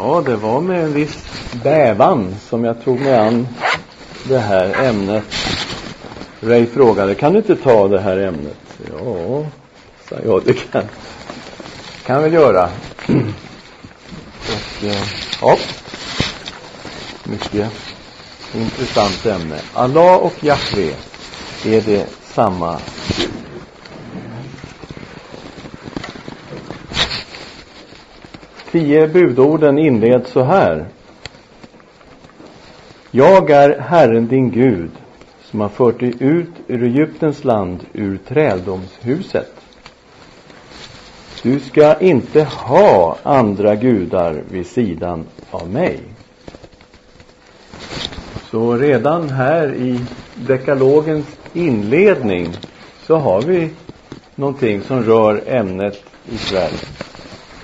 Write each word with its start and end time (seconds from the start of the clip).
Ja, 0.00 0.22
det 0.26 0.36
var 0.36 0.60
med 0.60 0.84
en 0.84 0.92
viss 0.92 1.18
bävan 1.62 2.34
som 2.48 2.64
jag 2.64 2.84
tog 2.84 3.00
mig 3.00 3.16
an 3.16 3.48
det 4.28 4.38
här 4.38 4.84
ämnet. 4.84 5.24
Ray 6.40 6.66
frågade, 6.66 7.14
kan 7.14 7.32
du 7.32 7.38
inte 7.38 7.56
ta 7.56 7.88
det 7.88 8.00
här 8.00 8.16
ämnet? 8.16 8.56
Ja, 8.92 9.44
sa 10.08 10.16
jag, 10.24 10.42
det 10.44 10.52
kan 10.52 10.82
kan 12.06 12.16
jag 12.16 12.22
väl 12.22 12.32
göra. 12.32 12.68
Och, 14.48 14.84
eh, 14.84 15.02
ja, 15.40 15.56
mycket 17.24 17.70
intressant 18.54 19.26
ämne. 19.26 19.60
Allah 19.74 20.16
och 20.16 20.44
Jahve, 20.44 20.94
är 21.64 21.80
det 21.80 22.06
samma 22.34 22.78
Tio 28.78 29.08
budorden 29.08 29.78
inleds 29.78 30.30
så 30.30 30.42
här. 30.42 30.84
Jag 33.10 33.50
är 33.50 33.80
Herren 33.80 34.28
din 34.28 34.50
Gud 34.50 34.90
som 35.44 35.60
har 35.60 35.68
fört 35.68 36.00
dig 36.00 36.14
ut 36.18 36.50
ur 36.68 36.82
Egyptens 36.82 37.44
land, 37.44 37.86
ur 37.92 38.18
träldomshuset. 38.28 39.52
Du 41.42 41.60
ska 41.60 41.98
inte 42.00 42.44
ha 42.44 43.16
andra 43.22 43.74
gudar 43.76 44.42
vid 44.50 44.66
sidan 44.66 45.24
av 45.50 45.70
mig. 45.70 46.00
Så 48.50 48.76
redan 48.76 49.28
här 49.28 49.74
i 49.74 50.00
dekalogens 50.34 51.26
inledning 51.52 52.48
så 53.06 53.16
har 53.16 53.42
vi 53.42 53.70
någonting 54.34 54.82
som 54.82 55.02
rör 55.02 55.42
ämnet 55.46 56.04
ikväll. 56.32 56.74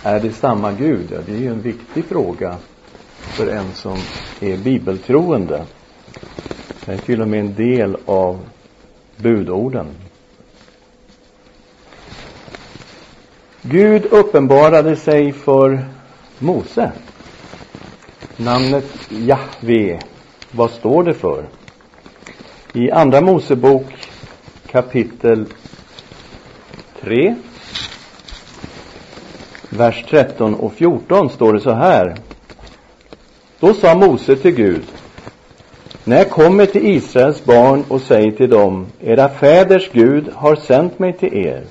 Är 0.06 0.20
det 0.20 0.32
samma 0.32 0.72
Gud? 0.72 1.08
Ja, 1.12 1.18
det 1.26 1.32
är 1.32 1.36
ju 1.36 1.48
en 1.48 1.60
viktig 1.60 2.04
fråga 2.04 2.56
för 3.18 3.46
en 3.46 3.72
som 3.74 3.98
är 4.40 4.56
bibeltroende. 4.56 5.64
Det 6.84 6.92
är 6.92 6.98
till 6.98 7.22
och 7.22 7.28
med 7.28 7.40
en 7.40 7.54
del 7.54 7.96
av 8.04 8.38
budorden. 9.16 9.86
Gud 13.62 14.06
uppenbarade 14.06 14.96
sig 14.96 15.32
för 15.32 15.84
Mose. 16.38 16.92
Namnet 18.36 19.10
Jahve, 19.10 20.00
vad 20.50 20.70
står 20.70 21.04
det 21.04 21.14
för? 21.14 21.44
I 22.72 22.90
Andra 22.90 23.20
Mosebok 23.20 23.86
kapitel 24.66 25.46
3, 27.00 27.34
vers 29.74 30.04
13 30.10 30.54
och 30.54 30.72
14 30.72 31.30
står 31.30 31.52
det 31.52 31.60
så 31.60 31.72
här. 31.72 32.16
Då 33.60 33.74
sa 33.74 33.94
Mose 33.94 34.36
till 34.36 34.54
Gud, 34.54 34.82
när 36.04 36.16
jag 36.16 36.30
kommer 36.30 36.66
till 36.66 36.86
Israels 36.86 37.44
barn 37.44 37.84
och 37.88 38.00
säger 38.00 38.30
till 38.30 38.50
dem, 38.50 38.86
era 39.00 39.28
fäders 39.28 39.90
Gud 39.92 40.28
har 40.34 40.56
sänt 40.56 40.98
mig 40.98 41.12
till 41.12 41.34
er, 41.34 41.64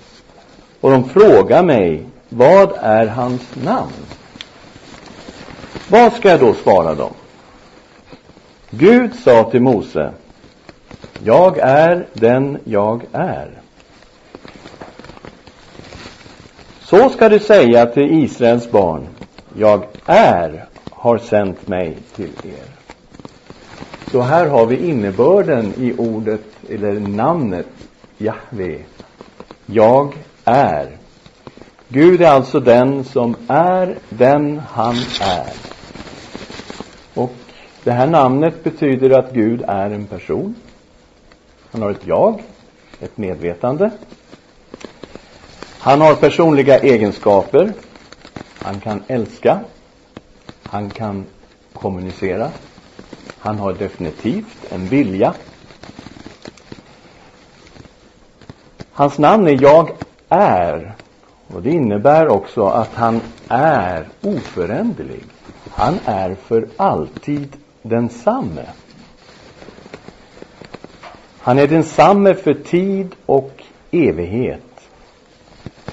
och 0.81 0.91
de 0.91 1.09
frågar 1.09 1.63
mig, 1.63 2.05
vad 2.29 2.73
är 2.81 3.07
hans 3.07 3.55
namn? 3.63 3.91
Vad 5.89 6.13
ska 6.13 6.29
jag 6.29 6.39
då 6.39 6.53
svara 6.53 6.95
dem? 6.95 7.13
Gud 8.69 9.15
sa 9.15 9.43
till 9.43 9.61
Mose, 9.61 10.11
jag 11.23 11.57
är 11.57 12.07
den 12.13 12.57
jag 12.63 13.03
är. 13.11 13.62
Så 16.83 17.09
ska 17.09 17.29
du 17.29 17.39
säga 17.39 17.85
till 17.85 18.23
Israels 18.23 18.71
barn, 18.71 19.07
jag 19.57 19.85
är 20.05 20.65
har 20.89 21.17
sänt 21.17 21.67
mig 21.67 21.97
till 22.15 22.31
er. 22.43 22.65
Så 24.11 24.21
här 24.21 24.47
har 24.47 24.65
vi 24.65 24.87
innebörden 24.89 25.73
i 25.77 25.93
ordet, 25.97 26.45
eller 26.69 26.99
namnet 26.99 27.67
Jahve. 28.17 28.77
Jag 29.65 30.15
är. 30.45 30.97
Gud 31.87 32.21
är 32.21 32.29
alltså 32.29 32.59
den 32.59 33.03
som 33.03 33.35
är 33.47 33.95
den 34.09 34.61
han 34.69 34.95
är. 35.21 35.53
Och 37.13 37.33
det 37.83 37.91
här 37.91 38.07
namnet 38.07 38.63
betyder 38.63 39.19
att 39.19 39.33
Gud 39.33 39.63
är 39.67 39.89
en 39.89 40.05
person. 40.05 40.55
Han 41.71 41.81
har 41.81 41.91
ett 41.91 42.07
jag, 42.07 42.43
ett 42.99 43.17
medvetande. 43.17 43.91
Han 45.83 46.01
har 46.01 46.15
personliga 46.15 46.79
egenskaper. 46.79 47.73
Han 48.61 48.79
kan 48.79 49.03
älska. 49.07 49.59
Han 50.63 50.89
kan 50.89 51.25
kommunicera. 51.73 52.49
Han 53.39 53.59
har 53.59 53.73
definitivt 53.73 54.71
en 54.71 54.87
vilja. 54.87 55.33
Hans 58.93 59.17
namn 59.17 59.47
är 59.47 59.61
Jag 59.61 59.91
är. 60.29 60.95
Och 61.47 61.61
det 61.61 61.71
innebär 61.71 62.27
också 62.27 62.65
att 62.65 62.93
han 62.93 63.21
är 63.47 64.07
oföränderlig. 64.21 65.23
Han 65.69 65.99
är 66.05 66.35
för 66.35 66.67
alltid 66.77 67.57
densamme. 67.81 68.65
Han 71.39 71.59
är 71.59 71.67
densamme 71.67 72.33
för 72.33 72.53
tid 72.53 73.15
och 73.25 73.63
evighet. 73.91 74.72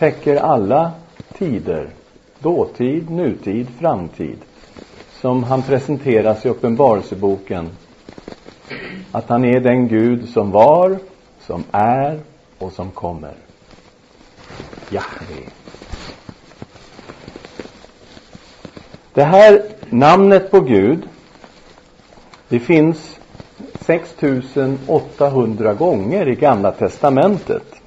Täcker 0.00 0.36
alla 0.36 0.92
tider, 1.38 1.90
dåtid, 2.38 3.10
nutid, 3.10 3.68
framtid. 3.78 4.38
Som 5.20 5.44
han 5.44 5.62
presenteras 5.62 6.46
i 6.46 6.48
Uppenbarelseboken. 6.48 7.68
Att 9.12 9.28
han 9.28 9.44
är 9.44 9.60
den 9.60 9.88
Gud 9.88 10.28
som 10.28 10.50
var, 10.50 10.98
som 11.40 11.64
är 11.70 12.20
och 12.58 12.72
som 12.72 12.90
kommer. 12.90 13.34
Jahve. 14.90 15.48
Det 19.14 19.24
här 19.24 19.62
namnet 19.90 20.50
på 20.50 20.60
Gud, 20.60 21.08
det 22.48 22.60
finns 22.60 23.18
6800 23.80 25.74
gånger 25.74 26.28
i 26.28 26.34
Gamla 26.34 26.72
Testamentet. 26.72 27.79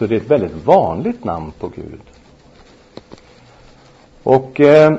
Så 0.00 0.06
det 0.06 0.14
är 0.14 0.20
ett 0.20 0.30
väldigt 0.30 0.64
vanligt 0.64 1.24
namn 1.24 1.52
på 1.58 1.68
Gud. 1.68 2.00
Och 4.22 4.60
eh, 4.60 4.92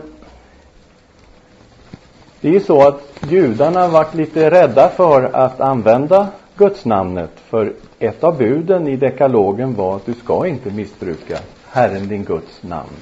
det 2.41 2.47
är 2.47 2.51
ju 2.51 2.59
så 2.59 2.88
att 2.88 3.01
judarna 3.29 3.88
varit 3.88 4.13
lite 4.13 4.51
rädda 4.51 4.89
för 4.89 5.23
att 5.23 5.62
använda 5.62 6.28
Gudsnamnet. 6.57 7.29
För 7.35 7.73
ett 8.00 8.23
av 8.23 8.38
buden 8.38 8.88
i 8.88 8.95
dekalogen 8.95 9.75
var 9.75 9.95
att 9.95 10.06
du 10.06 10.13
ska 10.13 10.47
inte 10.47 10.69
missbruka 10.69 11.39
Herren 11.66 12.07
din 12.07 12.23
Guds 12.23 12.63
namn. 12.63 12.97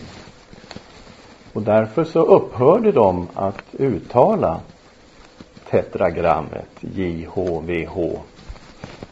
Och 1.53 1.61
därför 1.61 2.03
så 2.03 2.21
upphörde 2.21 2.91
de 2.91 3.27
att 3.33 3.63
uttala 3.71 4.59
tetragrammet 5.69 6.69
JHVH. 6.79 8.19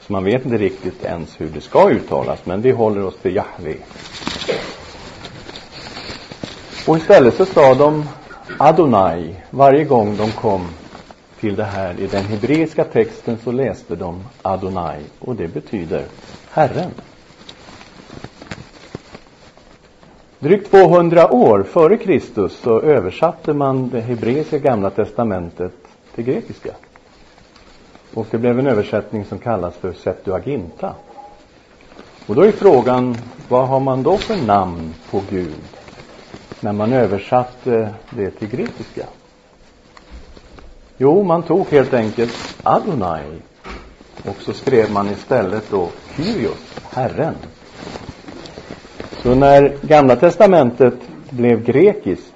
Så 0.07 0.13
man 0.13 0.23
vet 0.23 0.45
inte 0.45 0.57
riktigt 0.57 1.03
ens 1.03 1.41
hur 1.41 1.47
det 1.47 1.61
ska 1.61 1.89
uttalas, 1.89 2.45
men 2.45 2.61
vi 2.61 2.71
håller 2.71 3.03
oss 3.03 3.17
till 3.17 3.35
Jahve. 3.35 3.75
Och 6.87 6.97
istället 6.97 7.35
så 7.35 7.45
sa 7.45 7.75
de 7.75 8.09
Adonai 8.59 9.35
varje 9.49 9.83
gång 9.83 10.17
de 10.17 10.31
kom 10.31 10.67
till 11.39 11.55
det 11.55 11.63
här. 11.63 11.99
I 11.99 12.07
den 12.07 12.23
hebreiska 12.23 12.83
texten 12.83 13.37
så 13.43 13.51
läste 13.51 13.95
de 13.95 14.23
Adonai 14.41 14.99
och 15.19 15.35
det 15.35 15.47
betyder 15.47 16.05
Herren. 16.49 16.91
Drygt 20.39 20.71
200 20.71 21.33
år 21.33 21.63
före 21.63 21.97
Kristus 21.97 22.59
så 22.59 22.81
översatte 22.81 23.53
man 23.53 23.89
det 23.89 24.01
hebreiska 24.01 24.57
gamla 24.57 24.89
testamentet 24.89 25.73
till 26.15 26.23
grekiska. 26.23 26.71
Och 28.13 28.27
det 28.31 28.37
blev 28.37 28.59
en 28.59 28.67
översättning 28.67 29.25
som 29.25 29.39
kallas 29.39 29.75
för 29.75 29.93
Septuaginta. 29.93 30.95
Och 32.25 32.35
då 32.35 32.41
är 32.41 32.51
frågan, 32.51 33.17
vad 33.49 33.67
har 33.67 33.79
man 33.79 34.03
då 34.03 34.17
för 34.17 34.45
namn 34.45 34.93
på 35.11 35.21
Gud 35.29 35.63
när 36.59 36.73
man 36.73 36.93
översatte 36.93 37.93
det 38.09 38.31
till 38.31 38.47
grekiska? 38.47 39.05
Jo, 40.97 41.23
man 41.23 41.43
tog 41.43 41.67
helt 41.67 41.93
enkelt 41.93 42.55
Adonai 42.63 43.23
och 44.25 44.41
så 44.41 44.53
skrev 44.53 44.91
man 44.91 45.09
istället 45.09 45.71
då 45.71 45.89
Kyrios, 46.15 46.79
Herren. 46.91 47.35
Så 49.23 49.35
när 49.35 49.77
Gamla 49.81 50.15
Testamentet 50.15 50.93
blev 51.29 51.63
grekiskt, 51.63 52.33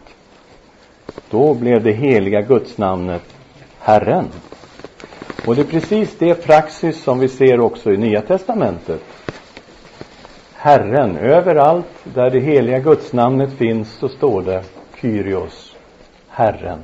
då 1.29 1.53
blev 1.53 1.83
det 1.83 1.91
heliga 1.91 2.41
gudsnamnet 2.41 3.23
Herren. 3.79 4.25
Och 5.45 5.55
det 5.55 5.61
är 5.61 5.65
precis 5.65 6.17
det 6.17 6.35
praxis 6.35 7.03
som 7.03 7.19
vi 7.19 7.27
ser 7.27 7.59
också 7.59 7.91
i 7.91 7.97
Nya 7.97 8.21
Testamentet. 8.21 9.01
Herren, 10.53 11.17
överallt 11.17 11.87
där 12.03 12.29
det 12.29 12.39
heliga 12.39 12.79
gudsnamnet 12.79 13.53
finns 13.53 13.91
så 13.91 14.09
står 14.09 14.41
det 14.41 14.63
Kyrios, 15.01 15.75
Herren. 16.27 16.79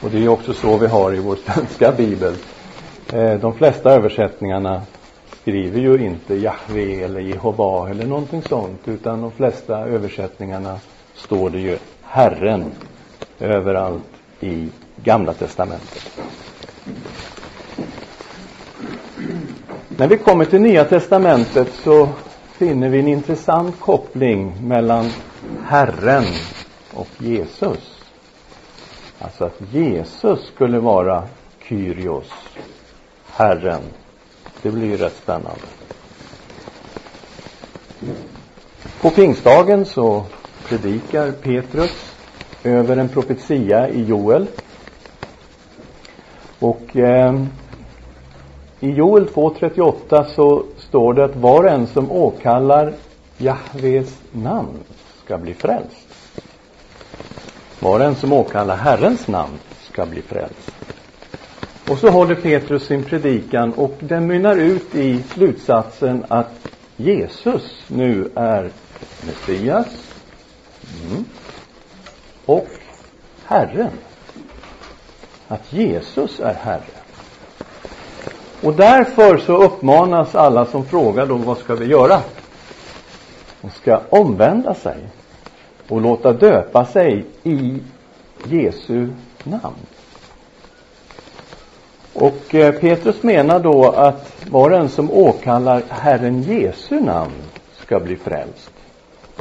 Och 0.00 0.10
det 0.10 0.24
är 0.24 0.28
också 0.28 0.52
så 0.52 0.76
vi 0.76 0.86
har 0.86 1.14
i 1.14 1.18
vår 1.18 1.36
svenska 1.36 1.92
bibel. 1.92 2.34
Eh, 3.12 3.34
de 3.34 3.54
flesta 3.54 3.90
översättningarna 3.90 4.82
skriver 5.42 5.80
ju 5.80 6.04
inte 6.04 6.34
Jahve 6.34 7.04
eller 7.04 7.20
Jehova 7.20 7.90
eller 7.90 8.06
någonting 8.06 8.42
sånt, 8.42 8.88
utan 8.88 9.20
de 9.20 9.30
flesta 9.32 9.78
översättningarna 9.78 10.78
står 11.14 11.50
det 11.50 11.58
ju 11.60 11.78
Herren 12.02 12.64
överallt 13.40 14.02
i 14.40 14.68
Gamla 15.04 15.32
testamentet. 15.32 16.10
När 19.88 20.08
vi 20.08 20.18
kommer 20.18 20.44
till 20.44 20.60
Nya 20.60 20.84
testamentet 20.84 21.68
så 21.84 22.08
finner 22.52 22.88
vi 22.88 22.98
en 22.98 23.08
intressant 23.08 23.80
koppling 23.80 24.68
mellan 24.68 25.10
Herren 25.64 26.24
och 26.94 27.08
Jesus. 27.18 27.98
Alltså 29.18 29.44
att 29.44 29.60
Jesus 29.72 30.46
skulle 30.54 30.78
vara 30.78 31.28
Kyrios, 31.68 32.30
Herren. 33.30 33.82
Det 34.62 34.70
blir 34.70 34.86
ju 34.86 34.96
rätt 34.96 35.16
spännande. 35.22 35.66
På 39.00 39.10
pingstdagen 39.10 39.84
så 39.84 40.24
predikar 40.68 41.32
Petrus 41.32 42.14
över 42.64 42.96
en 42.96 43.08
profetia 43.08 43.88
i 43.88 44.04
Joel. 44.04 44.46
Och 46.62 46.96
eh, 46.96 47.42
i 48.80 48.90
Joel 48.90 49.26
2.38 49.26 50.24
så 50.24 50.64
står 50.78 51.14
det 51.14 51.24
att 51.24 51.36
var 51.36 51.64
och 51.64 51.70
en 51.70 51.86
som 51.86 52.10
åkallar 52.10 52.92
Jahves 53.38 54.18
namn 54.32 54.78
ska 55.24 55.38
bli 55.38 55.54
frälst. 55.54 56.08
Var 57.80 58.00
och 58.00 58.06
en 58.06 58.14
som 58.14 58.32
åkallar 58.32 58.76
Herrens 58.76 59.28
namn 59.28 59.58
ska 59.92 60.06
bli 60.06 60.22
frälst. 60.22 60.72
Och 61.90 61.98
så 61.98 62.10
håller 62.10 62.34
Petrus 62.34 62.86
sin 62.86 63.04
predikan 63.04 63.72
och 63.72 63.94
den 64.00 64.26
mynnar 64.26 64.56
ut 64.56 64.94
i 64.94 65.22
slutsatsen 65.22 66.24
att 66.28 66.68
Jesus 66.96 67.84
nu 67.88 68.30
är 68.34 68.70
Messias 69.26 69.86
mm, 71.10 71.24
och 72.46 72.68
Herren. 73.44 73.90
Att 75.52 75.72
Jesus 75.72 76.40
är 76.40 76.54
Herre. 76.54 76.82
Och 78.62 78.74
därför 78.74 79.38
så 79.38 79.62
uppmanas 79.62 80.34
alla 80.34 80.66
som 80.66 80.84
frågar 80.84 81.26
då, 81.26 81.36
vad 81.36 81.58
ska 81.58 81.74
vi 81.74 81.86
göra? 81.86 82.20
De 83.60 83.70
ska 83.70 84.00
omvända 84.10 84.74
sig 84.74 84.96
och 85.88 86.00
låta 86.00 86.32
döpa 86.32 86.84
sig 86.84 87.24
i 87.42 87.78
Jesu 88.44 89.08
namn. 89.44 89.86
Och 92.12 92.54
eh, 92.54 92.74
Petrus 92.74 93.22
menar 93.22 93.60
då 93.60 93.90
att 93.90 94.46
var 94.50 94.70
och 94.70 94.76
en 94.76 94.88
som 94.88 95.10
åkallar 95.10 95.82
Herren 95.88 96.42
Jesu 96.42 97.00
namn 97.00 97.42
ska 97.76 98.00
bli 98.00 98.16
frälst. 98.16 98.72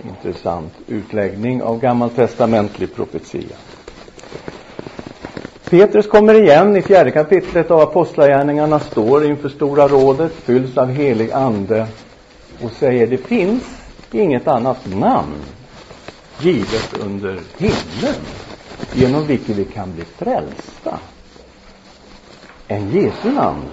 Intressant 0.07 0.73
utläggning 0.87 1.63
av 1.63 1.79
gammaltestamentlig 1.79 2.95
profetia. 2.95 3.57
Petrus 5.71 6.07
kommer 6.07 6.33
igen 6.33 6.75
i 6.75 6.81
fjärde 6.81 7.12
kapitlet 7.12 7.71
av 7.71 7.79
Apostlagärningarna, 7.79 8.79
står 8.79 9.25
inför 9.25 9.50
Stora 9.50 9.88
rådet, 9.88 10.31
fylls 10.31 10.77
av 10.77 10.88
helig 10.88 11.31
ande 11.31 11.88
och 12.62 12.71
säger 12.71 13.07
det 13.07 13.18
finns 13.18 13.63
inget 14.12 14.47
annat 14.47 14.77
namn 14.95 15.44
givet 16.39 16.97
under 17.00 17.39
himlen 17.57 18.21
genom 18.94 19.27
vilket 19.27 19.56
vi 19.56 19.65
kan 19.65 19.94
bli 19.94 20.03
frälsta 20.03 21.00
än 22.67 22.91
Jesu 22.91 23.31
namn. 23.31 23.65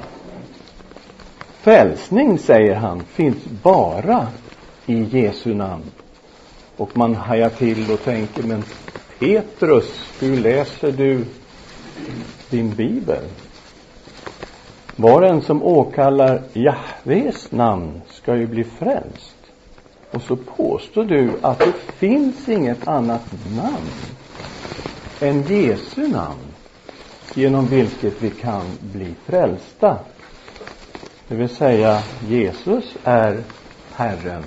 Frälsning, 1.60 2.38
säger 2.38 2.74
han, 2.74 3.04
finns 3.04 3.44
bara 3.62 4.26
i 4.86 5.02
Jesu 5.02 5.54
namn. 5.54 5.84
Och 6.76 6.96
man 6.96 7.14
hajar 7.14 7.50
till 7.50 7.92
och 7.92 8.04
tänker, 8.04 8.42
men 8.42 8.64
Petrus, 9.18 10.08
hur 10.20 10.36
läser 10.36 10.92
du 10.92 11.24
din 12.50 12.74
bibel? 12.74 13.24
Var 14.96 15.22
en 15.22 15.42
som 15.42 15.62
åkallar 15.62 16.42
Jahves 16.52 17.52
namn 17.52 18.00
ska 18.08 18.36
ju 18.36 18.46
bli 18.46 18.64
frälst. 18.64 19.36
Och 20.10 20.22
så 20.22 20.36
påstår 20.36 21.04
du 21.04 21.30
att 21.42 21.58
det 21.58 21.72
finns 21.72 22.48
inget 22.48 22.88
annat 22.88 23.22
namn 23.56 23.90
än 25.20 25.42
Jesu 25.42 26.08
namn 26.08 26.54
genom 27.34 27.66
vilket 27.66 28.22
vi 28.22 28.30
kan 28.30 28.62
bli 28.80 29.14
frälsta. 29.26 29.98
Det 31.28 31.34
vill 31.34 31.48
säga, 31.48 32.02
Jesus 32.28 32.84
är 33.04 33.42
Herren 33.92 34.44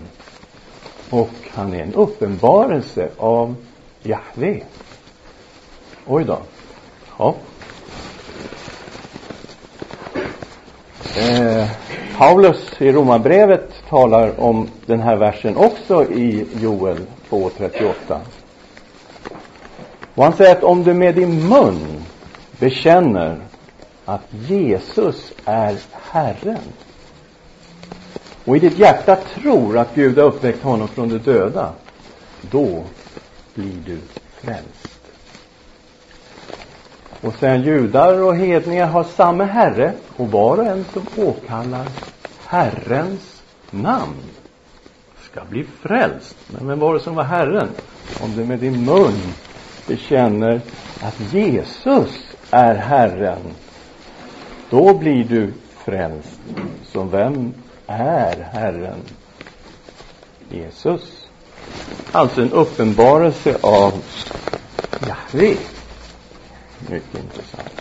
och 1.09 1.31
han 1.51 1.73
är 1.73 1.83
en 1.83 1.93
uppenbarelse 1.93 3.09
av 3.17 3.55
Jahve. 4.03 4.63
Oj 6.05 6.23
då. 6.23 6.39
Ja. 7.21 7.35
Eh, 11.17 11.67
Paulus 12.17 12.81
i 12.81 12.91
Romarbrevet 12.91 13.73
talar 13.89 14.39
om 14.39 14.67
den 14.85 14.99
här 14.99 15.15
versen 15.15 15.57
också 15.57 16.03
i 16.11 16.47
Joel 16.61 16.97
2.38. 17.29 18.19
Och 20.15 20.23
han 20.23 20.33
säger 20.33 20.55
att 20.55 20.63
om 20.63 20.83
du 20.83 20.93
med 20.93 21.15
din 21.15 21.47
mun 21.47 22.03
bekänner 22.59 23.37
att 24.05 24.27
Jesus 24.31 25.33
är 25.45 25.77
Herren 25.91 26.73
och 28.45 28.57
i 28.57 28.59
ditt 28.59 28.77
hjärta 28.77 29.15
tror 29.15 29.77
att 29.77 29.95
Gud 29.95 30.17
har 30.17 30.25
uppväckt 30.25 30.63
honom 30.63 30.87
från 30.87 31.09
de 31.09 31.17
döda, 31.17 31.73
då 32.41 32.83
blir 33.53 33.77
du 33.85 33.97
frälst. 34.41 34.80
Och 37.21 37.33
sen 37.33 37.61
judar 37.61 38.21
och 38.21 38.35
hedningar 38.35 38.87
har 38.87 39.03
samma 39.03 39.43
Herre 39.43 39.93
och 40.17 40.31
var 40.31 40.57
och 40.57 40.65
en 40.65 40.85
som 40.93 41.05
åkallar 41.17 41.85
Herrens 42.45 43.41
namn 43.71 44.15
ska 45.31 45.41
bli 45.49 45.63
frälst. 45.81 46.35
Men 46.47 46.67
vem 46.67 46.79
var 46.79 46.93
det 46.93 46.99
som 46.99 47.15
var 47.15 47.23
Herren? 47.23 47.67
Om 48.21 48.35
du 48.35 48.43
med 48.45 48.59
din 48.59 48.85
mun 48.85 49.33
bekänner 49.87 50.61
att 51.01 51.33
Jesus 51.33 52.35
är 52.51 52.75
Herren, 52.75 53.41
då 54.69 54.93
blir 54.93 55.23
du 55.23 55.53
frälst. 55.85 56.39
Så 56.91 57.03
vem 57.03 57.53
är 57.87 58.49
Herren? 58.53 58.99
Jesus. 60.49 61.27
Alltså 62.11 62.41
en 62.41 62.51
uppenbarelse 62.51 63.57
av 63.61 63.93
Jahve. 65.07 65.55
Mycket 66.89 67.15
intressant. 67.15 67.71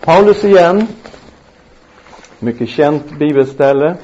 Paulus 0.00 0.44
igen. 0.44 0.86
Mycket 2.38 2.68
känt 2.68 3.18
bibelställe. 3.18 3.96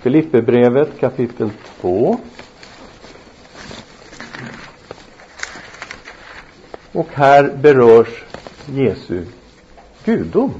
Filipperbrevet 0.00 1.00
kapitel 1.00 1.50
2. 1.80 2.20
Och 6.92 7.08
här 7.14 7.56
berörs 7.56 8.24
Jesu 8.66 9.24
gudom. 10.04 10.54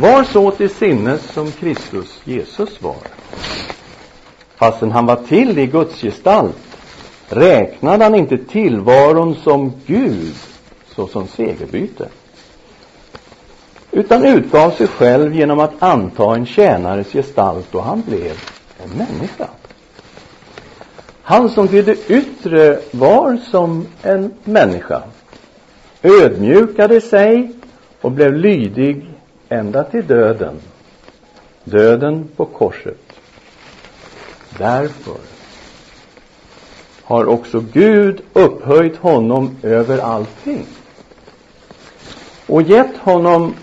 Var 0.00 0.24
så 0.24 0.50
till 0.50 0.70
sinnes 0.70 1.22
som 1.22 1.50
Kristus 1.52 2.20
Jesus 2.24 2.82
var. 2.82 2.96
Fastän 4.56 4.92
han 4.92 5.06
var 5.06 5.16
till 5.16 5.58
i 5.58 5.66
Guds 5.66 6.00
gestalt 6.00 6.56
räknade 7.28 8.04
han 8.04 8.14
inte 8.14 8.38
tillvaron 8.38 9.34
som 9.34 9.72
Gud 9.86 10.34
såsom 10.94 11.26
segerbyte 11.26 12.08
utan 13.90 14.24
utgav 14.24 14.70
sig 14.70 14.86
själv 14.86 15.34
genom 15.34 15.60
att 15.60 15.82
anta 15.82 16.34
en 16.34 16.46
tjänares 16.46 17.12
gestalt 17.12 17.74
och 17.74 17.84
han 17.84 18.02
blev 18.06 18.36
en 18.84 18.90
människa. 18.98 19.48
Han 21.22 21.48
som 21.48 21.68
till 21.68 21.84
det 21.84 22.10
yttre 22.10 22.78
var 22.90 23.36
som 23.50 23.86
en 24.02 24.32
människa 24.44 25.02
ödmjukade 26.02 27.00
sig 27.00 27.52
och 28.00 28.12
blev 28.12 28.34
lydig 28.34 29.17
ända 29.48 29.84
till 29.84 30.06
döden. 30.06 30.60
Döden 31.64 32.28
på 32.36 32.44
korset. 32.44 33.00
Därför 34.58 35.16
har 37.02 37.26
också 37.26 37.60
Gud 37.72 38.20
upphöjt 38.32 38.96
honom 38.96 39.56
över 39.62 39.98
allting 39.98 40.66
och 42.46 42.62
gett 42.62 42.96
honom 42.96 43.54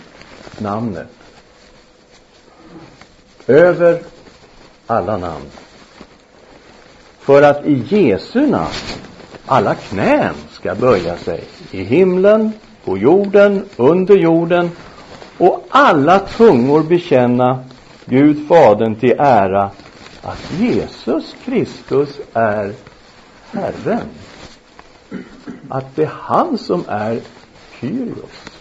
namnet 0.58 1.08
över 3.48 4.01
alla 4.88 5.18
namn. 5.18 5.46
För 7.20 7.42
att 7.42 7.65
i 7.65 7.84
Jesu 7.89 8.48
namn 8.48 8.74
alla 9.46 9.75
knän 9.75 10.36
ska 10.51 10.75
böja 10.75 11.18
sig 11.18 11.44
i 11.72 11.84
himlen, 11.84 12.51
på 12.86 12.98
jorden, 12.98 13.65
under 13.77 14.15
jorden 14.15 14.72
och 15.38 15.65
alla 15.70 16.20
tungor 16.20 16.84
bekänna 16.84 17.63
Gud 18.06 18.48
Fadern 18.48 18.96
till 18.96 19.15
ära 19.20 19.72
att 20.22 20.51
Jesus 20.60 21.36
Kristus 21.46 22.20
är 22.34 22.74
Herren. 23.51 24.08
Att 25.70 25.96
det 25.96 26.04
är 26.04 26.12
han 26.20 26.58
som 26.58 26.84
är 26.88 27.20
Kyrios. 27.80 28.60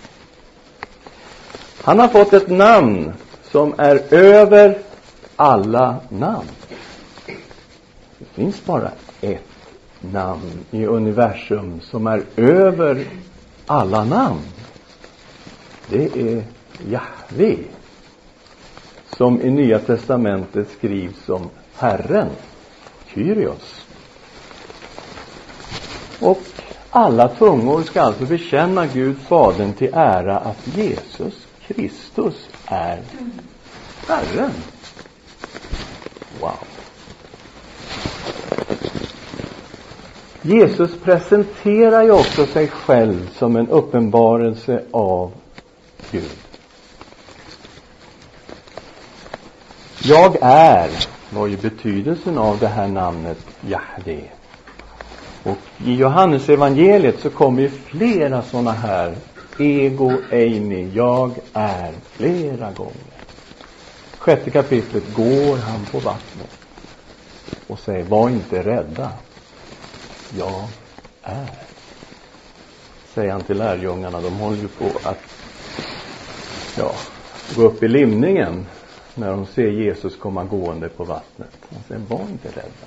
Han 1.82 1.98
har 1.98 2.08
fått 2.08 2.32
ett 2.32 2.50
namn 2.50 3.12
som 3.50 3.74
är 3.78 4.14
över 4.14 4.78
alla 5.36 5.96
namn. 6.08 6.48
Det 8.18 8.24
finns 8.24 8.64
bara 8.64 8.90
ett 9.20 9.48
namn 10.00 10.64
i 10.70 10.86
universum 10.86 11.80
som 11.80 12.06
är 12.06 12.22
över 12.36 13.04
alla 13.66 14.04
namn. 14.04 14.42
Det 15.88 16.04
är 16.16 16.44
Jahve 16.88 17.56
som 19.16 19.40
i 19.40 19.50
Nya 19.50 19.78
Testamentet 19.78 20.68
skrivs 20.78 21.24
som 21.24 21.50
Herren, 21.76 22.28
Kyrios. 23.06 23.86
Och 26.20 26.42
alla 26.90 27.28
tungor 27.28 27.82
ska 27.82 28.02
alltså 28.02 28.24
bekänna 28.24 28.86
Gud 28.86 29.18
Fadern 29.18 29.72
till 29.72 29.90
ära 29.94 30.38
att 30.38 30.76
Jesus 30.76 31.46
Kristus 31.66 32.48
är 32.66 33.02
Herren. 34.06 34.50
Wow. 36.40 36.52
Jesus 40.42 40.90
presenterar 41.02 42.02
ju 42.02 42.10
också 42.10 42.46
sig 42.46 42.68
själv 42.68 43.30
som 43.38 43.56
en 43.56 43.68
uppenbarelse 43.68 44.82
av 44.90 45.32
Gud. 46.10 46.43
Jag 50.06 50.36
är 50.40 50.90
var 51.30 51.46
ju 51.46 51.56
betydelsen 51.56 52.38
av 52.38 52.58
det 52.58 52.68
här 52.68 52.88
namnet 52.88 53.38
Jahve. 53.60 54.20
Och 55.42 55.58
i 55.78 55.94
Johannes 55.94 56.48
evangeliet 56.48 57.20
så 57.20 57.30
kommer 57.30 57.62
ju 57.62 57.68
flera 57.68 58.42
sådana 58.42 58.72
här 58.72 59.16
ego 59.58 60.12
Eini, 60.30 60.90
jag 60.94 61.30
är, 61.52 61.92
flera 62.10 62.70
gånger. 62.72 63.14
Sjätte 64.18 64.50
kapitlet 64.50 65.14
går 65.14 65.56
han 65.56 65.86
på 65.92 65.98
vattnet 65.98 66.50
och 67.66 67.78
säger, 67.78 68.04
var 68.04 68.28
inte 68.30 68.62
rädda. 68.62 69.12
Jag 70.38 70.64
är. 71.22 71.48
Säger 73.14 73.32
han 73.32 73.42
till 73.42 73.58
lärjungarna, 73.58 74.20
de 74.20 74.36
håller 74.36 74.58
ju 74.58 74.68
på 74.68 75.08
att 75.08 75.22
ja, 76.78 76.92
gå 77.56 77.62
upp 77.62 77.82
i 77.82 77.88
limningen 77.88 78.66
när 79.14 79.30
de 79.30 79.46
ser 79.46 79.70
Jesus 79.70 80.16
komma 80.16 80.44
gående 80.44 80.88
på 80.88 81.04
vattnet. 81.04 81.56
Han 81.70 81.82
säger, 81.88 82.00
var 82.08 82.20
inte 82.20 82.48
rädda. 82.48 82.86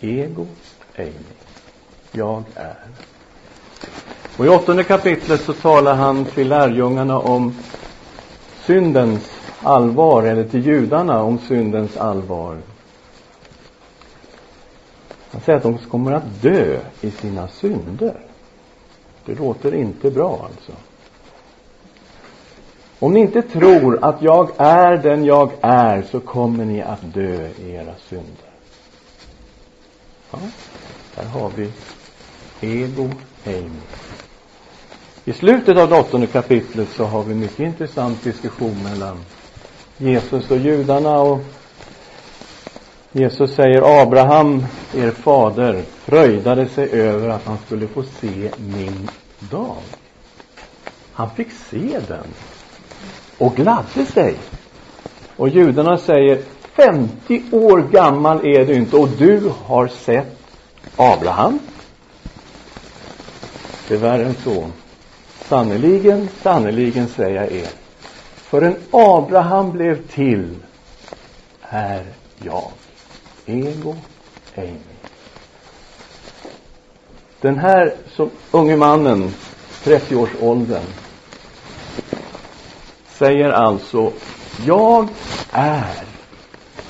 Ego, 0.00 0.46
ej. 0.94 1.12
Jag 2.12 2.42
är. 2.54 2.76
Och 4.36 4.46
i 4.46 4.48
åttonde 4.48 4.84
kapitlet 4.84 5.40
så 5.40 5.52
talar 5.52 5.94
han 5.94 6.24
till 6.24 6.48
lärjungarna 6.48 7.18
om 7.18 7.54
syndens 8.64 9.30
allvar, 9.62 10.22
eller 10.22 10.44
till 10.44 10.66
judarna 10.66 11.22
om 11.22 11.38
syndens 11.38 11.96
allvar. 11.96 12.58
Han 15.30 15.40
säger 15.40 15.56
att 15.56 15.62
de 15.62 15.78
kommer 15.78 16.12
att 16.12 16.42
dö 16.42 16.80
i 17.00 17.10
sina 17.10 17.48
synder. 17.48 18.20
Det 19.24 19.34
låter 19.34 19.74
inte 19.74 20.10
bra 20.10 20.48
alltså. 20.50 20.72
Om 22.98 23.12
ni 23.12 23.20
inte 23.20 23.42
tror 23.42 24.04
att 24.04 24.22
jag 24.22 24.50
är 24.58 24.96
den 24.96 25.24
jag 25.24 25.50
är 25.60 26.02
så 26.02 26.20
kommer 26.20 26.64
ni 26.64 26.82
att 26.82 27.14
dö 27.14 27.48
i 27.58 27.70
era 27.70 27.94
synder. 28.08 28.50
Ja, 30.30 30.38
där 31.14 31.24
har 31.24 31.50
vi 31.56 31.72
ego 32.60 33.08
heim. 33.44 33.80
I 35.24 35.32
slutet 35.32 35.78
av 35.78 35.88
det 35.88 36.00
åttonde 36.00 36.26
kapitlet 36.26 36.88
så 36.90 37.04
har 37.04 37.22
vi 37.24 37.32
en 37.32 37.40
mycket 37.40 37.60
intressant 37.60 38.24
diskussion 38.24 38.82
mellan 38.82 39.24
Jesus 39.96 40.50
och 40.50 40.58
judarna 40.58 41.20
och 41.20 41.38
Jesus 43.12 43.54
säger 43.54 44.02
Abraham, 44.02 44.66
er 44.92 45.10
fader, 45.10 45.84
fröjdade 46.04 46.66
sig 46.68 46.90
över 46.90 47.28
att 47.28 47.44
han 47.44 47.58
skulle 47.58 47.88
få 47.88 48.02
se 48.02 48.50
min 48.56 49.08
dag. 49.38 49.82
Han 51.12 51.30
fick 51.30 51.52
se 51.52 52.00
den 52.08 52.26
och 53.38 53.56
gladde 53.56 54.06
sig. 54.06 54.34
Och 55.36 55.48
judarna 55.48 55.98
säger 55.98 56.42
50 56.76 57.42
år 57.52 57.78
gammal 57.78 58.46
är 58.46 58.64
du 58.64 58.74
inte 58.74 58.96
och 58.96 59.08
du 59.08 59.52
har 59.64 59.88
sett 59.88 60.38
Abraham. 60.96 61.58
Det 63.88 63.94
är 63.94 63.98
värre 63.98 64.24
än 64.24 64.34
så. 64.44 64.70
Sannerligen, 65.48 66.28
sannerligen 66.42 67.08
säger 67.08 67.42
jag 67.42 67.52
er. 67.52 67.68
Förrän 68.36 68.76
Abraham 68.90 69.72
blev 69.72 70.06
till 70.06 70.56
är 71.62 72.04
jag. 72.38 72.70
Ego 73.46 73.94
Amy. 74.56 74.96
Den 77.40 77.58
här 77.58 77.94
som 78.16 78.30
unge 78.50 78.76
mannen, 78.76 79.34
30-årsåldern, 79.84 80.82
säger 83.18 83.50
alltså 83.50 84.12
jag 84.66 85.08
är 85.50 86.04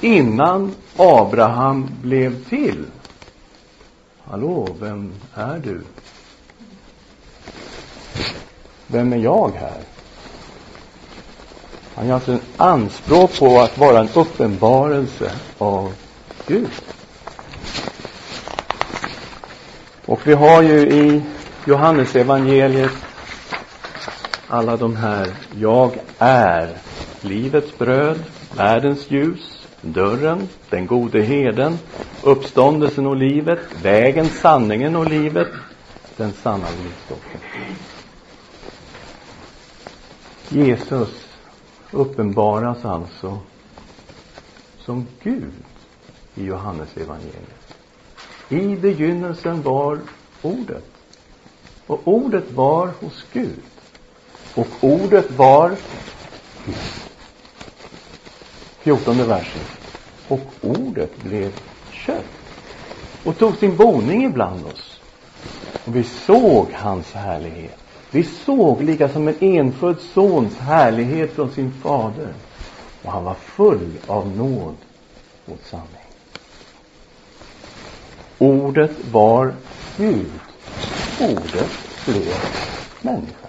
innan 0.01 0.75
Abraham 0.97 1.91
blev 2.03 2.45
till. 2.45 2.85
Hallå, 4.25 4.69
vem 4.81 5.13
är 5.35 5.59
du? 5.59 5.81
Vem 8.87 9.13
är 9.13 9.17
jag 9.17 9.53
här? 9.61 9.81
Han 11.95 12.07
gör 12.07 12.15
alltså 12.15 12.33
en 12.33 12.41
anspråk 12.57 13.39
på 13.39 13.61
att 13.61 13.79
vara 13.79 14.01
en 14.01 14.09
uppenbarelse 14.15 15.33
av 15.59 15.93
Gud. 16.47 16.71
Och 20.07 20.27
vi 20.27 20.35
har 20.35 20.63
ju 20.63 20.81
i 20.81 21.23
Johannes 21.67 22.17
evangeliet 22.17 22.93
alla 24.49 24.77
de 24.77 24.97
här 24.97 25.35
Jag 25.61 25.99
är 26.19 26.79
livets 27.21 27.79
bröd, 27.79 28.25
världens 28.57 29.11
ljus, 29.11 29.67
dörren, 29.81 30.49
den 30.71 30.87
gode 30.87 31.23
heden, 31.23 31.79
uppståndelsen 32.23 33.07
och 33.07 33.17
livet, 33.17 33.61
vägen, 33.83 34.29
sanningen 34.29 34.97
och 34.97 35.11
livet, 35.11 35.49
den 36.17 36.33
sanna 36.33 36.67
livsstoffen. 36.71 37.41
Jesus 40.49 41.29
uppenbaras 41.91 42.85
alltså 42.85 43.39
som 44.79 45.07
Gud 45.23 45.53
i 46.35 46.45
Johannes 46.45 46.97
evangeliet. 46.97 47.75
I 48.49 48.77
begynnelsen 48.77 49.63
var 49.63 49.99
Ordet. 50.43 50.85
Och 51.87 52.01
Ordet 52.05 52.53
var 52.53 52.87
hos 53.01 53.27
Gud. 53.33 53.63
Och 54.57 54.67
Ordet 54.81 55.31
var 55.31 55.77
Gud. 56.65 56.77
Fjortonde 58.79 59.25
versen. 59.25 59.63
Och 60.29 60.41
Ordet 60.61 61.23
blev 61.23 61.53
kött 61.91 62.25
och 63.25 63.39
tog 63.39 63.57
sin 63.57 63.77
boning 63.77 64.25
ibland 64.25 64.67
oss. 64.67 65.01
Och 65.85 65.97
vi 65.97 66.05
såg 66.05 66.67
hans 66.73 67.13
härlighet 67.13 67.79
vi 68.17 68.23
såg 68.23 68.83
lika 68.83 69.09
som 69.09 69.29
en 69.29 69.37
enfödd 69.41 70.01
sons 70.01 70.59
härlighet 70.59 71.33
från 71.33 71.51
sin 71.51 71.73
fader. 71.83 72.35
Och 73.03 73.13
han 73.13 73.25
var 73.25 73.35
full 73.35 73.91
av 74.07 74.37
nåd 74.37 74.75
och 75.47 75.59
sanning. 75.65 76.07
Ordet 78.39 78.91
var 79.13 79.55
Gud. 79.97 80.31
Ordet 81.21 81.71
blev 82.07 82.35
människa. 83.03 83.46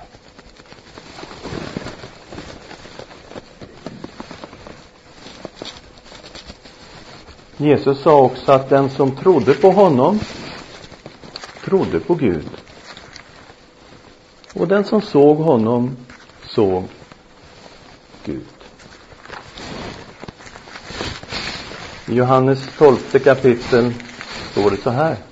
Jesus 7.57 8.01
sa 8.01 8.21
också 8.21 8.51
att 8.51 8.69
den 8.69 8.89
som 8.89 9.15
trodde 9.15 9.53
på 9.53 9.71
honom 9.71 10.19
trodde 11.63 11.99
på 11.99 12.15
Gud. 12.15 12.49
Och 14.53 14.67
den 14.67 14.83
som 14.83 15.01
såg 15.01 15.37
honom 15.37 15.97
såg 16.45 16.83
Gud. 18.25 18.45
I 22.07 22.13
Johannes 22.13 22.59
12 22.77 22.97
kapitel 23.23 23.93
står 24.51 24.71
det 24.71 24.77
så 24.77 24.89
här. 24.89 25.26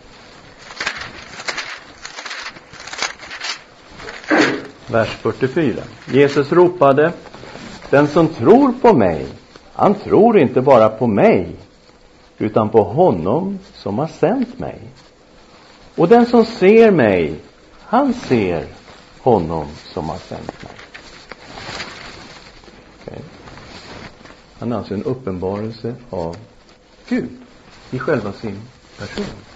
Vers 4.96 5.10
44. 5.10 5.84
Jesus 6.06 6.52
ropade, 6.52 7.14
den 7.90 8.08
som 8.08 8.28
tror 8.28 8.74
på 8.82 8.94
mig, 8.94 9.28
han 9.74 9.96
tror 9.96 10.40
inte 10.40 10.62
bara 10.62 10.90
på 10.90 11.08
mig, 11.08 11.56
utan 12.38 12.70
på 12.70 12.84
honom 12.84 13.60
som 13.74 14.00
har 14.00 14.08
sänt 14.08 14.60
mig. 14.60 14.80
Och 15.96 16.08
den 16.08 16.26
som 16.26 16.46
ser 16.46 16.92
mig, 16.92 17.40
han 17.80 18.14
ser 18.14 18.66
honom 19.20 19.68
som 19.84 20.10
har 20.10 20.18
sänt 20.18 20.64
mig. 20.64 20.74
Okay. 23.02 23.24
Han 24.60 24.72
är 24.72 24.78
alltså 24.78 24.94
en 24.94 25.04
uppenbarelse 25.04 25.96
av 26.10 26.38
Gud 27.10 27.30
i 27.92 28.00
själva 28.00 28.34
sin 28.34 28.62
person. 29.00 29.55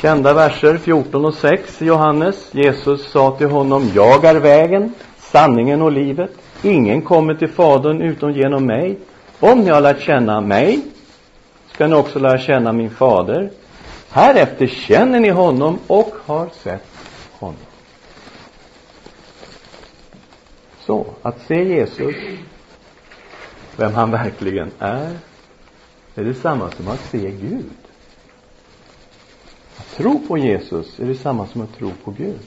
Kända 0.00 0.34
verser 0.34 0.78
14 0.78 1.24
och 1.24 1.34
6 1.34 1.82
i 1.82 1.84
Johannes. 1.84 2.54
Jesus 2.54 3.10
sa 3.10 3.30
till 3.30 3.46
honom, 3.50 3.90
jag 3.94 4.24
är 4.24 4.34
vägen, 4.34 4.94
sanningen 5.18 5.82
och 5.82 5.92
livet. 5.92 6.30
Ingen 6.62 7.02
kommer 7.02 7.34
till 7.34 7.48
Fadern 7.48 8.02
utom 8.02 8.32
genom 8.32 8.66
mig. 8.66 8.98
Om 9.40 9.60
ni 9.60 9.70
har 9.70 9.80
lärt 9.80 10.00
känna 10.00 10.40
mig, 10.40 10.80
ska 11.72 11.86
ni 11.86 11.94
också 11.94 12.18
lära 12.18 12.38
känna 12.38 12.72
min 12.72 12.90
fader. 12.90 13.50
Härefter 14.10 14.66
känner 14.66 15.20
ni 15.20 15.30
honom 15.30 15.78
och 15.86 16.14
har 16.26 16.48
sett 16.62 16.86
honom. 17.32 17.56
Så, 20.80 21.06
att 21.22 21.40
se 21.46 21.64
Jesus, 21.64 22.16
vem 23.76 23.94
han 23.94 24.10
verkligen 24.10 24.70
är, 24.78 25.16
är 26.14 26.24
detsamma 26.24 26.70
som 26.70 26.88
att 26.88 27.00
se 27.00 27.30
Gud. 27.30 27.85
Att 29.96 30.02
tro 30.02 30.20
på 30.28 30.38
Jesus 30.38 31.00
är 31.00 31.06
detsamma 31.06 31.46
som 31.46 31.60
att 31.60 31.76
tro 31.76 31.92
på 32.04 32.10
Gud. 32.10 32.40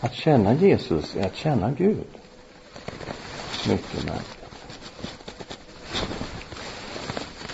Att 0.00 0.14
känna 0.14 0.54
Jesus 0.54 1.16
är 1.16 1.26
att 1.26 1.36
känna 1.36 1.70
Gud. 1.70 2.06
Mycket 3.68 4.04
märkligt. 4.04 4.38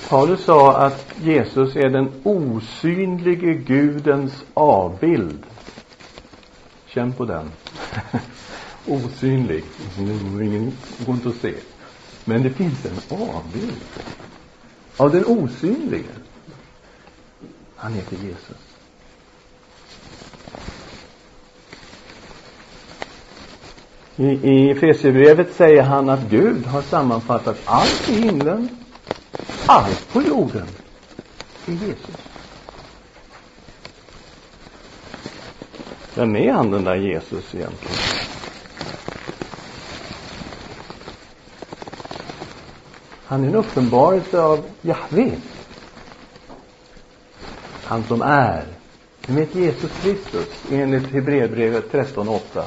Paulus 0.09 0.45
sa 0.45 0.77
att 0.77 1.15
Jesus 1.23 1.77
är 1.77 1.89
den 1.89 2.13
osynlige 2.23 3.55
Gudens 3.55 4.45
avbild. 4.55 5.47
Känn 6.87 7.13
på 7.13 7.25
den. 7.25 7.51
Osynlig. 8.87 9.65
Ingen 9.99 10.73
går 11.07 11.15
inte 11.15 11.29
att 11.29 11.35
se. 11.35 11.55
Men 12.25 12.43
det 12.43 12.51
finns 12.51 12.85
en 12.85 13.19
avbild 13.19 13.81
av 14.97 15.11
den 15.11 15.25
osynlige. 15.25 16.05
Han 17.85 17.93
heter 17.93 18.17
Jesus. 18.17 18.57
I, 24.17 24.25
i 24.25 24.71
Efesierbrevet 24.71 25.55
säger 25.57 25.83
han 25.83 26.09
att 26.09 26.21
Gud 26.31 26.67
har 26.67 26.83
sammanfattat 26.83 27.57
allt 27.65 28.09
i 28.09 28.21
himlen, 28.21 28.69
allt 29.67 30.13
på 30.13 30.23
jorden 30.23 30.67
i 31.67 31.73
Jesus. 31.73 32.17
Vem 36.15 36.37
är 36.37 36.53
han 36.53 36.71
den 36.71 36.85
där 36.85 36.97
Jesus 36.97 37.55
egentligen? 37.55 37.97
Han 43.25 43.45
är 43.45 43.49
en 43.49 43.55
uppenbarelse 43.55 44.41
av 44.41 44.65
Jahve. 44.83 45.37
Han 47.85 48.05
som 48.05 48.23
är. 48.23 48.65
Ni 49.27 49.35
vet 49.41 49.55
Jesus 49.55 49.91
Kristus 50.03 50.49
enligt 50.71 51.13
Hebreerbrevet 51.13 51.93
13.8 51.93 52.65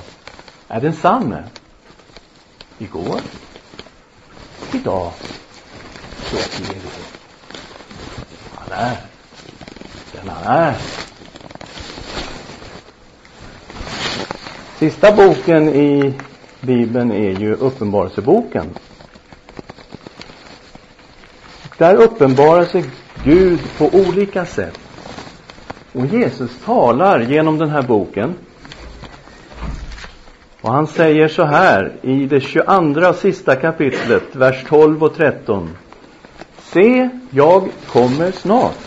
är 0.68 0.82
densamme 0.82 1.44
igår, 2.78 3.20
idag 4.74 5.12
så 6.18 6.38
i 6.38 6.66
evighet. 6.66 7.20
Han 8.56 8.72
är 8.72 8.98
den 10.12 10.30
han 10.30 10.58
är. 10.58 10.76
Sista 14.78 15.12
boken 15.12 15.70
i 15.70 16.14
Bibeln 16.62 17.12
är 17.12 17.40
ju 17.40 17.54
Uppenbarelseboken. 17.54 18.66
Där 21.78 21.96
uppenbarar 21.96 22.66
sig 22.66 22.84
Gud 23.24 23.60
på 23.78 23.86
olika 23.86 24.46
sätt. 24.46 24.80
Och 25.98 26.06
Jesus 26.06 26.52
talar 26.66 27.20
genom 27.20 27.58
den 27.58 27.70
här 27.70 27.82
boken. 27.82 28.36
Och 30.62 30.72
han 30.72 30.88
säger 30.88 31.28
så 31.28 31.44
här 31.44 31.92
i 32.02 32.26
det 32.26 32.40
22 32.40 33.14
sista 33.14 33.56
kapitlet, 33.56 34.36
vers 34.36 34.64
12 34.68 35.04
och 35.04 35.16
13. 35.16 35.70
Se, 36.60 37.10
jag 37.30 37.70
kommer 37.88 38.32
snart. 38.32 38.78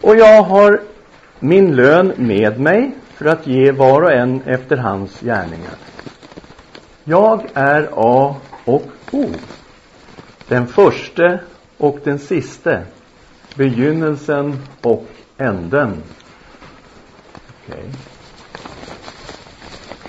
Och 0.00 0.16
jag 0.16 0.42
har 0.42 0.80
min 1.38 1.76
lön 1.76 2.12
med 2.16 2.60
mig 2.60 2.94
för 3.14 3.26
att 3.26 3.46
ge 3.46 3.72
var 3.72 4.02
och 4.02 4.12
en 4.12 4.42
efter 4.42 4.76
hans 4.76 5.20
gärningar. 5.20 5.74
Jag 7.04 7.46
är 7.54 7.88
A 7.94 8.36
och 8.64 8.86
O 9.12 9.26
den 10.48 10.66
förste 10.66 11.40
och 11.78 11.98
den 12.04 12.18
siste, 12.18 12.82
begynnelsen 13.54 14.58
och 14.82 15.06
änden. 15.38 16.02
Okej. 17.64 17.78
Okay. 17.78 17.90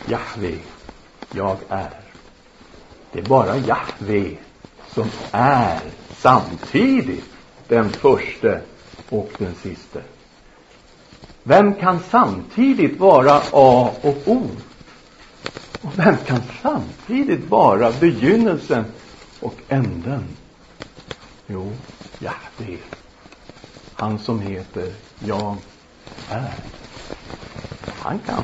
Jahve, 0.09 0.57
jag 1.31 1.57
är. 1.69 1.99
Det 3.11 3.19
är 3.19 3.23
bara 3.23 3.57
Jahve 3.57 4.37
som 4.93 5.09
är 5.31 5.79
samtidigt 6.17 7.25
den 7.67 7.89
förste 7.89 8.61
och 9.09 9.29
den 9.37 9.55
siste. 9.55 10.01
Vem 11.43 11.73
kan 11.73 11.99
samtidigt 12.09 12.99
vara 12.99 13.41
A 13.51 13.91
och 14.01 14.17
O? 14.25 14.47
Och 15.81 15.99
vem 15.99 16.17
kan 16.17 16.41
samtidigt 16.61 17.49
vara 17.49 17.91
begynnelsen 17.91 18.85
och 19.39 19.55
änden? 19.67 20.23
Jo, 21.47 21.73
Jahve. 22.19 22.77
Han 23.99 24.19
som 24.19 24.39
heter 24.39 24.93
Jag 25.19 25.55
är. 26.29 26.53
Han 27.99 28.19
kan 28.19 28.43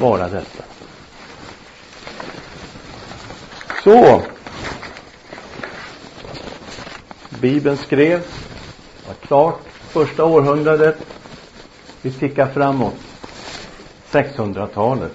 vara 0.00 0.28
detta. 0.28 0.64
Så. 3.84 4.22
Bibeln 7.28 7.76
skrevs, 7.76 8.26
var 9.06 9.14
klart 9.14 9.60
första 9.68 10.24
århundradet. 10.24 10.98
Vi 12.02 12.12
tickar 12.12 12.46
framåt. 12.46 12.94
600-talet. 14.10 15.12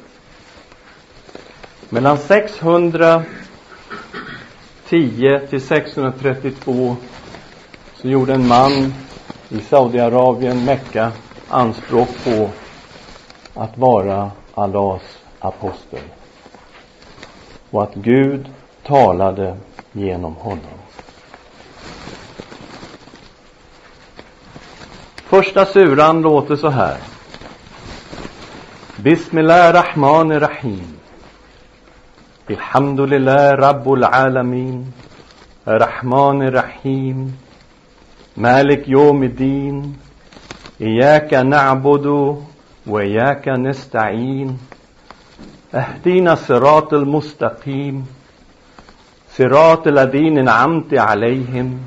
Mellan 1.90 2.18
610 2.18 3.26
till 5.50 5.62
632 5.62 6.98
så 7.96 8.08
gjorde 8.08 8.34
en 8.34 8.48
man 8.48 8.94
i 9.50 9.60
Saudiarabien, 9.60 10.66
Mecka, 10.66 11.12
anspråk 11.50 12.10
på 12.24 12.50
att 13.54 13.78
vara 13.78 14.32
Allahs 14.54 15.18
apostel 15.40 16.04
och 17.72 17.84
att 17.84 17.96
Gud 17.96 18.50
talade 18.84 19.58
genom 19.92 20.36
honom. 20.36 20.78
Första 25.16 25.66
suran 25.66 26.22
låter 26.22 26.56
så 26.56 26.70
här. 26.70 26.98
Bismillah 28.96 29.74
Rahman 29.74 30.40
Rahim. 30.40 30.98
Alhamdulillah 32.50 33.58
Rabbul 33.58 34.04
Alamin. 34.04 34.94
Rahman 35.66 36.52
Rahim. 36.52 37.34
مالك 38.38 38.90
يوم 38.90 39.24
الدين. 39.24 39.98
إياك 40.82 41.34
نعبد 41.34 42.38
وإياك 42.88 43.48
نستعين. 43.48 44.58
اهدنا 45.74 46.34
الصراط 46.34 46.94
المستقيم. 46.94 48.06
صراط 49.32 49.88
الذين 49.88 50.38
أنعمت 50.38 50.94
عليهم. 50.94 51.80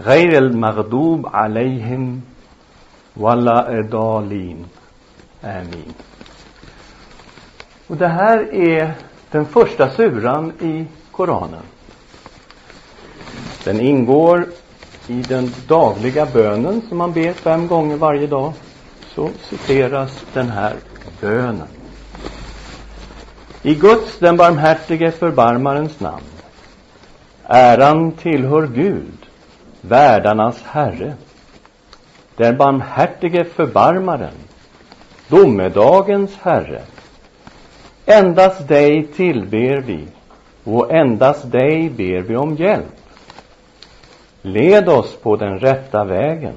غير 0.00 0.38
المغضوب 0.38 1.26
عليهم 1.26 2.20
ولا 3.16 3.78
الضالين. 3.78 4.66
آمين. 5.44 5.94
Och 7.86 7.96
det 7.96 8.08
här 8.08 8.54
är 8.54 8.94
den 9.30 9.46
första 9.46 9.90
suran 9.90 10.52
i 10.60 10.84
Koranen. 11.10 11.62
Den 13.64 13.80
ingår 13.80 14.46
i 15.08 15.22
den 15.22 15.54
dagliga 15.68 16.26
bönen 16.26 16.82
som 16.88 16.98
man 16.98 17.12
ber 17.12 17.32
fem 17.32 17.66
gånger 17.66 17.96
varje 17.96 18.26
dag. 18.26 18.52
Så 19.14 19.28
citeras 19.42 20.24
den 20.32 20.48
här 20.48 20.74
bönen. 21.20 21.68
I 23.62 23.74
Guds, 23.74 24.18
den 24.18 24.36
barmhärtige 24.36 25.10
förbarmarens 25.10 26.00
namn. 26.00 26.24
Äran 27.44 28.12
tillhör 28.12 28.66
Gud, 28.66 29.26
världarnas 29.80 30.62
Herre. 30.62 31.14
Den 32.36 32.56
barmhärtige 32.56 33.44
förbarmaren, 33.44 34.34
domedagens 35.28 36.36
Herre. 36.42 36.82
Endast 38.06 38.68
dig 38.68 39.06
tillber 39.06 39.80
vi 39.80 40.06
och 40.64 40.92
endast 40.92 41.52
dig 41.52 41.90
ber 41.90 42.20
vi 42.20 42.36
om 42.36 42.56
hjälp. 42.56 43.03
Led 44.46 44.88
oss 44.88 45.16
på 45.16 45.36
den 45.36 45.58
rätta 45.58 46.04
vägen, 46.04 46.56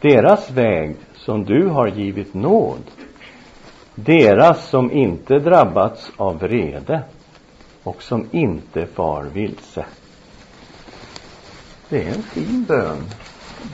deras 0.00 0.50
väg 0.50 0.96
som 1.14 1.44
du 1.44 1.68
har 1.68 1.86
givit 1.86 2.34
nåd, 2.34 2.82
deras 3.94 4.68
som 4.68 4.92
inte 4.92 5.38
drabbats 5.38 6.10
av 6.16 6.38
vrede 6.38 7.02
och 7.82 8.02
som 8.02 8.26
inte 8.30 8.86
far 8.86 9.22
vilse. 9.22 9.86
Det 11.88 12.02
är 12.02 12.14
en 12.14 12.22
fin 12.22 12.64
bön. 12.64 13.04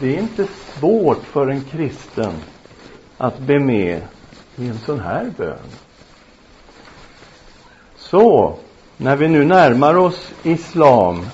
Det 0.00 0.16
är 0.16 0.18
inte 0.18 0.46
svårt 0.46 1.24
för 1.24 1.48
en 1.48 1.64
kristen 1.64 2.32
att 3.18 3.38
be 3.38 3.58
med 3.58 4.02
i 4.56 4.68
en 4.68 4.78
sån 4.78 5.00
här 5.00 5.30
bön. 5.36 5.68
Så, 7.96 8.56
när 8.96 9.16
vi 9.16 9.28
nu 9.28 9.44
närmar 9.44 9.94
oss 9.94 10.32
islam 10.42 11.26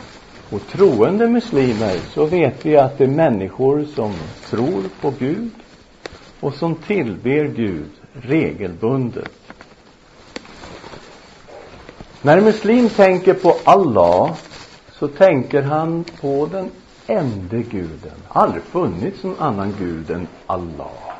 och 0.50 0.66
troende 0.66 1.28
muslimer 1.28 2.00
så 2.14 2.24
vet 2.24 2.66
vi 2.66 2.76
att 2.76 2.98
det 2.98 3.04
är 3.04 3.08
människor 3.08 3.84
som 3.94 4.12
tror 4.50 4.82
på 5.00 5.12
Gud 5.18 5.50
och 6.40 6.54
som 6.54 6.74
tillber 6.74 7.44
Gud 7.44 7.90
regelbundet. 8.12 9.32
När 12.22 12.38
en 12.38 12.44
muslim 12.44 12.88
tänker 12.88 13.34
på 13.34 13.56
Allah 13.64 14.36
så 14.92 15.08
tänker 15.08 15.62
han 15.62 16.04
på 16.20 16.48
den 16.52 16.70
ende 17.06 17.62
guden. 17.62 18.16
Aldrig 18.28 18.62
funnits 18.62 19.22
någon 19.22 19.38
annan 19.38 19.74
gud 19.78 20.10
än 20.10 20.26
Allah. 20.46 21.16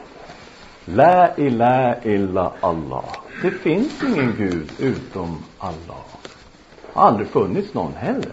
La 0.85 1.37
ila 1.37 2.03
illa 2.05 2.53
Allah. 2.61 3.05
Det 3.43 3.51
finns 3.51 3.93
ingen 4.03 4.35
gud 4.37 4.71
utom 4.79 5.39
Allah. 5.59 6.05
Aldrig 6.93 7.29
funnits 7.29 7.75
någon 7.75 7.95
heller. 7.95 8.33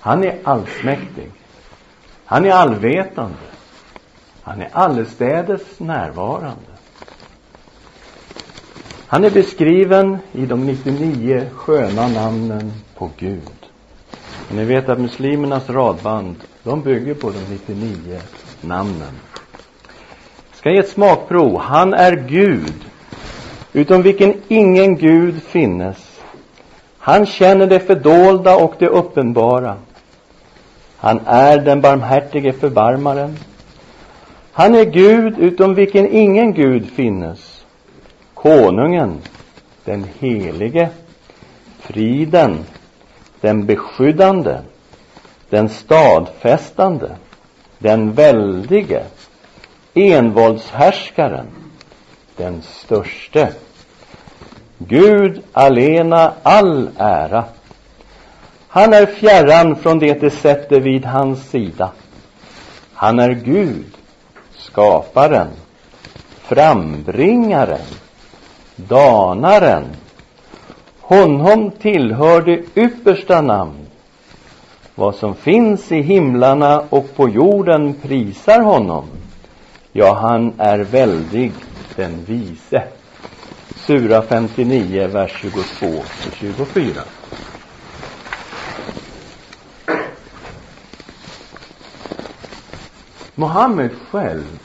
Han 0.00 0.24
är 0.24 0.38
allsmäktig. 0.44 1.30
Han 2.24 2.44
är 2.44 2.50
allvetande. 2.50 3.36
Han 4.42 4.62
är 4.62 4.68
allestädes 4.72 5.62
närvarande. 5.78 6.78
Han 9.06 9.24
är 9.24 9.30
beskriven 9.30 10.18
i 10.32 10.46
de 10.46 10.66
99 10.66 11.46
sköna 11.54 12.08
namnen 12.08 12.72
på 12.94 13.10
Gud. 13.16 13.70
Och 14.48 14.54
ni 14.54 14.64
vet 14.64 14.88
att 14.88 15.00
muslimernas 15.00 15.70
radband, 15.70 16.36
de 16.62 16.82
bygger 16.82 17.14
på 17.14 17.30
de 17.30 17.38
99 17.38 18.20
namnen. 18.60 19.14
Jag 20.50 20.56
Ska 20.56 20.70
ge 20.70 20.78
ett 20.78 20.88
smakprov. 20.88 21.58
Han 21.58 21.94
är 21.94 22.12
Gud, 22.28 22.84
utom 23.72 24.02
vilken 24.02 24.34
ingen 24.48 24.96
Gud 24.96 25.42
finnes. 25.42 26.20
Han 26.98 27.26
känner 27.26 27.66
det 27.66 27.80
fördolda 27.80 28.56
och 28.56 28.74
det 28.78 28.88
uppenbara. 28.88 29.76
Han 31.00 31.20
är 31.26 31.58
den 31.58 31.80
barmhärtige 31.80 32.52
förbarmaren. 32.52 33.38
Han 34.52 34.74
är 34.74 34.84
Gud 34.84 35.38
utom 35.38 35.74
vilken 35.74 36.12
ingen 36.12 36.54
Gud 36.54 36.90
finnes. 36.90 37.64
Konungen, 38.34 39.18
den 39.84 40.06
helige, 40.18 40.88
friden, 41.80 42.64
den 43.40 43.66
beskyddande, 43.66 44.58
den 45.50 45.68
stadfästande, 45.68 47.16
den 47.78 48.12
väldige, 48.12 49.02
envåldshärskaren, 49.94 51.46
den 52.36 52.62
störste. 52.62 53.52
Gud 54.78 55.42
alena 55.52 56.32
all 56.42 56.90
ära. 56.98 57.44
Han 58.68 58.92
är 58.92 59.06
fjärran 59.06 59.76
från 59.76 59.98
det 59.98 60.20
det 60.20 60.30
sätter 60.30 60.80
vid 60.80 61.04
hans 61.04 61.50
sida. 61.50 61.90
Han 62.92 63.18
är 63.18 63.30
Gud, 63.30 63.96
skaparen, 64.56 65.48
frambringaren, 66.42 67.86
danaren. 68.76 69.84
Honom 71.00 71.70
tillhör 71.70 72.42
det 72.42 72.80
yppersta 72.80 73.40
namn. 73.40 73.86
Vad 74.94 75.14
som 75.14 75.34
finns 75.34 75.92
i 75.92 76.00
himlarna 76.02 76.82
och 76.90 77.16
på 77.16 77.28
jorden 77.28 77.94
prisar 78.02 78.60
honom. 78.60 79.04
Ja, 79.92 80.14
han 80.14 80.52
är 80.58 80.78
väldig, 80.78 81.52
den 81.96 82.24
vise. 82.24 82.82
Sura 83.76 84.22
59, 84.22 85.06
vers 85.06 85.32
22 85.40 85.98
och 85.98 86.34
24. 86.34 87.02
Mohammed 93.38 93.90
själv 94.10 94.58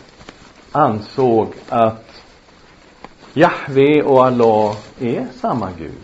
ansåg 0.72 1.54
att 1.70 2.24
Jahve 3.34 4.04
och 4.04 4.26
Allah 4.26 4.78
är 5.00 5.28
samma 5.42 5.72
Gud. 5.78 6.04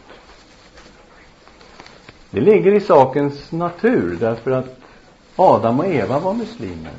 Det 2.32 2.42
ligger 2.42 2.76
i 2.76 2.80
sakens 2.80 3.52
natur 3.52 4.18
därför 4.20 4.52
att 4.52 4.80
Adam 5.36 5.80
och 5.80 5.86
Eva 5.86 6.20
var 6.20 6.34
muslimer. 6.34 6.94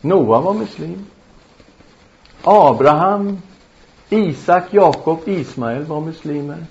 Noa 0.00 0.40
var 0.40 0.54
muslim. 0.54 1.06
Abraham, 2.42 3.38
Isak, 4.08 4.64
Jakob, 4.70 5.18
Ismael 5.26 5.84
var 5.84 6.00
muslimer. 6.00 6.66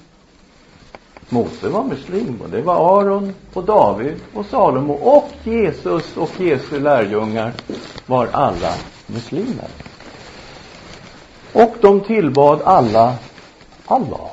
Mose 1.34 1.70
var 1.70 1.84
muslim 1.84 2.42
och 2.44 2.50
det 2.50 2.62
var 2.62 3.00
Aron 3.00 3.34
och 3.54 3.64
David 3.64 4.16
och 4.34 4.46
Salomo 4.46 4.94
och 4.94 5.30
Jesus 5.44 6.18
och 6.18 6.30
Jesu 6.40 6.80
lärjungar 6.80 7.54
var 8.06 8.30
alla 8.32 8.74
muslimer. 9.08 9.68
Och 11.54 11.76
de 11.82 12.02
tillbad 12.02 12.62
alla 12.62 13.16
Allah. 13.86 14.30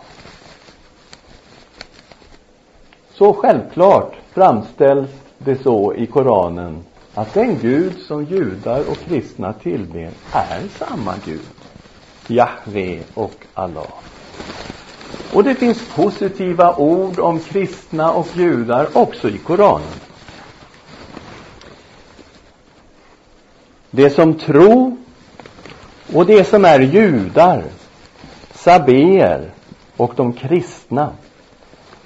Så 3.15 3.33
självklart 3.33 4.17
framställs 4.33 5.11
det 5.39 5.63
så 5.63 5.95
i 5.95 6.07
Koranen 6.07 6.85
att 7.15 7.35
den 7.35 7.59
Gud 7.59 7.99
som 7.99 8.25
judar 8.25 8.91
och 8.91 8.99
kristna 8.99 9.53
tillber 9.53 10.11
är 10.33 10.69
samma 10.79 11.15
Gud. 11.25 11.41
Jahve 12.27 13.03
och 13.15 13.47
Allah. 13.55 13.93
Och 15.33 15.45
det 15.45 15.55
finns 15.55 15.89
positiva 15.95 16.77
ord 16.77 17.19
om 17.19 17.41
kristna 17.41 18.13
och 18.13 18.29
judar 18.35 18.89
också 18.93 19.29
i 19.29 19.39
Koranen. 19.39 19.89
Det 23.91 24.11
som 24.11 24.35
tro 24.35 24.97
och 26.15 26.27
det 26.27 26.45
som 26.45 26.65
är 26.65 26.81
judar, 26.81 27.65
sabeer 28.55 29.51
och 29.97 30.13
de 30.17 30.33
kristna, 30.33 31.13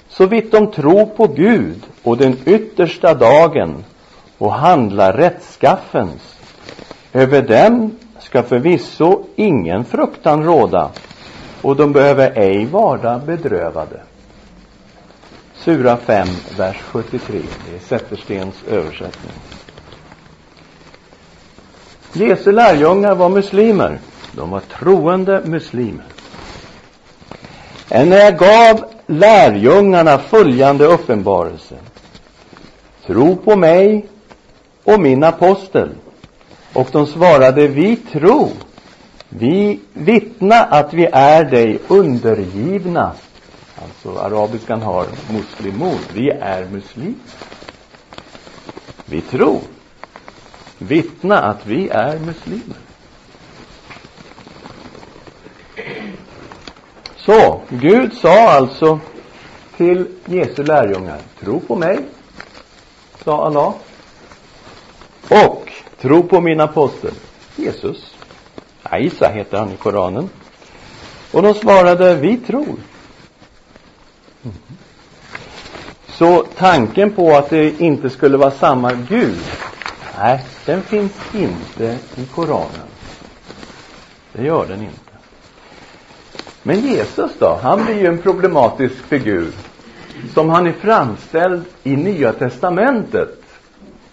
så 0.09 0.25
vitt 0.25 0.51
de 0.51 0.71
tror 0.71 1.05
på 1.05 1.27
Gud 1.27 1.83
och 2.03 2.17
den 2.17 2.37
yttersta 2.45 3.13
dagen 3.13 3.83
och 4.37 4.53
handlar 4.53 5.13
rättskaffens, 5.13 6.35
över 7.13 7.41
dem 7.41 7.91
ska 8.19 8.43
förvisso 8.43 9.23
ingen 9.35 9.85
fruktan 9.85 10.43
råda, 10.43 10.91
och 11.63 11.75
de 11.75 11.93
behöver 11.93 12.31
ej 12.35 12.65
vara 12.65 13.19
bedrövade. 13.19 14.01
Sura 15.55 15.97
5, 15.97 16.27
vers 16.57 16.77
73. 16.91 17.39
Det 17.69 17.75
är 17.75 17.79
Zetterstens 17.79 18.55
översättning. 18.69 19.33
Jesu 22.13 22.51
lärjungar 22.51 23.15
var 23.15 23.29
muslimer. 23.29 23.99
De 24.31 24.49
var 24.49 24.59
troende 24.59 25.41
muslimer. 25.45 26.05
När 27.89 28.17
jag 28.17 28.37
gav 28.37 28.85
lärjungarna 29.07 30.17
följande 30.17 30.85
uppenbarelse. 30.85 31.75
Tro 33.05 33.35
på 33.35 33.55
mig 33.55 34.05
och 34.83 34.99
min 34.99 35.23
apostel. 35.23 35.89
Och 36.73 36.89
de 36.91 37.07
svarade, 37.07 37.67
vi 37.67 37.95
tror 37.95 38.51
vi 39.37 39.79
vittna 39.93 40.55
att 40.55 40.93
vi 40.93 41.05
är 41.11 41.43
dig 41.43 41.79
undergivna 41.87 43.11
Alltså 43.83 44.19
arabiskan 44.19 44.81
har 44.81 45.07
muslimon. 45.33 45.99
Vi 46.13 46.29
är 46.29 46.65
muslimer. 46.65 47.15
Vi 49.05 49.21
tror. 49.21 49.61
Vittna 50.77 51.41
att 51.41 51.65
vi 51.65 51.89
är 51.89 52.19
muslimer. 52.19 52.77
Så, 57.17 57.61
Gud 57.69 58.13
sa 58.13 58.49
alltså 58.49 58.99
till 59.77 60.07
Jesu 60.25 60.63
lärjungar, 60.63 61.21
tro 61.39 61.59
på 61.59 61.75
mig, 61.75 61.99
sa 63.23 63.45
Allah. 63.45 63.73
Och 65.29 65.71
tro 66.01 66.23
på 66.23 66.41
min 66.41 66.59
apostel, 66.59 67.13
Jesus. 67.55 68.12
Isa 68.91 69.27
heter 69.27 69.57
han 69.57 69.71
i 69.71 69.75
Koranen. 69.75 70.29
Och 71.31 71.41
de 71.41 71.53
svarade, 71.53 72.15
vi 72.15 72.37
tror. 72.37 72.75
Så 76.07 76.45
tanken 76.57 77.11
på 77.11 77.31
att 77.31 77.49
det 77.49 77.81
inte 77.81 78.09
skulle 78.09 78.37
vara 78.37 78.51
samma 78.51 78.93
Gud, 78.93 79.39
nej, 80.19 80.45
den 80.65 80.81
finns 80.81 81.13
inte 81.33 81.97
i 82.15 82.25
Koranen. 82.25 82.87
Det 84.33 84.43
gör 84.43 84.65
den 84.65 84.81
inte. 84.81 84.99
Men 86.63 86.79
Jesus 86.79 87.31
då, 87.39 87.59
han 87.61 87.85
blir 87.85 87.99
ju 87.99 88.07
en 88.07 88.17
problematisk 88.17 88.95
figur. 88.95 89.51
Som 90.33 90.49
han 90.49 90.67
är 90.67 90.71
framställd 90.71 91.65
i 91.83 91.95
Nya 91.95 92.33
Testamentet 92.33 93.43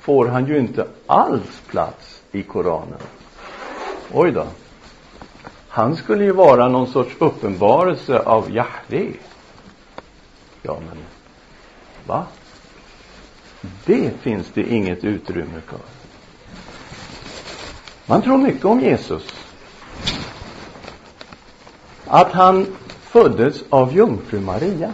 får 0.00 0.26
han 0.26 0.46
ju 0.46 0.58
inte 0.58 0.86
alls 1.06 1.62
plats 1.66 2.22
i 2.32 2.42
Koranen. 2.42 2.98
Oj 4.12 4.32
då. 4.32 4.46
Han 5.68 5.96
skulle 5.96 6.24
ju 6.24 6.32
vara 6.32 6.68
någon 6.68 6.86
sorts 6.86 7.14
uppenbarelse 7.18 8.18
av 8.18 8.50
Jahve. 8.50 9.12
Ja, 10.62 10.78
men 10.88 10.98
va? 12.06 12.26
Det 13.84 14.10
finns 14.20 14.46
det 14.54 14.62
inget 14.62 15.04
utrymme 15.04 15.60
för. 15.66 15.78
Man 18.06 18.22
tror 18.22 18.38
mycket 18.38 18.64
om 18.64 18.80
Jesus. 18.80 19.34
Att 22.06 22.32
han 22.32 22.66
föddes 23.00 23.64
av 23.68 23.92
jungfru 23.92 24.40
Maria. 24.40 24.92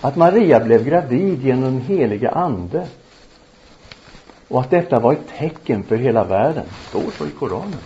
Att 0.00 0.16
Maria 0.16 0.60
blev 0.60 0.84
gravid 0.84 1.44
genom 1.44 1.62
den 1.62 1.80
heliga 1.80 2.30
Ande. 2.30 2.88
Och 4.52 4.60
att 4.60 4.70
detta 4.70 5.00
var 5.00 5.12
ett 5.12 5.28
tecken 5.38 5.82
för 5.82 5.96
hela 5.96 6.24
världen. 6.24 6.64
står 6.88 7.10
så 7.18 7.26
i 7.26 7.30
Koranen. 7.30 7.78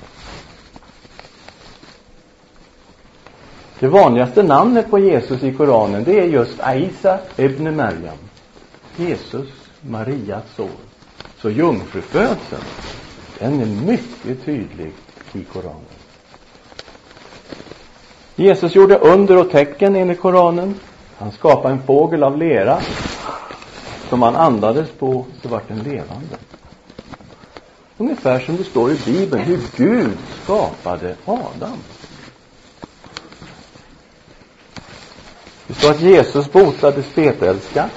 Det 3.78 3.88
vanligaste 3.88 4.42
namnet 4.42 4.90
på 4.90 4.98
Jesus 4.98 5.42
i 5.42 5.52
Koranen, 5.52 6.04
det 6.04 6.20
är 6.20 6.24
just 6.24 6.60
Aisa 6.60 7.18
ibn 7.36 7.76
Maryam. 7.76 8.18
Jesus, 8.96 9.48
Marias 9.80 10.44
son. 10.56 10.70
Så 11.38 11.50
jungfrufödseln, 11.50 12.62
den 13.38 13.60
är 13.60 13.66
mycket 13.66 14.44
tydlig 14.44 14.92
i 15.32 15.44
Koranen. 15.44 15.80
Jesus 18.36 18.74
gjorde 18.74 18.98
under 18.98 19.36
och 19.36 19.50
tecken 19.50 19.96
enligt 19.96 20.20
Koranen. 20.20 20.74
Han 21.18 21.32
skapade 21.32 21.74
en 21.74 21.82
fågel 21.82 22.22
av 22.22 22.36
lera 22.36 22.80
som 24.08 24.22
han 24.22 24.36
andades 24.36 24.90
på 24.90 25.24
så 25.42 25.48
vart 25.48 25.68
den 25.68 25.78
levande. 25.78 26.36
Ungefär 27.98 28.40
som 28.40 28.56
det 28.56 28.64
står 28.64 28.92
i 28.92 28.96
Bibeln 29.04 29.42
hur 29.42 29.60
Gud 29.76 30.18
skapade 30.42 31.16
Adam. 31.24 31.78
Det 35.66 35.74
står 35.74 35.90
att 35.90 36.00
Jesus 36.00 36.52
botade 36.52 37.02
spetälska. 37.02 37.90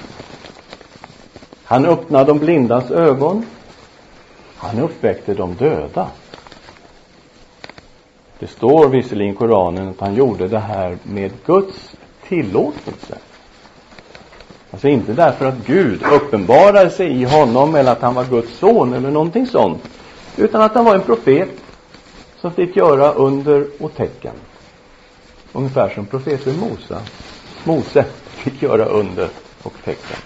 Han 1.63 1.85
öppnade 1.85 2.25
de 2.25 2.39
blindas 2.39 2.91
ögon. 2.91 3.45
Han 4.57 4.79
uppväckte 4.79 5.33
de 5.33 5.53
döda. 5.53 6.09
Det 8.39 8.47
står 8.47 8.89
visserligen 8.89 9.33
i 9.33 9.37
Koranen 9.37 9.89
att 9.89 9.99
han 9.99 10.15
gjorde 10.15 10.47
det 10.47 10.59
här 10.59 10.97
med 11.03 11.31
Guds 11.45 11.95
tillåtelse. 12.27 13.17
Alltså 14.71 14.87
inte 14.87 15.13
därför 15.13 15.45
att 15.45 15.65
Gud 15.65 16.03
uppenbarade 16.03 16.89
sig 16.89 17.21
i 17.21 17.23
honom 17.23 17.75
eller 17.75 17.91
att 17.91 18.01
han 18.01 18.15
var 18.15 18.25
Guds 18.25 18.57
son 18.57 18.93
eller 18.93 19.11
någonting 19.11 19.47
sånt. 19.47 19.83
Utan 20.37 20.61
att 20.61 20.75
han 20.75 20.85
var 20.85 20.95
en 20.95 21.01
profet 21.01 21.49
som 22.41 22.51
fick 22.51 22.75
göra 22.75 23.11
under 23.11 23.67
och 23.79 23.95
tecken. 23.95 24.33
Ungefär 25.53 25.89
som 25.89 26.05
profeten 26.05 26.59
Mose, 26.59 27.01
Mose 27.63 28.05
fick 28.27 28.61
göra 28.61 28.85
under 28.85 29.29
och 29.63 29.73
tecken. 29.85 30.17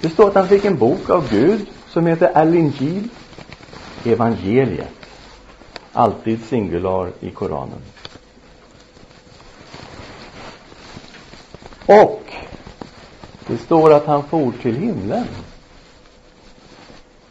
Det 0.00 0.08
står 0.08 0.28
att 0.28 0.34
han 0.34 0.48
fick 0.48 0.64
en 0.64 0.78
bok 0.78 1.10
av 1.10 1.30
Gud 1.30 1.66
som 1.88 2.06
heter 2.06 2.38
Al-Injil, 2.38 3.08
evangeliet. 4.04 4.88
Alltid 5.92 6.44
singular 6.44 7.10
i 7.20 7.30
Koranen. 7.30 7.78
Och 11.90 12.32
det 13.46 13.58
står 13.58 13.92
att 13.92 14.06
han 14.06 14.22
for 14.22 14.52
till 14.62 14.76
himlen. 14.76 15.26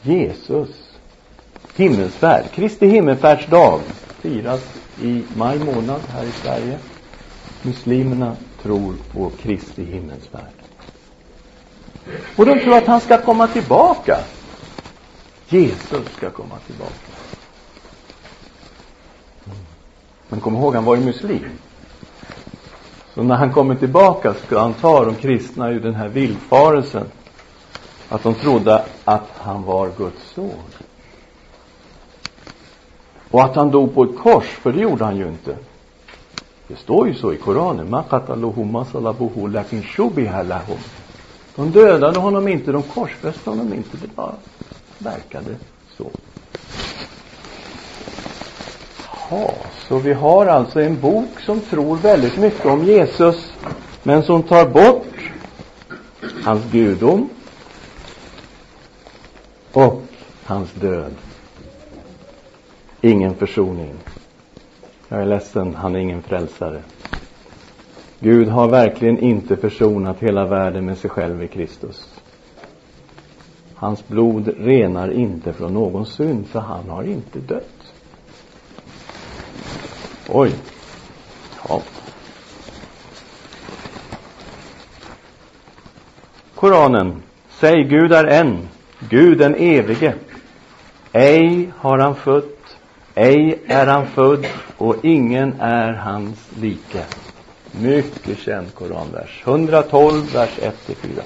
Jesus. 0.01 0.69
Himmelsfärd. 1.75 2.51
Kristi 2.51 2.87
himmelfärdsdag 2.87 3.81
firas 4.21 4.61
i 5.01 5.23
maj 5.35 5.59
månad 5.59 6.01
här 6.07 6.23
i 6.23 6.31
Sverige. 6.31 6.79
Muslimerna 7.61 8.35
tror 8.61 8.95
på 9.11 9.29
Kristi 9.29 9.83
himmelsfärd. 9.83 10.41
Och 12.35 12.45
de 12.45 12.59
tror 12.59 12.77
att 12.77 12.87
han 12.87 13.01
ska 13.01 13.21
komma 13.21 13.47
tillbaka. 13.47 14.17
Jesus 15.49 16.07
ska 16.17 16.29
komma 16.29 16.55
tillbaka. 16.65 17.11
Mm. 19.45 19.57
Men 20.29 20.39
kom 20.39 20.55
ihåg, 20.55 20.75
han 20.75 20.85
var 20.85 20.95
ju 20.95 21.01
muslim. 21.01 21.49
Så 23.19 23.23
när 23.23 23.35
han 23.35 23.53
kommer 23.53 23.75
tillbaka 23.75 24.33
ska 24.33 24.59
han 24.59 24.73
ta 24.73 25.05
de 25.05 25.15
kristna 25.15 25.69
ur 25.69 25.79
den 25.79 25.95
här 25.95 26.07
villfarelsen. 26.07 27.05
Att 28.09 28.23
de 28.23 28.33
trodde 28.33 28.85
att 29.05 29.29
han 29.37 29.63
var 29.63 29.91
Guds 29.97 30.31
son. 30.35 30.51
Och 33.31 33.43
att 33.43 33.55
han 33.55 33.71
dog 33.71 33.95
på 33.95 34.03
ett 34.03 34.17
kors, 34.17 34.43
för 34.43 34.71
det 34.71 34.79
gjorde 34.79 35.05
han 35.05 35.17
ju 35.17 35.27
inte. 35.27 35.57
Det 36.67 36.75
står 36.75 37.07
ju 37.07 37.13
så 37.13 37.33
i 37.33 37.37
Koranen. 37.37 37.95
De 41.55 41.71
dödade 41.71 42.19
honom 42.19 42.47
inte, 42.47 42.71
de 42.71 42.83
korsfäste 42.83 43.49
honom 43.49 43.73
inte. 43.73 43.97
Det 44.01 44.15
bara 44.15 44.33
verkade 44.97 45.55
så. 45.97 46.05
Jaha, 49.31 49.51
så 49.87 49.97
vi 49.97 50.13
har 50.13 50.45
alltså 50.45 50.81
en 50.81 50.99
bok 50.99 51.39
som 51.39 51.61
tror 51.61 51.95
väldigt 51.95 52.37
mycket 52.37 52.65
om 52.65 52.83
Jesus, 52.83 53.53
men 54.03 54.23
som 54.23 54.43
tar 54.43 54.69
bort 54.69 55.31
hans 56.43 56.71
gudom 56.71 57.29
och 59.73 60.03
hans 60.43 60.73
död. 60.73 61.13
Ingen 63.01 63.35
försoning. 63.35 63.93
Jag 65.07 65.21
är 65.21 65.25
ledsen, 65.25 65.75
han 65.75 65.95
är 65.95 65.99
ingen 65.99 66.21
frälsare. 66.21 66.81
Gud 68.19 68.47
har 68.47 68.69
verkligen 68.69 69.19
inte 69.19 69.57
försonat 69.57 70.19
hela 70.19 70.45
världen 70.45 70.85
med 70.85 70.97
sig 70.97 71.09
själv 71.09 71.43
i 71.43 71.47
Kristus. 71.47 72.21
Hans 73.75 74.07
blod 74.07 74.53
renar 74.57 75.11
inte 75.11 75.53
från 75.53 75.73
någon 75.73 76.05
synd, 76.05 76.47
för 76.47 76.59
han 76.59 76.89
har 76.89 77.03
inte 77.03 77.39
dött. 77.39 77.78
Oj. 80.31 80.51
Ja. 81.69 81.81
Koranen. 86.55 87.23
Säg 87.49 87.83
Gud 87.83 88.13
är 88.13 88.25
en, 88.25 88.69
Gud 89.09 89.37
den 89.37 89.55
evige. 89.55 90.13
Ej 91.11 91.71
har 91.77 91.97
han 91.97 92.15
fött, 92.15 92.77
ej 93.15 93.61
är 93.67 93.87
han 93.87 94.07
född 94.07 94.45
och 94.77 94.95
ingen 95.05 95.53
är 95.59 95.93
hans 95.93 96.37
like. 96.55 97.03
Mycket 97.71 98.39
känd 98.39 98.73
koranvers. 98.73 99.43
112, 99.45 100.33
vers 100.33 100.59
1-4. 100.87 101.21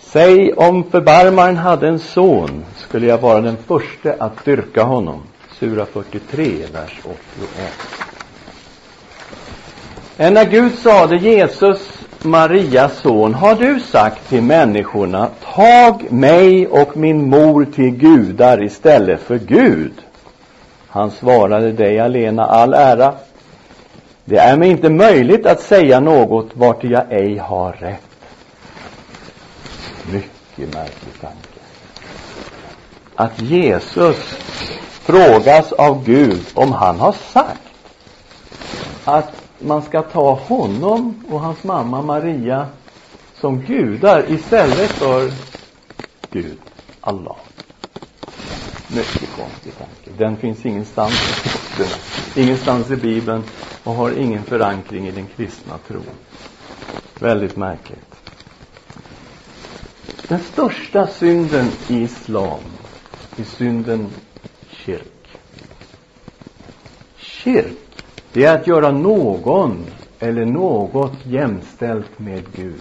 Säg 0.00 0.52
om 0.52 0.84
förbarmaren 0.90 1.56
hade 1.56 1.88
en 1.88 1.98
son 1.98 2.64
skulle 2.76 3.06
jag 3.06 3.18
vara 3.18 3.40
den 3.40 3.56
första 3.56 4.12
att 4.12 4.44
dyrka 4.44 4.82
honom. 4.82 5.22
Sura 5.58 5.86
43, 5.86 6.66
vers 6.72 7.00
81. 7.04 7.16
Ända 10.18 10.42
när 10.42 10.50
Gud 10.50 10.78
sade 10.78 11.16
Jesus, 11.16 11.78
Marias 12.22 12.98
son, 12.98 13.34
har 13.34 13.54
du 13.54 13.80
sagt 13.80 14.28
till 14.28 14.42
människorna, 14.42 15.30
tag 15.54 16.12
mig 16.12 16.66
och 16.66 16.96
min 16.96 17.30
mor 17.30 17.64
till 17.64 17.90
gudar 17.90 18.64
istället 18.64 19.20
för 19.20 19.38
Gud. 19.38 19.92
Han 20.88 21.10
svarade 21.10 21.72
dig 21.72 22.00
alena 22.00 22.44
all 22.44 22.74
ära. 22.74 23.14
Det 24.24 24.36
är 24.36 24.56
mig 24.56 24.70
inte 24.70 24.90
möjligt 24.90 25.46
att 25.46 25.60
säga 25.60 26.00
något 26.00 26.50
vart 26.52 26.84
jag 26.84 27.12
ej 27.12 27.36
har 27.36 27.72
rätt. 27.72 28.00
Mycket 30.12 30.74
märklig 30.74 31.20
tanke. 31.20 31.60
Att 33.14 33.40
Jesus 33.40 34.16
frågas 35.06 35.72
av 35.72 36.04
Gud 36.04 36.44
om 36.54 36.72
han 36.72 37.00
har 37.00 37.12
sagt 37.12 37.60
att 39.04 39.32
man 39.58 39.82
ska 39.82 40.02
ta 40.02 40.34
honom 40.34 41.24
och 41.28 41.40
hans 41.40 41.64
mamma 41.64 42.02
Maria 42.02 42.66
som 43.34 43.60
gudar 43.60 44.32
istället 44.32 44.90
för 44.90 45.32
Gud, 46.32 46.58
Allah. 47.00 47.36
Mycket 48.94 49.28
konstig 49.36 49.72
tanke. 49.78 50.24
Den 50.24 50.36
finns 50.36 50.66
ingenstans 50.66 51.12
i 51.12 51.16
skrifterna, 51.16 52.02
ingenstans 52.36 52.90
i 52.90 52.96
Bibeln 52.96 53.42
och 53.84 53.92
har 53.94 54.10
ingen 54.10 54.42
förankring 54.42 55.08
i 55.08 55.10
den 55.10 55.26
kristna 55.36 55.78
tron. 55.88 56.02
Väldigt 57.20 57.56
märkligt. 57.56 58.14
Den 60.28 60.40
största 60.40 61.06
synden 61.06 61.68
i 61.88 62.02
islam 62.02 62.60
är 63.36 63.44
synden 63.44 64.10
kyrk. 64.86 65.38
Kyrk, 67.16 68.06
det 68.32 68.44
är 68.44 68.58
att 68.58 68.66
göra 68.66 68.90
någon 68.90 69.84
eller 70.18 70.44
något 70.44 71.26
jämställt 71.26 72.18
med 72.18 72.42
Gud. 72.56 72.80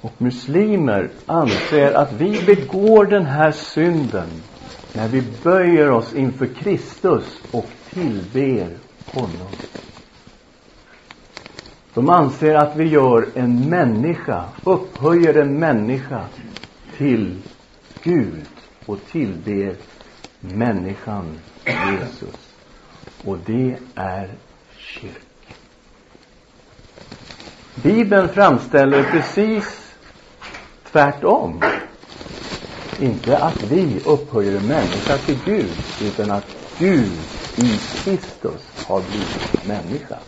Och 0.00 0.12
muslimer 0.18 1.10
anser 1.26 1.92
att 1.92 2.12
vi 2.12 2.42
begår 2.46 3.04
den 3.04 3.26
här 3.26 3.52
synden 3.52 4.28
när 4.92 5.08
vi 5.08 5.22
böjer 5.42 5.90
oss 5.90 6.14
inför 6.14 6.46
Kristus 6.46 7.24
och 7.50 7.66
tillber 7.90 8.68
honom. 9.06 9.52
De 11.94 12.08
anser 12.08 12.54
att 12.54 12.76
vi 12.76 12.84
gör 12.84 13.28
en 13.34 13.70
människa, 13.70 14.44
upphöjer 14.64 15.34
en 15.34 15.58
människa 15.58 16.24
till 16.96 17.38
Gud 18.02 18.46
och 18.88 18.98
tillber 19.10 19.74
människan 20.40 21.38
Jesus. 21.64 22.34
Och 23.24 23.38
det 23.46 23.76
är 23.94 24.30
kyrkan. 24.76 25.22
Bibeln 27.74 28.28
framställer 28.28 29.02
precis 29.02 29.94
tvärtom. 30.92 31.62
Inte 33.00 33.38
att 33.38 33.62
vi 33.62 34.00
upphöjer 34.04 34.56
en 34.56 34.66
människa 34.66 35.18
till 35.18 35.38
Gud, 35.44 35.72
utan 36.02 36.30
att 36.30 36.46
Gud 36.78 37.12
i 37.56 37.78
Kristus 38.04 38.62
har 38.86 39.00
blivit 39.00 39.66
människa. 39.66 40.18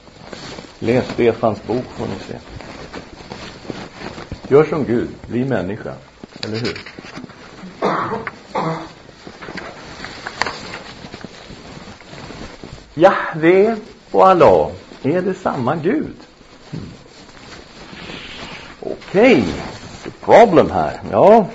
Läs 0.79 1.09
Stefans 1.09 1.67
bok 1.67 1.85
får 1.85 2.07
ni 2.07 2.19
se. 2.29 2.39
Gör 4.49 4.65
som 4.65 4.85
Gud, 4.85 5.09
bli 5.29 5.45
människa. 5.45 5.95
Eller 6.45 6.57
hur? 6.57 7.00
Jahve 12.95 13.77
och 14.11 14.29
Allah, 14.29 14.71
är 15.03 15.23
det 15.23 15.35
samma 15.35 15.77
Gud? 15.77 16.17
Hmm. 16.71 16.91
Okej, 18.81 19.43
okay. 19.43 20.13
problem 20.21 20.71
här. 20.71 21.01
Ja. 21.11 21.47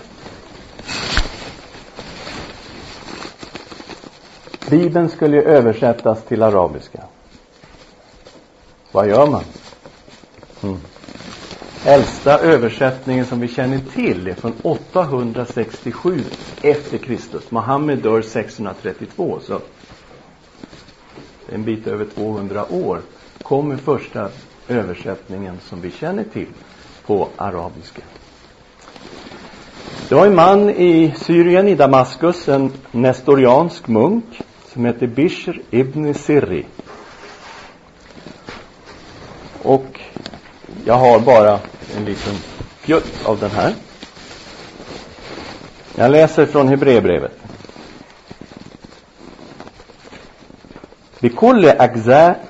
Bibeln 4.69 5.09
skulle 5.09 5.37
ju 5.37 5.43
översättas 5.43 6.23
till 6.23 6.43
arabiska. 6.43 7.03
Vad 8.91 9.07
gör 9.07 9.27
man? 9.27 9.43
Mm. 10.63 10.79
Äldsta 11.87 12.39
översättningen 12.39 13.25
som 13.25 13.39
vi 13.39 13.47
känner 13.47 13.79
till 13.93 14.27
är 14.27 14.33
från 14.33 14.53
867 14.61 16.23
efter 16.61 16.97
Kristus. 16.97 17.51
Mohammed 17.51 17.99
dör 17.99 18.21
632, 18.21 19.39
så 19.41 19.59
en 21.49 21.63
bit 21.63 21.87
över 21.87 22.05
200 22.05 22.65
år 22.73 23.01
kommer 23.41 23.77
första 23.77 24.29
översättningen 24.67 25.59
som 25.69 25.81
vi 25.81 25.91
känner 25.91 26.23
till 26.23 26.47
på 27.05 27.29
arabiska. 27.35 28.01
Det 30.09 30.15
var 30.15 30.25
en 30.25 30.35
man 30.35 30.69
i 30.69 31.13
Syrien, 31.17 31.67
i 31.67 31.75
Damaskus, 31.75 32.49
en 32.49 32.71
nestoriansk 32.91 33.87
munk 33.87 34.41
som 34.73 34.85
hette 34.85 35.07
Bishr 35.07 35.61
ibn 35.69 36.13
Sirri. 36.13 36.65
Och 39.61 39.94
jag 40.85 40.95
har 40.95 41.19
bara 41.19 41.59
en 41.97 42.05
liten 42.05 42.33
fjutt 42.79 43.25
av 43.25 43.39
den 43.39 43.51
här. 43.51 43.73
Jag 45.95 46.11
läser 46.11 46.45
från 46.45 46.67
Hebreerbrevet. 46.67 47.31
بكل 51.21 51.65
أجزاء 51.65 52.45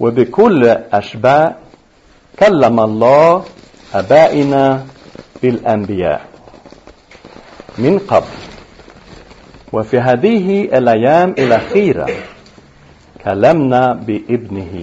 وبكل 0.00 0.64
أشباء 0.92 1.58
كلم 2.38 2.80
الله 2.80 3.44
أبائنا 3.94 4.86
بالأنبياء 5.42 6.20
من 7.78 7.98
قبل 7.98 8.36
وفي 9.72 9.98
هذه 9.98 10.78
الأيام 10.78 11.30
الأخيرة 11.38 12.06
كلمنا 13.24 13.94
بابنه 13.94 14.74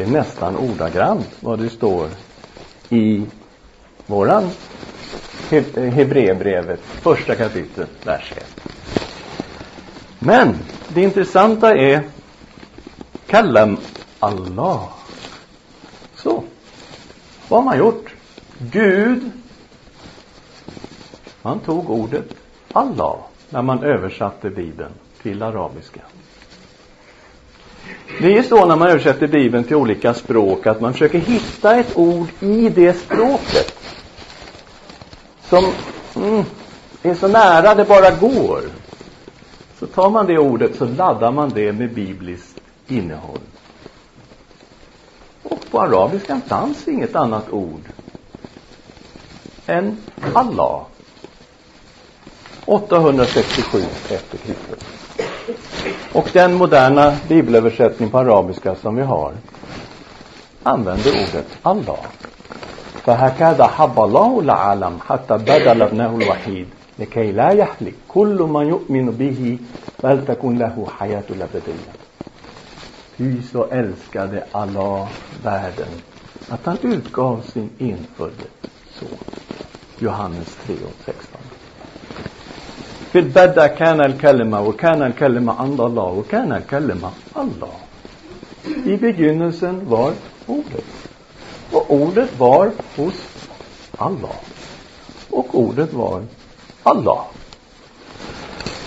Det 0.00 0.04
är 0.04 0.10
nästan 0.10 0.56
ordagrant 0.56 1.28
vad 1.40 1.58
det 1.58 1.70
står 1.70 2.08
i 2.88 3.26
våran 4.06 4.50
Hebreerbrevet, 5.74 6.80
första 6.80 7.34
kapitlet, 7.34 7.90
vers 8.04 8.32
1. 8.36 8.60
Men 10.18 10.56
det 10.88 11.02
intressanta 11.02 11.74
är 11.74 12.02
Kallam 13.26 13.76
Allah. 14.18 14.88
Så, 16.14 16.44
vad 17.48 17.60
har 17.60 17.64
man 17.64 17.78
gjort? 17.78 18.14
Gud, 18.58 19.30
man 21.42 21.58
tog 21.58 21.90
ordet 21.90 22.34
Allah 22.72 23.16
när 23.50 23.62
man 23.62 23.82
översatte 23.82 24.50
Bibeln 24.50 24.92
till 25.22 25.42
arabiska. 25.42 26.00
Det 28.18 28.26
är 28.26 28.30
ju 28.30 28.42
så 28.42 28.66
när 28.66 28.76
man 28.76 28.88
översätter 28.88 29.26
Bibeln 29.26 29.64
till 29.64 29.76
olika 29.76 30.14
språk 30.14 30.66
att 30.66 30.80
man 30.80 30.92
försöker 30.92 31.18
hitta 31.18 31.76
ett 31.76 31.96
ord 31.96 32.28
i 32.40 32.68
det 32.68 32.94
språket 32.94 33.74
som 35.48 35.72
mm, 36.16 36.44
är 37.02 37.14
så 37.14 37.28
nära 37.28 37.74
det 37.74 37.84
bara 37.84 38.10
går. 38.10 38.60
Så 39.78 39.86
tar 39.86 40.10
man 40.10 40.26
det 40.26 40.38
ordet 40.38 40.76
så 40.76 40.84
laddar 40.84 41.32
man 41.32 41.50
det 41.54 41.72
med 41.72 41.94
bibliskt 41.94 42.60
innehåll. 42.88 43.40
Och 45.42 45.70
på 45.70 45.80
arabiska 45.80 46.40
fanns 46.46 46.88
inget 46.88 47.16
annat 47.16 47.50
ord 47.50 47.82
än 49.66 49.96
Allah. 50.34 50.84
867 52.64 53.84
efter 54.08 54.38
Kristus 54.38 54.99
Och 56.13 56.29
den 56.33 56.53
moderna 56.53 57.17
bibelöversättning 57.27 58.09
på 58.09 58.19
arabiska 58.19 58.75
som 58.75 58.95
vi 58.95 59.01
har 59.01 59.33
använder 60.63 61.11
ordet 61.11 61.47
Allah. 61.61 61.99
فهكذا 63.05 63.67
حب 63.67 63.99
الله 63.99 64.39
العالم 64.39 64.99
حتى 65.07 65.37
بدل 65.37 65.81
ابنه 65.81 66.15
الوحيد 66.15 66.67
لكي 66.99 67.31
لا 67.31 67.51
يهلك 67.51 67.95
كل 68.07 68.37
من 68.49 68.67
يؤمن 68.67 69.11
به 69.11 69.57
بل 70.03 70.25
تكون 70.25 70.57
له 70.57 70.87
حياة 70.99 71.23
الأبدية 71.29 71.93
Ty 73.17 73.41
så 73.51 73.65
älskade 73.71 74.43
Allah 74.51 75.07
världen 75.43 75.87
att 76.49 76.65
han 76.65 76.77
utgav 76.81 77.41
sin 77.53 77.69
enfödde 77.79 78.47
son. 78.99 79.17
Johannes 79.99 80.57
3 80.65 80.75
och 80.75 81.05
16. 81.05 81.38
في 83.11 83.19
البدء 83.19 83.67
كان 83.67 84.01
الكلمة 84.01 84.61
وكان 84.61 85.01
الكلمة 85.03 85.53
عند 85.53 85.79
الله 85.79 86.03
وكان 86.03 86.51
الكلمة 86.51 87.11
الله. 87.35 87.73
I 88.85 88.97
begynnelsen 88.97 89.89
var 89.89 90.13
ordet. 90.47 90.85
Och 91.71 91.91
ordet 91.93 92.39
var 92.39 92.71
hos 92.95 93.13
Allah. 93.97 94.35
Och 95.29 95.55
ordet 95.59 95.93
var 95.93 96.23
Allah. 96.83 97.21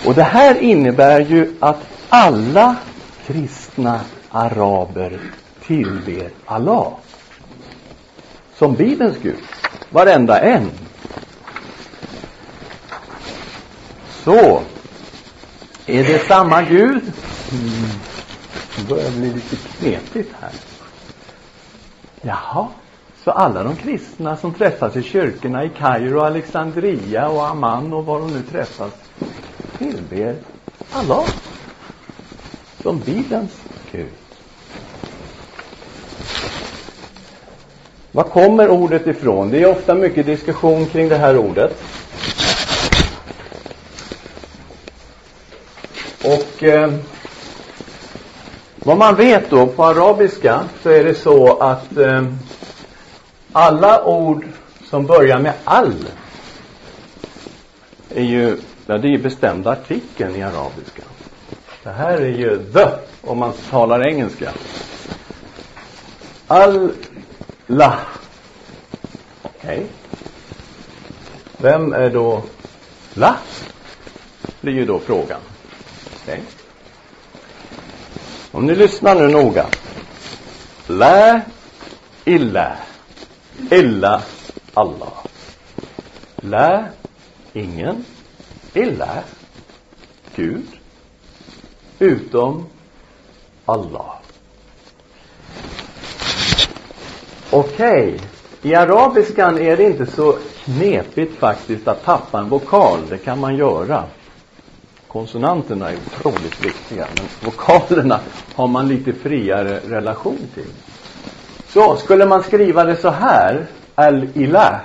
Och 0.06 0.14
det 0.14 0.22
här 0.22 0.54
innebär 0.62 1.20
ju 1.20 1.54
att 1.60 1.82
alla 2.08 2.76
kristna 3.26 4.00
araber 4.30 5.18
tillber 5.66 6.30
Allah. 6.46 6.92
Som 8.58 8.74
Bibelns 8.74 9.16
Gud. 9.22 9.38
Varenda 9.90 10.40
en. 10.40 10.70
Så. 14.23 14.61
Är 15.85 16.03
det 16.03 16.27
samma 16.27 16.61
Gud? 16.61 17.01
Mm. 17.51 17.89
Det 18.77 18.87
börjar 18.87 19.11
bli 19.11 19.33
lite 19.33 19.55
knepigt 19.55 20.33
här. 20.39 20.51
Jaha. 22.21 22.67
Så 23.23 23.31
alla 23.31 23.63
de 23.63 23.75
kristna 23.75 24.37
som 24.37 24.53
träffas 24.53 24.95
i 24.95 25.03
kyrkorna 25.03 25.63
i 25.63 25.69
Kairo, 25.69 26.19
Alexandria 26.19 27.27
och 27.27 27.47
Amman 27.47 27.93
och 27.93 28.05
var 28.05 28.19
de 28.19 28.33
nu 28.33 28.41
träffas 28.51 28.91
tillber 29.77 30.35
Allah 30.91 31.25
som 32.81 32.99
Bibelns 32.99 33.51
Gud. 33.91 34.07
Var 38.11 38.23
kommer 38.23 38.69
ordet 38.69 39.07
ifrån? 39.07 39.49
Det 39.49 39.63
är 39.63 39.71
ofta 39.71 39.95
mycket 39.95 40.25
diskussion 40.25 40.85
kring 40.85 41.09
det 41.09 41.17
här 41.17 41.37
ordet. 41.37 41.83
Och 46.23 46.63
eh, 46.63 46.93
vad 48.75 48.97
man 48.97 49.15
vet 49.15 49.49
då 49.49 49.67
på 49.67 49.85
arabiska 49.85 50.63
så 50.83 50.89
är 50.89 51.03
det 51.03 51.15
så 51.15 51.57
att 51.57 51.97
eh, 51.97 52.23
alla 53.51 54.03
ord 54.03 54.45
som 54.89 55.05
börjar 55.05 55.39
med 55.39 55.53
all 55.63 56.05
är 58.09 58.23
ju, 58.23 58.57
ja, 58.85 58.97
det 58.97 59.07
är 59.07 59.11
ju 59.11 59.17
bestämda 59.17 59.71
artikeln 59.71 60.35
i 60.35 60.43
arabiska. 60.43 61.03
Det 61.83 61.89
här 61.89 62.17
är 62.17 62.37
ju 62.37 62.71
the 62.73 62.87
om 63.21 63.37
man 63.37 63.53
talar 63.69 64.07
engelska. 64.07 64.51
Allah. 66.47 67.99
Okej. 69.41 69.77
Okay. 69.77 69.83
Vem 71.57 71.93
är 71.93 72.09
då 72.09 72.43
la? 73.13 73.35
Blir 74.61 74.73
ju 74.73 74.85
då 74.85 74.99
frågan. 74.99 75.39
Okay. 76.23 76.39
Om 78.51 78.65
ni 78.65 78.75
lyssnar 78.75 79.15
nu 79.15 79.27
noga. 79.27 79.65
Lä. 80.87 81.41
illa. 82.25 82.77
Illa 83.71 84.21
Allah. 84.73 85.13
Lä. 86.35 86.85
ingen. 87.53 88.05
Illa 88.73 89.23
Gud. 90.35 90.67
Utom 91.99 92.65
Allah. 93.65 94.13
Okej. 97.49 98.15
Okay. 98.15 98.19
I 98.61 98.75
arabiskan 98.75 99.57
är 99.57 99.77
det 99.77 99.83
inte 99.83 100.05
så 100.05 100.37
knepigt 100.63 101.39
faktiskt 101.39 101.87
att 101.87 102.03
tappa 102.03 102.39
en 102.39 102.49
vokal. 102.49 102.99
Det 103.09 103.17
kan 103.17 103.39
man 103.39 103.55
göra. 103.55 104.03
Konsonanterna 105.13 105.89
är 105.89 105.97
otroligt 105.97 106.65
viktiga, 106.65 107.07
men 107.15 107.25
vokalerna 107.41 108.19
har 108.55 108.67
man 108.67 108.87
lite 108.87 109.13
friare 109.13 109.79
relation 109.79 110.37
till. 110.53 110.69
Så, 111.67 111.95
skulle 111.95 112.25
man 112.25 112.43
skriva 112.43 112.83
det 112.83 112.95
så 112.95 113.09
här, 113.09 113.65
al-ilah, 113.95 114.79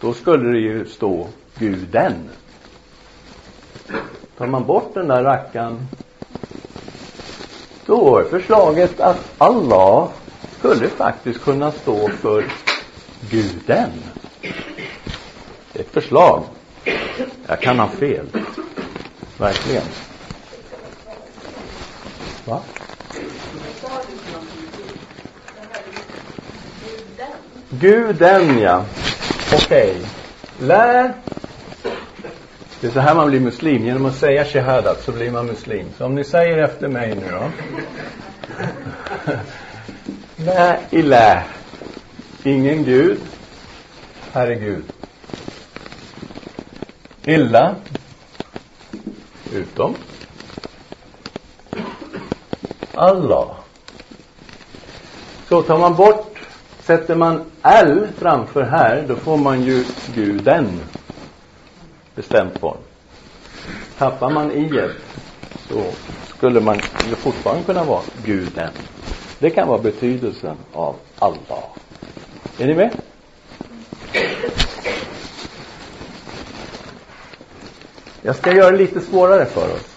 då 0.00 0.12
skulle 0.12 0.50
det 0.52 0.58
ju 0.58 0.86
stå 0.86 1.26
guden. 1.58 2.12
Tar 4.38 4.46
man 4.46 4.66
bort 4.66 4.94
den 4.94 5.08
där 5.08 5.22
rackaren, 5.22 5.88
då 7.86 8.18
är 8.18 8.24
förslaget 8.24 9.00
att 9.00 9.34
Allah 9.38 10.08
skulle 10.58 10.88
faktiskt 10.88 11.42
kunna 11.42 11.72
stå 11.72 12.08
för 12.08 12.44
guden. 13.30 13.90
Det 15.72 15.78
är 15.78 15.82
ett 15.82 15.92
förslag. 15.92 16.42
Jag 17.46 17.60
kan 17.60 17.78
ha 17.78 17.88
fel. 17.88 18.26
Verkligen. 19.40 19.82
Va? 22.44 22.62
Guden, 27.70 28.58
ja. 28.58 28.84
Okej. 29.52 29.90
Okay. 29.90 30.66
Lä. 30.68 31.12
Det 32.80 32.86
är 32.86 32.90
så 32.90 33.00
här 33.00 33.14
man 33.14 33.30
blir 33.30 33.40
muslim. 33.40 33.84
Genom 33.84 34.06
att 34.06 34.16
säga 34.16 34.44
shahadat 34.44 35.02
så 35.04 35.12
blir 35.12 35.30
man 35.30 35.46
muslim. 35.46 35.86
Så 35.98 36.04
om 36.04 36.14
ni 36.14 36.24
säger 36.24 36.58
efter 36.58 36.88
mig 36.88 37.14
nu 37.14 37.30
då. 37.30 37.50
Lä 40.44 40.78
ilä. 40.90 41.42
Ingen 42.42 42.84
Gud. 42.84 43.18
Herregud. 44.32 44.84
Illa. 47.24 47.74
Utom. 49.52 49.94
Allah. 52.94 53.56
Så 55.48 55.62
tar 55.62 55.78
man 55.78 55.94
bort, 55.94 56.38
sätter 56.80 57.14
man 57.14 57.44
L 57.62 58.08
framför 58.18 58.62
här, 58.62 59.04
då 59.08 59.16
får 59.16 59.36
man 59.36 59.62
ju 59.62 59.84
guden. 60.14 60.80
Bestämt 62.14 62.58
form. 62.58 62.76
Tappar 63.98 64.30
man 64.30 64.52
i 64.52 64.90
så 65.68 65.84
skulle 66.36 66.60
man 66.60 66.80
ju 67.08 67.14
fortfarande 67.14 67.64
kunna 67.64 67.84
vara 67.84 68.02
guden. 68.24 68.70
Det 69.38 69.50
kan 69.50 69.68
vara 69.68 69.78
betydelsen 69.78 70.56
av 70.72 70.96
Allah. 71.18 71.64
Är 72.58 72.66
ni 72.66 72.74
med? 72.74 72.90
Jag 78.22 78.36
ska 78.36 78.52
göra 78.52 78.70
det 78.70 78.76
lite 78.76 79.00
svårare 79.00 79.46
för 79.46 79.74
oss. 79.74 79.96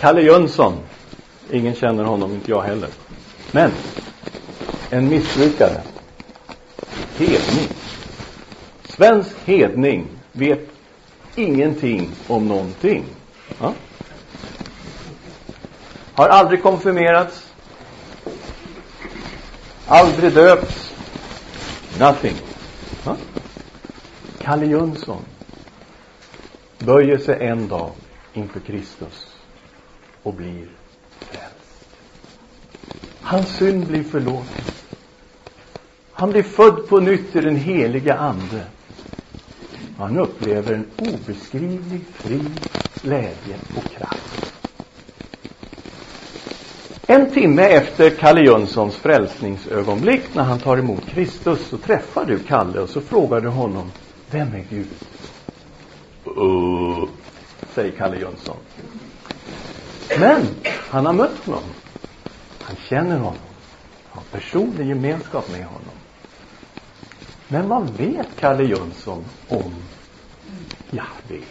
Kalle 0.00 0.22
Jönsson. 0.22 0.78
Ingen 1.50 1.74
känner 1.74 2.04
honom, 2.04 2.32
inte 2.32 2.50
jag 2.50 2.62
heller. 2.62 2.88
Men 3.52 3.70
en 4.90 5.08
missbrukare. 5.08 5.82
Hedning. 7.16 7.68
Svensk 8.84 9.36
hedning 9.44 10.06
vet 10.32 10.68
ingenting 11.34 12.10
om 12.26 12.48
någonting. 12.48 13.04
Ja? 13.60 13.72
Har 16.14 16.28
aldrig 16.28 16.62
konfirmerats. 16.62 17.46
Aldrig 19.86 20.32
döpts. 20.32 20.92
Nothing. 21.98 22.36
Ja? 23.04 23.16
Kalle 24.38 24.66
Jönsson 24.66 25.22
böjer 26.78 27.18
sig 27.18 27.46
en 27.46 27.68
dag 27.68 27.90
inför 28.32 28.60
Kristus 28.60 29.36
och 30.22 30.34
blir 30.34 30.68
frälst. 31.20 31.96
Hans 33.20 33.56
synd 33.56 33.86
blir 33.86 34.02
förlåten. 34.02 34.64
Han 36.12 36.30
blir 36.30 36.42
född 36.42 36.88
på 36.88 37.00
nytt 37.00 37.36
i 37.36 37.40
den 37.40 37.56
heliga 37.56 38.14
Ande. 38.14 38.64
Han 39.98 40.18
upplever 40.18 40.74
en 40.74 40.86
obeskrivlig 40.98 42.00
frid, 42.12 42.60
glädje 43.02 43.56
och 43.76 43.92
kraft. 43.92 44.52
En 47.06 47.30
timme 47.30 47.62
efter 47.62 48.10
Kalle 48.10 48.40
Jönssons 48.40 48.96
frälsningsögonblick 48.96 50.34
när 50.34 50.42
han 50.42 50.58
tar 50.58 50.78
emot 50.78 51.06
Kristus 51.06 51.66
så 51.68 51.78
träffar 51.78 52.24
du 52.24 52.38
Kalle 52.38 52.80
och 52.80 52.88
så 52.88 53.00
frågar 53.00 53.40
du 53.40 53.48
honom 53.48 53.92
Vem 54.30 54.54
är 54.54 54.64
Gud? 54.70 54.86
Uh, 56.38 57.08
säger 57.74 57.92
Kalle 57.92 58.20
Jönsson. 58.20 58.56
Men 60.18 60.46
han 60.90 61.06
har 61.06 61.12
mött 61.12 61.44
honom. 61.44 61.62
Han 62.60 62.76
känner 62.88 63.18
honom. 63.18 63.40
Har 64.10 64.22
personlig 64.22 64.88
gemenskap 64.88 65.50
med 65.52 65.64
honom. 65.64 65.94
Men 67.48 67.68
vad 67.68 67.90
vet 67.90 68.28
Kalle 68.38 68.64
Jönsson 68.64 69.24
om 69.48 69.74
Jahve? 70.90 71.44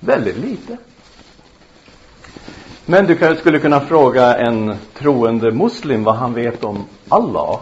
Väldigt 0.00 0.36
lite. 0.36 0.76
Men 2.86 3.06
du 3.06 3.36
skulle 3.38 3.58
kunna 3.58 3.80
fråga 3.80 4.36
en 4.36 4.76
troende 4.94 5.52
muslim 5.52 6.04
vad 6.04 6.16
han 6.16 6.34
vet 6.34 6.64
om 6.64 6.84
Allah. 7.08 7.60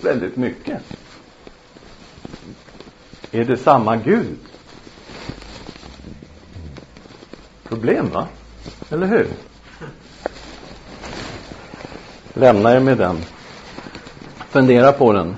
Väldigt 0.00 0.36
mycket. 0.36 0.82
Är 3.32 3.44
det 3.44 3.56
samma 3.56 3.96
Gud? 3.96 4.38
Problem, 7.68 8.10
va? 8.12 8.26
Eller 8.90 9.06
hur? 9.06 9.26
Lämna 12.34 12.76
er 12.76 12.80
med 12.80 12.98
den. 12.98 13.18
Fundera 14.48 14.92
på 14.92 15.12
den. 15.12 15.36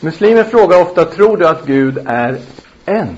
Muslimer 0.00 0.44
frågar 0.44 0.82
ofta, 0.82 1.04
tror 1.04 1.36
du 1.36 1.48
att 1.48 1.66
Gud 1.66 1.98
är 2.06 2.38
en? 2.84 3.16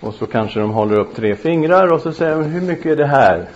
Och 0.00 0.14
så 0.14 0.26
kanske 0.26 0.60
de 0.60 0.70
håller 0.70 0.98
upp 0.98 1.16
tre 1.16 1.36
fingrar 1.36 1.92
och 1.92 2.00
så 2.00 2.12
säger 2.12 2.36
de, 2.36 2.44
hur 2.44 2.60
mycket 2.60 2.86
är 2.86 2.96
det 2.96 3.06
här? 3.06 3.48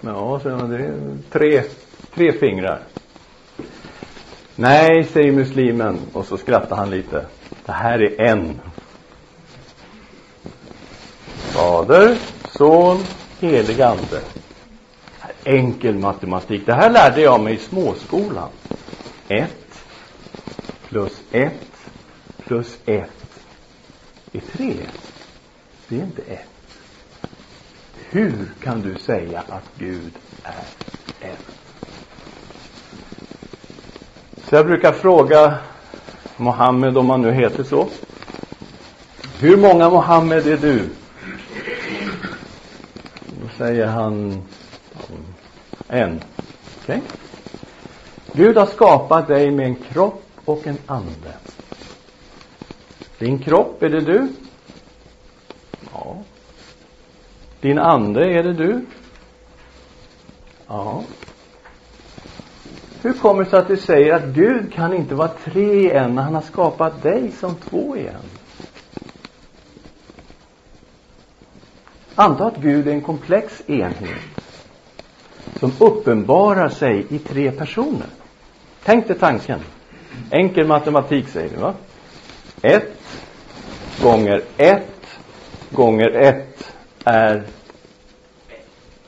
Ja, 0.00 0.40
så 0.42 0.48
det 0.48 0.76
är 0.76 0.94
tre, 1.30 1.62
tre 2.14 2.32
fingrar. 2.32 2.80
Nej, 4.60 5.04
säger 5.04 5.32
muslimen 5.32 6.00
och 6.12 6.26
så 6.26 6.36
skrattar 6.36 6.76
han 6.76 6.90
lite. 6.90 7.26
Det 7.66 7.72
här 7.72 7.98
är 8.02 8.20
en. 8.20 8.60
Fader, 11.26 12.16
Son, 12.50 13.04
helig 13.40 13.80
Ande. 13.80 14.22
Enkel 15.44 15.98
matematik. 15.98 16.66
Det 16.66 16.74
här 16.74 16.90
lärde 16.90 17.20
jag 17.20 17.40
mig 17.40 17.54
i 17.54 17.58
småskolan. 17.58 18.48
Ett 19.28 19.84
plus 20.88 21.22
ett 21.32 21.90
plus 22.38 22.78
ett 22.86 23.40
är 24.32 24.40
tre. 24.40 24.74
Det 25.88 25.96
är 25.96 26.02
inte 26.02 26.22
ett. 26.22 26.78
Hur 28.10 28.52
kan 28.62 28.80
du 28.80 28.94
säga 28.94 29.40
att 29.48 29.70
Gud 29.78 30.12
är 30.42 30.64
en? 31.20 31.57
Så 34.48 34.54
jag 34.54 34.66
brukar 34.66 34.92
fråga 34.92 35.58
Mohammed, 36.36 36.98
om 36.98 37.10
han 37.10 37.22
nu 37.22 37.32
heter 37.32 37.64
så. 37.64 37.88
Hur 39.38 39.56
många 39.56 39.90
Mohammed 39.90 40.46
är 40.46 40.56
du? 40.56 40.88
Då 43.26 43.48
säger 43.56 43.86
han 43.86 44.42
en. 45.88 46.20
Okej? 46.82 46.96
Okay. 46.96 47.00
Gud 48.32 48.56
har 48.56 48.66
skapat 48.66 49.28
dig 49.28 49.50
med 49.50 49.66
en 49.66 49.74
kropp 49.74 50.22
och 50.44 50.66
en 50.66 50.78
ande. 50.86 51.32
Din 53.18 53.38
kropp, 53.38 53.82
är 53.82 53.88
det 53.88 54.00
du? 54.00 54.28
Ja. 55.92 56.16
Din 57.60 57.78
ande, 57.78 58.24
är 58.24 58.42
det 58.42 58.52
du? 58.52 58.86
Ja. 60.66 61.04
Hur 63.02 63.12
kommer 63.12 63.44
det 63.44 63.50
sig 63.50 63.58
att 63.58 63.68
du 63.68 63.76
säger 63.76 64.14
att 64.14 64.24
Gud 64.24 64.72
kan 64.72 64.94
inte 64.94 65.14
vara 65.14 65.28
tre 65.28 65.62
i 65.62 65.90
en 65.90 66.14
när 66.14 66.22
han 66.22 66.34
har 66.34 66.42
skapat 66.42 67.02
dig 67.02 67.32
som 67.32 67.54
två 67.54 67.96
i 67.96 68.06
en? 68.06 68.14
Anta 72.14 72.46
att 72.46 72.56
Gud 72.56 72.88
är 72.88 72.92
en 72.92 73.00
komplex 73.00 73.62
enhet 73.66 74.40
som 75.58 75.72
uppenbarar 75.78 76.68
sig 76.68 77.06
i 77.08 77.18
tre 77.18 77.50
personer. 77.50 78.06
Tänk 78.84 79.08
dig 79.08 79.18
tanken. 79.18 79.60
Enkel 80.30 80.66
matematik 80.66 81.28
säger 81.28 81.50
du, 81.50 81.56
va? 81.56 81.74
Ett 82.62 82.98
gånger 84.02 84.42
ett 84.56 85.18
gånger 85.70 86.10
ett 86.10 86.72
är 87.04 87.42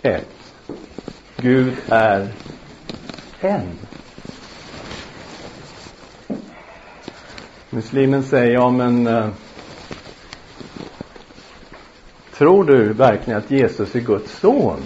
ett. 0.02 0.28
Gud 1.36 1.74
är 1.88 2.28
en. 3.40 3.78
Muslimen 7.70 8.22
säger, 8.22 8.52
ja 8.52 8.70
men 8.70 9.06
eh, 9.06 9.28
Tror 12.40 12.64
du 12.64 12.92
verkligen 12.92 13.38
att 13.38 13.50
Jesus 13.50 13.94
är 13.94 14.00
Guds 14.00 14.38
son? 14.38 14.80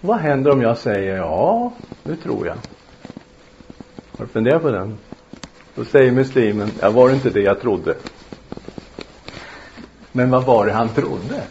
Vad 0.00 0.18
händer 0.18 0.50
om 0.50 0.62
jag 0.62 0.78
säger 0.78 1.16
ja, 1.16 1.72
nu 2.02 2.16
tror 2.16 2.46
jag? 2.46 2.54
Har 4.16 4.24
du 4.24 4.26
funderat 4.26 4.62
på 4.62 4.70
den? 4.70 4.98
Då 5.74 5.84
säger 5.84 6.12
muslimen, 6.12 6.70
ja 6.80 6.90
var 6.90 7.08
det 7.08 7.14
inte 7.14 7.30
det 7.30 7.40
jag 7.40 7.60
trodde? 7.60 7.96
Men 10.12 10.30
vad 10.30 10.44
var 10.44 10.66
det 10.66 10.72
han 10.72 10.88
trodde? 10.88 11.42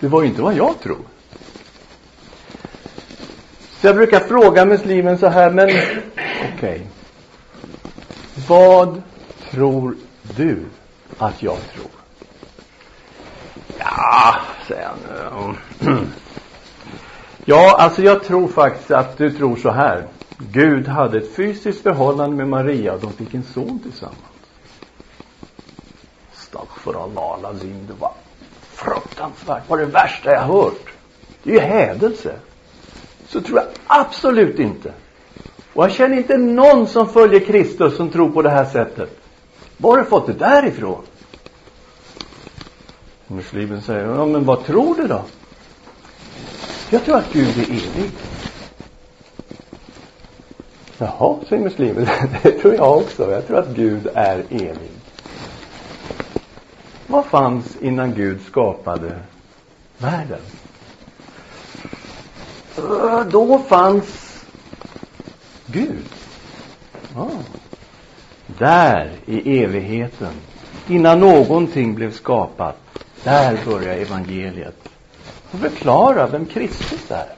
Det 0.00 0.08
var 0.08 0.22
ju 0.22 0.28
inte 0.28 0.42
vad 0.42 0.54
jag 0.54 0.80
tror. 0.80 1.00
Så 3.80 3.86
jag 3.86 3.96
brukar 3.96 4.20
fråga 4.20 4.64
muslimen 4.64 5.18
så 5.18 5.26
här, 5.26 5.50
men 5.50 5.68
okej. 5.68 5.96
Okay. 6.56 6.80
Vad 8.48 9.02
tror 9.50 9.96
du 10.36 10.64
att 11.18 11.42
jag 11.42 11.58
tror? 11.74 11.90
Ja, 13.78 14.36
säger 14.68 14.90
han. 15.30 15.56
Ja, 17.44 17.76
alltså 17.78 18.02
jag 18.02 18.24
tror 18.24 18.48
faktiskt 18.48 18.90
att 18.90 19.18
du 19.18 19.30
tror 19.30 19.56
så 19.56 19.70
här. 19.70 20.06
Gud 20.38 20.88
hade 20.88 21.18
ett 21.18 21.34
fysiskt 21.34 21.82
förhållande 21.82 22.36
med 22.36 22.48
Maria 22.48 22.92
och 22.92 23.00
de 23.00 23.12
fick 23.12 23.34
en 23.34 23.42
son 23.42 23.78
tillsammans. 23.78 24.18
Astaghfirullah 26.32 27.32
alazim, 27.32 27.86
det 27.86 27.94
var 28.00 28.12
fruktansvärt. 28.72 29.62
Det 29.66 29.70
var 29.70 29.78
det 29.78 29.84
värsta 29.84 30.32
jag 30.32 30.40
hört. 30.40 30.92
Det 31.42 31.50
är 31.50 31.54
ju 31.54 31.60
hädelse. 31.60 32.34
Så 33.28 33.40
tror 33.40 33.58
jag 33.58 33.66
absolut 33.86 34.58
inte. 34.58 34.92
Och 35.72 35.84
jag 35.84 35.92
känner 35.92 36.16
inte 36.16 36.36
någon 36.36 36.86
som 36.86 37.08
följer 37.08 37.40
Kristus 37.40 37.96
som 37.96 38.10
tror 38.10 38.30
på 38.30 38.42
det 38.42 38.50
här 38.50 38.64
sättet. 38.64 39.18
Var 39.76 39.90
har 39.90 39.98
du 39.98 40.04
fått 40.04 40.26
det 40.26 40.32
därifrån? 40.32 41.02
Muslimen 43.26 43.82
säger, 43.82 44.06
ja 44.06 44.26
men 44.26 44.44
vad 44.44 44.64
tror 44.64 44.94
du 44.94 45.06
då? 45.06 45.22
Jag 46.90 47.04
tror 47.04 47.16
att 47.16 47.32
Gud 47.32 47.58
är 47.58 47.62
evig. 47.62 48.10
Jaha, 50.98 51.36
säger 51.48 51.62
muslimen. 51.62 52.06
Det 52.42 52.50
tror 52.50 52.74
jag 52.74 52.96
också. 52.96 53.30
Jag 53.30 53.46
tror 53.46 53.58
att 53.58 53.68
Gud 53.68 54.08
är 54.14 54.38
evig. 54.50 54.90
Vad 57.06 57.24
fanns 57.24 57.76
innan 57.80 58.14
Gud 58.14 58.40
skapade 58.46 59.18
världen? 59.98 60.40
Då 63.30 63.58
fanns 63.68 64.28
Gud. 65.66 66.04
Ja. 67.14 67.30
Där 68.58 69.12
i 69.26 69.62
evigheten, 69.62 70.32
innan 70.88 71.20
någonting 71.20 71.94
blev 71.94 72.12
skapat, 72.12 72.76
där 73.24 73.58
börjar 73.66 73.94
evangeliet 73.94 74.88
och 75.50 75.60
förklara 75.60 76.26
vem 76.26 76.46
Kristus 76.46 77.10
är. 77.10 77.32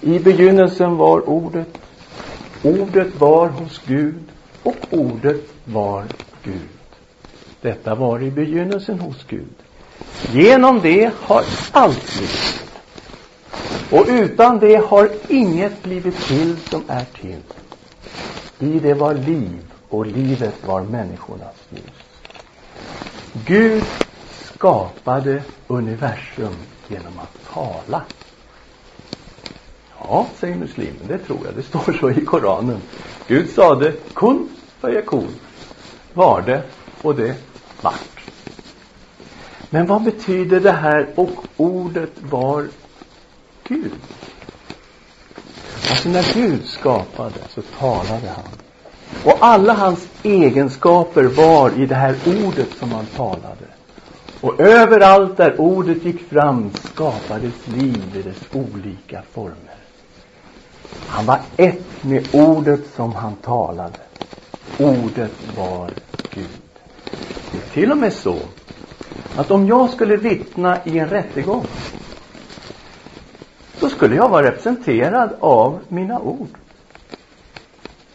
I 0.00 0.18
begynnelsen 0.18 0.96
var 0.96 1.28
ordet. 1.28 1.78
Ordet 2.62 3.20
var 3.20 3.48
hos 3.48 3.80
Gud 3.86 4.22
och 4.62 4.76
ordet 4.90 5.42
var 5.64 6.04
Gud. 6.42 6.68
Detta 7.60 7.94
var 7.94 8.22
i 8.22 8.30
begynnelsen 8.30 9.00
hos 9.00 9.24
Gud. 9.28 9.54
Genom 10.32 10.80
det 10.80 11.10
har 11.20 11.44
allt 11.72 12.16
blivit. 12.16 12.64
Och 13.90 14.06
utan 14.08 14.58
det 14.58 14.76
har 14.76 15.10
inget 15.28 15.82
blivit 15.82 16.26
till 16.26 16.56
som 16.70 16.82
är 16.88 17.04
till. 17.20 17.40
I 18.58 18.78
det 18.78 18.94
var 18.94 19.14
liv 19.14 19.72
och 19.88 20.06
livet 20.06 20.54
var 20.66 20.82
människornas 20.82 21.56
ljus. 21.70 22.04
Gud 23.46 23.84
skapade 24.54 25.42
universum 25.66 26.54
genom 26.88 27.18
att 27.18 27.54
tala. 27.54 28.02
Ja, 29.98 30.26
säger 30.38 30.56
muslimen, 30.56 31.06
det 31.08 31.18
tror 31.18 31.38
jag. 31.44 31.54
Det 31.54 31.62
står 31.62 31.92
så 32.00 32.10
i 32.10 32.24
Koranen. 32.24 32.80
Gud 33.26 33.50
sade 33.50 33.92
kun 34.14 34.48
fayakun. 34.80 35.28
Var 36.14 36.42
det 36.42 36.62
och 37.02 37.14
det 37.14 37.34
vart. 37.80 38.24
Men 39.70 39.86
vad 39.86 40.02
betyder 40.02 40.60
det 40.60 40.72
här 40.72 41.08
och 41.14 41.44
ordet 41.56 42.12
var 42.20 42.66
Gud? 43.68 43.92
Alltså 45.90 46.08
när 46.08 46.34
Gud 46.34 46.66
skapade 46.66 47.38
så 47.54 47.62
talade 47.62 48.28
han. 48.28 48.44
Och 49.24 49.38
alla 49.40 49.72
hans 49.72 50.08
egenskaper 50.22 51.24
var 51.24 51.70
i 51.70 51.86
det 51.86 51.94
här 51.94 52.16
ordet 52.26 52.68
som 52.78 52.92
han 52.92 53.06
talade. 53.06 53.66
Och 54.40 54.60
överallt 54.60 55.36
där 55.36 55.60
ordet 55.60 56.04
gick 56.04 56.28
fram 56.28 56.70
skapades 56.84 57.66
liv 57.66 58.16
i 58.16 58.22
dess 58.22 58.42
olika 58.52 59.22
former. 59.32 59.76
Han 61.06 61.26
var 61.26 61.40
ett 61.56 62.04
med 62.04 62.28
ordet 62.32 62.80
som 62.96 63.12
han 63.14 63.36
talade. 63.36 63.98
Ordet 64.78 65.56
var 65.56 65.90
Gud. 66.34 66.46
Det 67.52 67.58
är 67.58 67.72
till 67.72 67.90
och 67.90 67.98
med 67.98 68.12
så 68.12 68.36
att 69.36 69.50
om 69.50 69.66
jag 69.66 69.90
skulle 69.90 70.16
vittna 70.16 70.78
i 70.84 70.98
en 70.98 71.08
rättegång 71.08 71.66
så 73.80 73.88
skulle 73.88 74.16
jag 74.16 74.28
vara 74.28 74.46
representerad 74.46 75.30
av 75.40 75.80
mina 75.88 76.20
ord. 76.20 76.58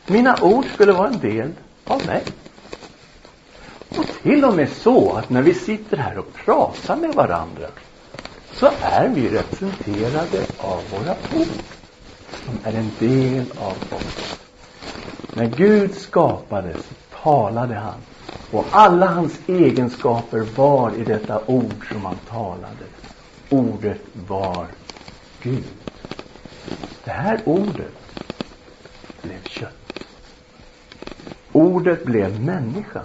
Mina 0.05 0.41
ord 0.41 0.65
skulle 0.65 0.93
vara 0.93 1.07
en 1.07 1.19
del 1.19 1.51
av 1.85 2.05
mig. 2.05 2.23
Och 3.95 4.05
till 4.23 4.45
och 4.45 4.53
med 4.53 4.69
så 4.69 5.13
att 5.13 5.29
när 5.29 5.41
vi 5.41 5.53
sitter 5.53 5.97
här 5.97 6.17
och 6.17 6.33
pratar 6.33 6.95
med 6.95 7.15
varandra 7.15 7.67
så 8.51 8.69
är 8.81 9.09
vi 9.09 9.29
representerade 9.29 10.45
av 10.57 10.89
våra 10.89 11.15
ord. 11.29 11.75
De 12.45 12.59
är 12.63 12.73
en 12.73 12.91
del 12.99 13.51
av 13.57 13.77
oss. 13.89 14.39
När 15.33 15.45
Gud 15.45 15.95
skapade 15.95 16.73
så 16.73 16.93
talade 17.23 17.75
han 17.75 18.01
och 18.51 18.65
alla 18.71 19.05
hans 19.05 19.39
egenskaper 19.47 20.39
var 20.39 20.95
i 20.95 21.03
detta 21.03 21.41
ord 21.45 21.91
som 21.91 22.05
han 22.05 22.17
talade. 22.29 22.85
Ordet 23.49 24.01
var 24.27 24.67
Gud. 25.43 25.63
Det 27.03 27.11
här 27.11 27.39
ordet 27.45 27.93
blev 29.21 29.43
kött. 29.43 29.73
Ordet 31.51 32.05
blev 32.05 32.41
människa 32.41 33.01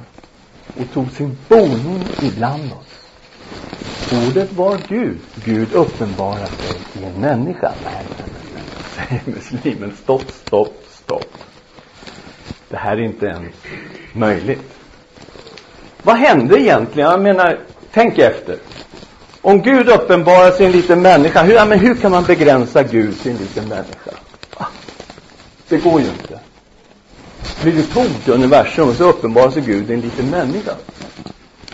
och 0.77 0.93
tog 0.93 1.11
sin 1.11 1.39
boning 1.49 2.05
ibland 2.23 2.73
oss. 2.73 2.95
Ordet 4.29 4.53
var 4.53 4.79
Gud. 4.89 5.19
Gud 5.45 5.73
uppenbarade 5.73 6.47
sig 6.47 7.03
i 7.03 7.05
en 7.05 7.21
människa. 7.21 7.73
Nej, 7.85 8.05
nej, 8.19 8.29
nej, 8.55 8.63
säger 9.09 9.23
muslimen. 9.37 9.97
Stopp, 10.03 10.31
stopp, 10.31 10.85
stopp. 10.91 11.39
Det 12.69 12.77
här 12.77 12.97
är 12.97 13.03
inte 13.03 13.27
ens 13.27 13.55
möjligt. 14.13 14.75
Vad 16.03 16.17
hände 16.17 16.61
egentligen? 16.61 17.11
Jag 17.11 17.23
menar, 17.23 17.61
tänk 17.93 18.19
efter. 18.19 18.59
Om 19.45 19.63
Gud 19.63 19.89
uppenbarar 19.89 20.51
sig 20.51 20.63
i 20.63 20.67
en 20.67 20.73
liten 20.73 21.03
människa, 21.03 21.43
hur, 21.43 21.55
ja, 21.55 21.65
men 21.65 21.79
hur 21.79 21.95
kan 21.95 22.11
man 22.11 22.25
begränsa 22.25 22.83
Gud 22.83 23.21
till 23.21 23.33
en 23.33 23.39
liten 23.39 23.69
människa? 23.69 24.11
Det 25.69 25.79
går 25.79 26.01
ju 26.01 26.07
inte. 26.07 26.41
Blir 27.63 27.73
du 27.73 27.83
tog 27.83 28.07
i 28.27 28.31
universum 28.31 28.89
och 28.89 28.95
så 28.95 29.05
uppenbarar 29.05 29.51
sig 29.51 29.63
Gud 29.63 29.91
i 29.91 29.95
en 29.95 30.01
liten 30.01 30.31
människa. 30.31 30.75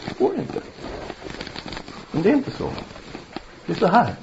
Det 0.08 0.18
går 0.18 0.34
inte. 0.34 0.60
Men 2.12 2.22
det 2.22 2.28
är 2.28 2.32
inte 2.32 2.50
så. 2.50 2.70
Det 3.66 3.72
är 3.72 3.76
så 3.76 3.86
här. 3.86 4.14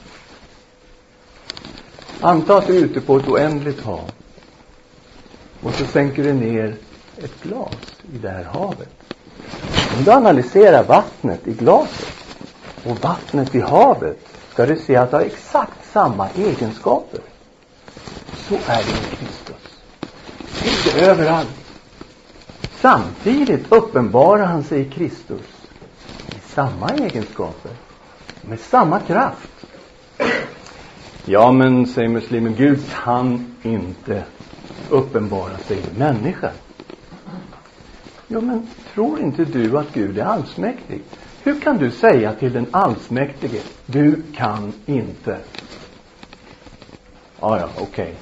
Anta 2.22 2.58
att 2.58 2.68
du 2.68 2.78
är 2.78 2.82
ute 2.82 3.02
på 3.02 3.18
ett 3.18 3.28
oändligt 3.28 3.84
hav. 3.84 4.12
Och 5.62 5.74
så 5.74 5.86
sänker 5.86 6.24
du 6.24 6.34
ner 6.34 6.76
ett 7.18 7.44
glas 7.44 8.02
i 8.14 8.18
det 8.18 8.30
här 8.30 8.44
havet. 8.44 8.90
Om 9.98 10.04
du 10.04 10.12
analyserar 10.12 10.84
vattnet 10.84 11.48
i 11.48 11.54
glaset 11.54 12.27
och 12.90 12.98
vattnet 13.04 13.56
i 13.56 13.60
havet 13.60 14.20
ska 14.54 14.66
du 14.66 14.76
se 14.76 14.96
att 14.96 15.12
det 15.12 15.18
har 15.18 15.24
exakt 15.24 15.92
samma 15.94 16.30
egenskaper. 16.30 17.20
Så 18.36 18.56
är 18.56 18.84
det 18.84 18.92
med 18.92 19.20
Kristus. 19.20 19.82
Inte 20.66 21.06
överallt. 21.06 21.50
Samtidigt 22.82 23.72
uppenbarar 23.72 24.46
han 24.46 24.64
sig 24.64 24.82
i 24.82 24.90
Kristus 24.90 25.42
i 26.36 26.40
samma 26.54 26.90
egenskaper, 26.90 27.72
med 28.42 28.60
samma 28.60 29.00
kraft. 29.00 29.66
Ja, 31.26 31.52
men, 31.52 31.86
säger 31.86 32.10
muslimen, 32.10 32.56
Gud 32.56 32.80
kan 33.04 33.56
inte 33.64 34.24
uppenbara 34.90 35.58
sig 35.58 35.78
i 35.78 35.98
människan. 35.98 36.52
Ja, 38.28 38.42
men 38.42 38.68
tror 38.94 39.20
inte 39.20 39.46
du 39.46 39.78
att 39.78 39.94
Gud 39.94 40.18
är 40.18 40.24
allsmäktig? 40.24 41.02
Hur 41.48 41.60
kan 41.60 41.78
du 41.78 41.92
säga 41.92 42.34
till 42.34 42.54
den 42.54 42.66
allsmäktige, 42.72 43.62
du 43.86 44.22
kan 44.36 44.74
inte? 44.86 45.38
Ja, 47.40 47.60
ja, 47.60 47.70
okej. 47.76 47.86
Okay. 47.88 48.14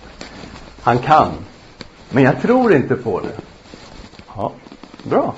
Han 0.82 1.00
kan. 1.00 1.32
Men 2.10 2.24
jag 2.24 2.42
tror 2.42 2.74
inte 2.74 2.96
på 2.96 3.20
det. 3.20 3.42
Ja, 4.36 4.52
bra. 5.04 5.34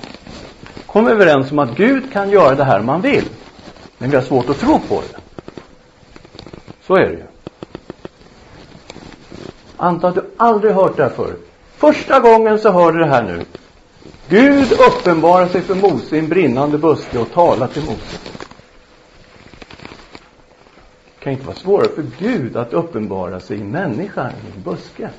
Kom 0.86 1.08
överens 1.08 1.52
om 1.52 1.58
att 1.58 1.76
Gud 1.76 2.12
kan 2.12 2.30
göra 2.30 2.54
det 2.54 2.64
här 2.64 2.80
om 2.80 2.88
han 2.88 3.00
vill. 3.00 3.28
Men 3.98 4.10
vi 4.10 4.16
har 4.16 4.22
svårt 4.22 4.48
att 4.48 4.58
tro 4.58 4.78
på 4.88 5.02
det. 5.12 5.20
Så 6.82 6.94
är 6.94 7.06
det 7.06 7.12
ju. 7.12 7.26
Anta 9.76 10.08
att 10.08 10.14
du 10.14 10.24
aldrig 10.36 10.74
hört 10.74 10.96
det 10.96 11.02
här 11.02 11.10
förut. 11.10 11.50
Första 11.76 12.20
gången 12.20 12.58
så 12.58 12.70
hör 12.70 12.92
du 12.92 12.98
det 12.98 13.10
här 13.10 13.22
nu. 13.22 13.44
Gud 14.30 14.72
uppenbarar 14.72 15.48
sig 15.48 15.62
för 15.62 15.74
Mose 15.74 16.16
i 16.16 16.18
en 16.18 16.28
brinnande 16.28 16.78
buske 16.78 17.18
och 17.18 17.32
talar 17.32 17.68
till 17.68 17.82
Mose. 17.82 18.16
Det 21.18 21.24
kan 21.24 21.32
inte 21.32 21.46
vara 21.46 21.56
svårare 21.56 21.88
för 21.88 22.06
Gud 22.18 22.56
att 22.56 22.72
uppenbara 22.72 23.40
sig 23.40 23.58
i 23.58 23.64
människa 23.64 24.22
än 24.22 24.30
i 24.30 24.56
en 24.56 24.62
buske. 24.62 25.10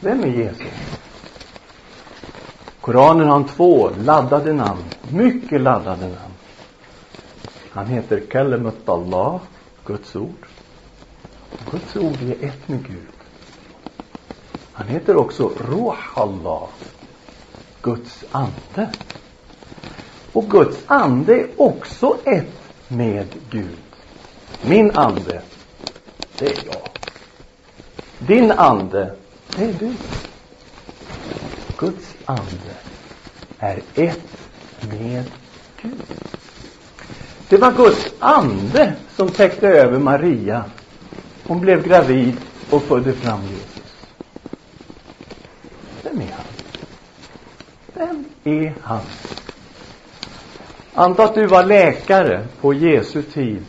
Vem 0.00 0.24
är 0.24 0.28
Jesus? 0.28 0.66
Koranen 2.80 3.28
har 3.28 3.44
två 3.56 3.90
laddade 4.04 4.52
namn, 4.52 4.84
mycket 5.10 5.60
laddade 5.60 6.08
namn. 6.08 6.34
Han 7.70 7.86
heter 7.86 8.20
Kalimat 8.30 8.88
Allah, 8.88 9.40
Guds 9.84 10.16
ord. 10.16 10.46
Guds 11.70 11.96
ord 11.96 12.22
är 12.22 12.46
ett 12.48 12.68
med 12.68 12.86
Gud. 12.86 13.13
Han 14.74 14.88
heter 14.88 15.16
också 15.16 15.48
Ruh 15.48 15.94
Allah, 16.14 16.68
Guds 17.82 18.24
ande. 18.30 18.90
Och 20.32 20.50
Guds 20.50 20.78
ande 20.86 21.34
är 21.34 21.48
också 21.56 22.16
ett 22.24 22.60
med 22.88 23.26
Gud. 23.50 23.78
Min 24.62 24.90
ande, 24.96 25.42
det 26.38 26.46
är 26.46 26.66
jag. 26.66 26.88
Din 28.18 28.52
ande, 28.52 29.14
det 29.56 29.64
är 29.64 29.72
du. 29.72 29.94
Guds 31.78 32.14
ande 32.24 32.74
är 33.58 33.82
ett 33.94 34.36
med 34.80 35.24
Gud. 35.82 36.02
Det 37.48 37.56
var 37.56 37.72
Guds 37.72 38.14
ande 38.18 38.94
som 39.16 39.28
täckte 39.28 39.68
över 39.68 39.98
Maria. 39.98 40.64
Hon 41.46 41.60
blev 41.60 41.86
gravid 41.86 42.36
och 42.70 42.82
födde 42.82 43.12
fram 43.12 43.40
Jesus. 43.42 43.74
Vem 46.02 46.20
är 46.20 46.32
han? 46.32 46.44
Vem 47.94 48.24
är 48.44 48.74
han? 48.82 49.00
Anta 50.94 51.24
att 51.24 51.34
du 51.34 51.46
var 51.46 51.64
läkare 51.64 52.46
på 52.60 52.74
Jesu 52.74 53.22
tid 53.22 53.64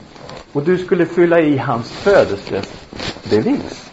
och 0.53 0.63
du 0.63 0.77
skulle 0.77 1.05
fylla 1.05 1.39
i 1.39 1.57
hans 1.57 1.91
födelsebevis. 1.91 3.91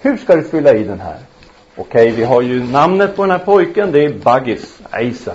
Hur 0.00 0.16
ska 0.16 0.36
du 0.36 0.42
fylla 0.42 0.74
i 0.74 0.84
den 0.84 1.00
här? 1.00 1.18
Okej, 1.76 2.10
vi 2.10 2.24
har 2.24 2.42
ju 2.42 2.64
namnet 2.64 3.16
på 3.16 3.22
den 3.22 3.30
här 3.30 3.38
pojken, 3.38 3.92
det 3.92 4.04
är 4.04 4.14
Baggis, 4.14 4.78
Isa. 5.00 5.34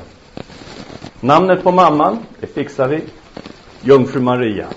Namnet 1.20 1.64
på 1.64 1.72
mamman, 1.72 2.26
det 2.40 2.48
fixar 2.48 2.88
vi. 2.88 3.02
Jungfru 3.82 4.22
Maria. 4.22 4.68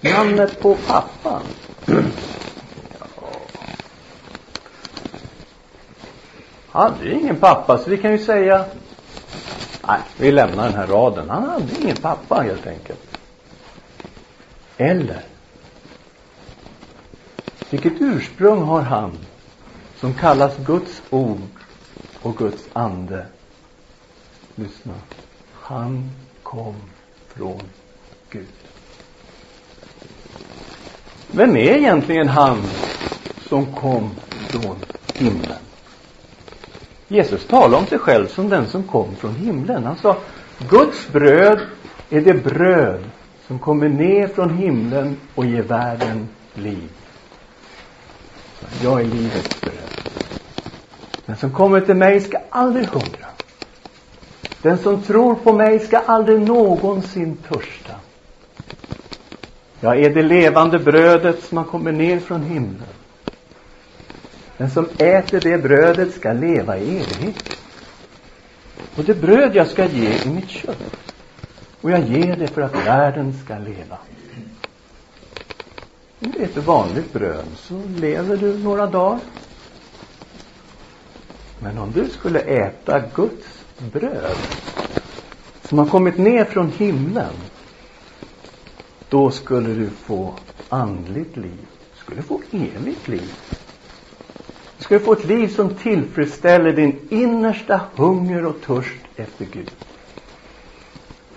Namnet 0.00 0.60
på 0.60 0.76
pappan. 0.86 1.42
Han 6.70 6.92
hade 6.92 7.04
ju 7.04 7.12
ingen 7.12 7.36
pappa, 7.36 7.78
så 7.78 7.90
vi 7.90 7.98
kan 7.98 8.12
ju 8.12 8.18
säga 8.18 8.64
Nej, 9.86 10.00
vi 10.16 10.32
lämnar 10.32 10.64
den 10.64 10.74
här 10.74 10.86
raden. 10.86 11.30
Han 11.30 11.48
hade 11.48 11.82
ingen 11.82 11.96
pappa 11.96 12.34
helt 12.34 12.66
enkelt. 12.66 13.00
Eller 14.76 15.22
vilket 17.70 17.92
ursprung 18.00 18.62
har 18.62 18.80
han 18.80 19.18
som 19.96 20.14
kallas 20.14 20.56
Guds 20.66 21.02
ord 21.10 21.40
och 22.22 22.36
Guds 22.36 22.62
ande? 22.72 23.26
Lyssna. 24.54 24.94
Han 25.52 26.10
kom 26.42 26.74
från 27.28 27.62
Gud. 28.30 28.46
Vem 31.30 31.56
är 31.56 31.76
egentligen 31.76 32.28
han 32.28 32.62
som 33.48 33.74
kom 33.74 34.10
från 34.50 34.76
himlen? 35.14 35.67
Jesus 37.08 37.46
talade 37.46 37.76
om 37.76 37.86
sig 37.86 37.98
själv 37.98 38.26
som 38.26 38.48
den 38.48 38.66
som 38.66 38.82
kom 38.82 39.16
från 39.16 39.34
himlen. 39.34 39.84
Han 39.84 39.96
sa, 39.96 40.16
Guds 40.70 41.08
bröd 41.12 41.60
är 42.10 42.20
det 42.20 42.34
bröd 42.34 43.00
som 43.46 43.58
kommer 43.58 43.88
ner 43.88 44.28
från 44.28 44.58
himlen 44.58 45.16
och 45.34 45.46
ger 45.46 45.62
världen 45.62 46.28
liv. 46.54 46.90
Jag 48.82 49.00
är 49.00 49.04
livets 49.04 49.62
bröd. 49.64 49.74
Den 51.26 51.36
som 51.36 51.50
kommer 51.50 51.80
till 51.80 51.94
mig 51.94 52.20
ska 52.20 52.38
aldrig 52.50 52.86
hungra. 52.86 53.26
Den 54.62 54.78
som 54.78 55.02
tror 55.02 55.34
på 55.34 55.52
mig 55.52 55.78
ska 55.78 55.98
aldrig 55.98 56.40
någonsin 56.40 57.36
törsta. 57.36 57.94
Jag 59.80 59.98
är 60.04 60.14
det 60.14 60.22
levande 60.22 60.78
brödet 60.78 61.44
som 61.44 61.58
har 61.58 61.64
kommit 61.64 61.94
ner 61.94 62.20
från 62.20 62.42
himlen. 62.42 62.97
Den 64.58 64.70
som 64.70 64.88
äter 64.98 65.40
det 65.40 65.58
brödet 65.58 66.14
ska 66.14 66.32
leva 66.32 66.78
i 66.78 66.96
evighet. 66.98 67.58
Och 68.96 69.04
det 69.04 69.14
bröd 69.14 69.56
jag 69.56 69.68
ska 69.68 69.84
ge 69.86 70.22
i 70.24 70.28
mitt 70.28 70.48
kött. 70.48 70.96
Och 71.80 71.90
jag 71.90 72.00
ger 72.00 72.36
det 72.36 72.48
för 72.48 72.62
att 72.62 72.86
världen 72.86 73.34
ska 73.44 73.58
leva. 73.58 73.98
Om 76.20 76.30
du 76.30 76.42
äter 76.42 76.60
vanligt 76.60 77.12
bröd 77.12 77.44
så 77.56 77.82
lever 77.96 78.36
du 78.36 78.58
några 78.58 78.86
dagar. 78.86 79.20
Men 81.58 81.78
om 81.78 81.92
du 81.92 82.08
skulle 82.08 82.40
äta 82.40 83.02
Guds 83.14 83.64
bröd 83.92 84.36
som 85.62 85.78
har 85.78 85.86
kommit 85.86 86.18
ner 86.18 86.44
från 86.44 86.72
himlen 86.72 87.34
då 89.08 89.30
skulle 89.30 89.74
du 89.74 89.90
få 89.90 90.34
andligt 90.68 91.36
liv. 91.36 91.66
Du 91.92 92.00
skulle 92.00 92.22
få 92.22 92.40
evigt 92.52 93.08
liv. 93.08 93.32
Ska 94.88 94.98
Du 94.98 95.04
få 95.04 95.12
ett 95.12 95.24
liv 95.24 95.48
som 95.48 95.74
tillfredsställer 95.74 96.72
din 96.72 96.98
innersta 97.10 97.80
hunger 97.96 98.46
och 98.46 98.60
törst 98.60 99.00
efter 99.16 99.44
Gud. 99.44 99.70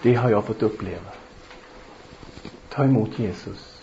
Det 0.02 0.16
har 0.16 0.30
jag 0.30 0.46
fått 0.46 0.64
uppleva. 0.64 1.12
Ta 2.70 2.84
emot 2.84 3.20
Jesus. 3.20 3.82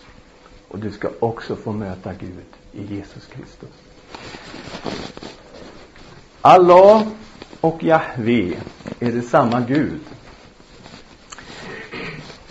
Och 0.69 0.79
du 0.79 0.91
ska 0.91 1.09
också 1.19 1.57
få 1.57 1.73
möta 1.73 2.13
Gud 2.15 2.45
i 2.73 2.95
Jesus 2.95 3.27
Kristus. 3.27 3.69
Allah 6.41 7.07
och 7.61 7.85
Jahve 7.85 8.53
är 9.01 9.13
det 9.13 9.23
samma 9.23 9.61
Gud. 9.61 10.01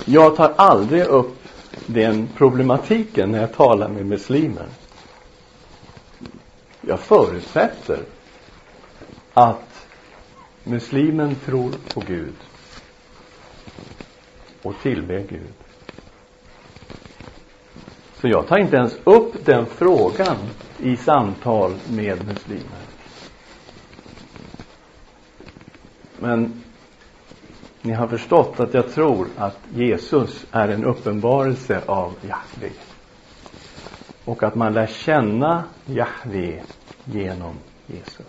Jag 0.05 0.35
tar 0.35 0.53
aldrig 0.57 1.03
upp 1.03 1.37
den 1.85 2.29
problematiken 2.37 3.31
när 3.31 3.41
jag 3.41 3.53
talar 3.53 3.89
med 3.89 4.05
muslimer. 4.05 4.67
Jag 6.87 6.99
förutsätter 6.99 8.03
att 9.33 9.87
muslimen 10.63 11.35
tror 11.35 11.71
på 11.93 12.01
Gud 12.01 12.35
och 14.61 14.73
tillber 14.81 15.19
Gud. 15.29 15.53
Så 18.13 18.27
jag 18.27 18.47
tar 18.47 18.57
inte 18.59 18.75
ens 18.75 18.99
upp 19.03 19.45
den 19.45 19.65
frågan 19.65 20.37
i 20.77 20.97
samtal 20.97 21.79
med 21.87 22.27
muslimer. 22.27 22.83
Men 26.19 26.63
ni 27.81 27.93
har 27.93 28.07
förstått 28.07 28.59
att 28.59 28.73
jag 28.73 28.91
tror 28.91 29.27
att 29.37 29.57
Jesus 29.73 30.45
är 30.51 30.67
en 30.67 30.85
uppenbarelse 30.85 31.81
av 31.87 32.13
Jahve. 32.21 32.71
Och 34.27 34.43
att 34.43 34.55
man 34.55 34.73
lär 34.73 34.87
känna 34.87 35.63
Jahve 35.85 36.63
genom 37.03 37.55
Jesus. 37.85 38.25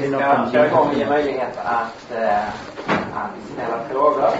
Vi 0.00 0.08
jag 0.10 0.52
köra 0.52 0.94
ge 0.94 1.08
möjlighet 1.08 1.56
att, 1.64 2.10
eh, 2.10 2.48
att 3.14 3.30
ställa 3.52 3.84
frågor. 3.90 4.30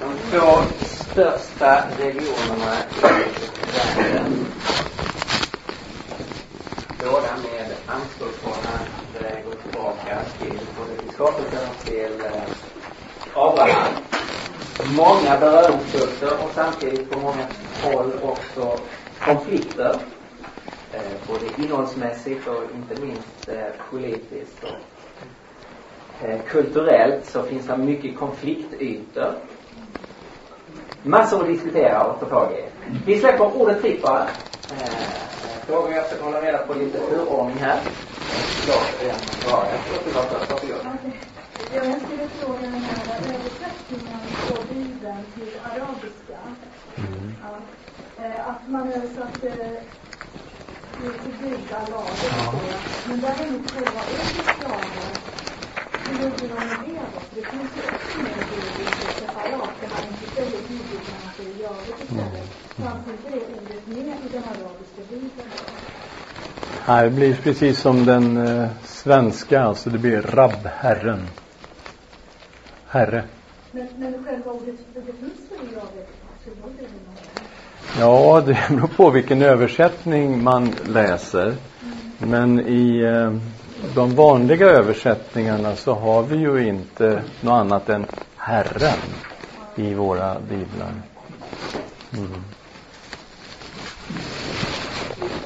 De 0.00 0.16
två 0.30 0.62
största 0.86 1.84
religionerna 1.98 2.74
i 2.96 3.00
världen 3.02 4.46
båda 6.98 7.36
med 7.42 7.66
anspråk 7.86 8.42
på 8.42 8.50
att 8.50 9.22
eh, 9.22 9.44
gå 9.44 9.50
tillbaka 9.50 10.18
till 10.38 10.60
både 10.78 11.02
till 11.02 11.12
skapelsen 11.12 11.68
och 11.70 11.84
till 11.84 12.20
eh, 12.24 12.42
Abraham. 13.34 13.94
Många 14.96 15.38
beröringspunkter 15.40 16.30
och 16.44 16.50
samtidigt 16.54 17.10
på 17.10 17.20
många 17.20 17.46
håll 17.82 18.12
också 18.22 18.78
konflikter. 19.24 19.98
Eh, 20.92 21.00
både 21.26 21.62
innehållsmässigt 21.62 22.48
och 22.48 22.62
inte 22.74 23.06
minst 23.06 23.48
eh, 23.48 23.90
politiskt 23.90 24.64
och 24.64 26.26
eh, 26.28 26.40
kulturellt 26.48 27.26
så 27.26 27.42
finns 27.42 27.66
det 27.66 27.76
mycket 27.76 28.18
konfliktytor. 28.18 29.34
Massor 31.02 31.40
att 31.40 31.48
diskutera 31.48 32.04
och 32.04 32.20
ta 32.20 32.26
tag 32.26 32.52
i. 32.52 32.64
Vi 33.06 33.18
släpper 33.18 33.60
ordet 33.60 33.80
fritt 33.80 34.02
bara. 34.02 34.28
Eh, 34.70 35.56
frågor. 35.66 35.92
Jag 35.92 36.06
ska 36.06 36.24
hålla 36.24 36.40
reda 36.40 36.58
på 36.58 36.74
lite 36.74 36.98
turordning 36.98 37.58
här. 37.58 37.80
Jag 38.66 38.94
är 39.00 39.14
svaret. 39.42 39.80
Varsågod. 41.72 41.92
Jag 41.92 42.00
skulle 42.02 42.28
fråga 42.28 42.60
den 42.60 42.84
här 42.84 43.16
översättningen 43.16 44.20
på 44.48 44.74
Bibeln 44.74 45.24
till 45.34 45.52
arabiska. 45.64 46.38
Mm. 46.96 47.34
Ja. 47.42 47.56
Eh, 48.24 48.48
att 48.48 48.68
man 48.68 48.92
översatte 48.92 49.40
till 49.40 51.32
Gud, 51.40 51.72
Allah, 51.72 52.04
det 52.04 52.28
förstår 52.28 52.60
jag. 52.70 52.80
Men 53.08 53.20
däremot 53.20 53.70
själva 53.70 54.00
ordet 54.12 54.56
slavar, 54.58 55.12
hur 56.06 56.24
gjorde 56.24 56.46
de 56.48 56.54
med 56.54 56.78
det 56.86 57.00
då? 57.14 57.20
Det 57.34 57.46
finns 57.50 57.70
ju 57.76 57.82
också 57.94 58.18
med 58.18 58.32
i 58.32 58.60
Bibeln 58.76 59.12
separat, 59.18 59.70
där 59.80 59.88
man 59.88 60.02
inte 60.08 60.26
säger 60.34 60.60
Gud 60.68 60.86
utan 60.92 61.16
man 61.24 61.32
säger 61.36 61.62
Javet 61.62 62.02
istället. 62.02 62.48
Fanns 62.76 63.08
inte 63.08 63.30
det 63.30 63.44
ordet 63.62 63.86
med 63.86 63.98
i 63.98 64.28
den 64.32 64.42
arabiska 64.44 65.02
Bibeln 65.10 65.30
då? 65.36 65.72
Nej, 66.88 67.04
det 67.04 67.10
blir 67.10 67.34
precis 67.34 67.78
som 67.80 68.04
den 68.04 68.36
eh, 68.46 68.68
svenska, 68.84 69.62
alltså 69.62 69.90
det 69.90 69.98
blir 69.98 70.22
rabb, 70.22 70.66
Herren. 70.76 71.28
Herre. 72.92 73.24
Men, 73.70 73.88
men 73.98 74.24
själva 74.24 74.50
ordet, 74.50 74.74
väl 74.94 75.04
i 75.70 75.74
Javet? 75.74 76.08
Ja, 77.98 78.42
det 78.46 78.58
beror 78.68 78.86
på 78.88 79.10
vilken 79.10 79.42
översättning 79.42 80.42
man 80.42 80.72
läser. 80.86 81.46
Mm. 81.46 82.30
Men 82.30 82.60
i 82.60 83.00
eh, 83.00 83.32
de 83.94 84.14
vanliga 84.14 84.66
översättningarna 84.66 85.76
så 85.76 85.94
har 85.94 86.22
vi 86.22 86.36
ju 86.36 86.68
inte 86.68 87.22
något 87.40 87.52
annat 87.52 87.88
än 87.88 88.06
Herren 88.36 88.98
i 89.76 89.94
våra 89.94 90.40
biblar. 90.40 90.92
Mm. 92.12 92.44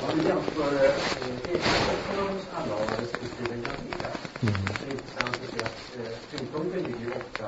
Om 0.02 0.18
vi 0.18 0.28
jämför 0.28 0.90
Ekonomens 1.52 2.46
Allah 2.54 2.78
respektive 3.00 3.54
Jahveh 3.56 4.16
så 4.40 4.46
är 4.46 4.86
det 4.86 4.92
intressant 4.92 5.36
att 5.44 5.50
se 5.52 5.64
att 5.64 6.30
tyngdpunkten 6.30 6.82
ligger 6.82 7.16
ofta 7.16 7.46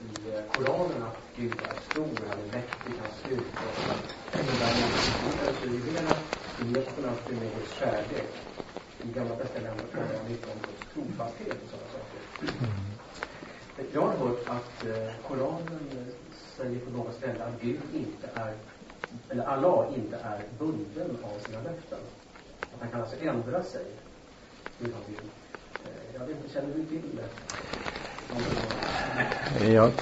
i 0.00 0.42
Koranen 0.52 1.02
att 1.02 1.25
Gud 1.36 1.52
är 1.70 1.76
stor, 1.90 2.16
han 2.28 2.38
är 2.38 2.52
mäktig, 2.52 2.92
han 3.00 3.12
styrka. 3.20 3.68
Men 4.32 4.58
däremot 4.58 4.94
i 5.04 5.10
Bibeln 5.22 5.54
så 6.56 6.64
möter 6.64 7.02
man 7.02 7.10
alltid 7.10 7.38
med 7.38 7.54
Guds 7.54 7.72
kärlek. 7.72 8.32
I 9.04 9.12
Gamla 9.12 9.36
testamentet 9.36 9.92
talar 9.92 10.06
man 10.18 10.30
mycket 10.30 10.48
om 10.48 10.58
Guds 10.66 10.84
trofasthet 10.94 11.56
och 11.64 11.70
sådana 11.70 11.88
saker. 11.96 12.20
Jag 13.92 14.00
har 14.00 14.16
hört 14.16 14.48
att 14.48 14.78
Koranen 15.28 16.06
säger 16.56 16.80
på 16.80 16.90
några 16.90 17.12
ställen 17.12 17.42
att 17.42 17.62
Gud 17.62 17.80
inte 17.94 18.30
är 18.34 18.54
eller 19.30 19.44
Allah 19.44 19.94
inte 19.96 20.16
är 20.16 20.42
bunden 20.58 21.16
av 21.22 21.38
sina 21.40 21.62
löften. 21.62 21.98
Att 22.74 22.80
han 22.80 22.90
kan 22.90 23.00
alltså 23.00 23.16
ändra 23.20 23.62
sig 23.62 23.84
hur 24.78 24.92
han 24.92 25.02
vill. 25.08 25.30
Eh, 25.86 26.14
jag 26.14 26.26
vet 26.26 26.36
inte, 26.36 26.48
känner 26.48 26.74
du 26.74 26.84
till 26.84 27.02
det? 27.16 27.28
Jag 29.72 29.92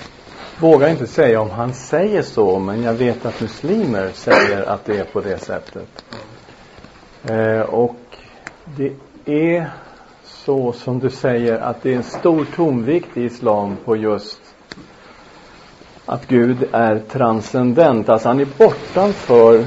vågar 0.59 0.89
inte 0.89 1.07
säga 1.07 1.41
om 1.41 1.51
han 1.51 1.75
säger 1.75 2.23
så, 2.23 2.59
men 2.59 2.83
jag 2.83 2.95
vet 2.95 3.27
att 3.27 3.41
muslimer 3.41 4.11
säger 4.15 4.63
att 4.63 4.85
det 4.85 4.99
är 4.99 5.05
på 5.05 5.21
det 5.21 5.39
sättet. 5.39 6.05
Eh, 7.25 7.61
och 7.61 7.97
det 8.65 8.93
är 9.25 9.71
så 10.25 10.73
som 10.73 10.99
du 10.99 11.11
säger 11.11 11.59
att 11.59 11.83
det 11.83 11.93
är 11.93 11.97
en 11.97 12.03
stor 12.03 12.47
tonvikt 12.57 13.17
i 13.17 13.23
islam 13.25 13.77
på 13.85 13.97
just 13.97 14.41
att 16.07 16.27
Gud 16.27 16.69
är 16.73 16.99
transcendent, 16.99 18.09
alltså 18.09 18.29
han 18.29 18.41
är 18.41 18.49
bortanför 18.59 19.65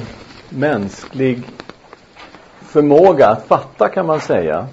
mänsklig 0.49 1.43
förmåga 2.61 3.27
att 3.27 3.47
fatta 3.47 3.89
kan 3.89 4.05
man 4.05 4.19
säga. 4.19 4.67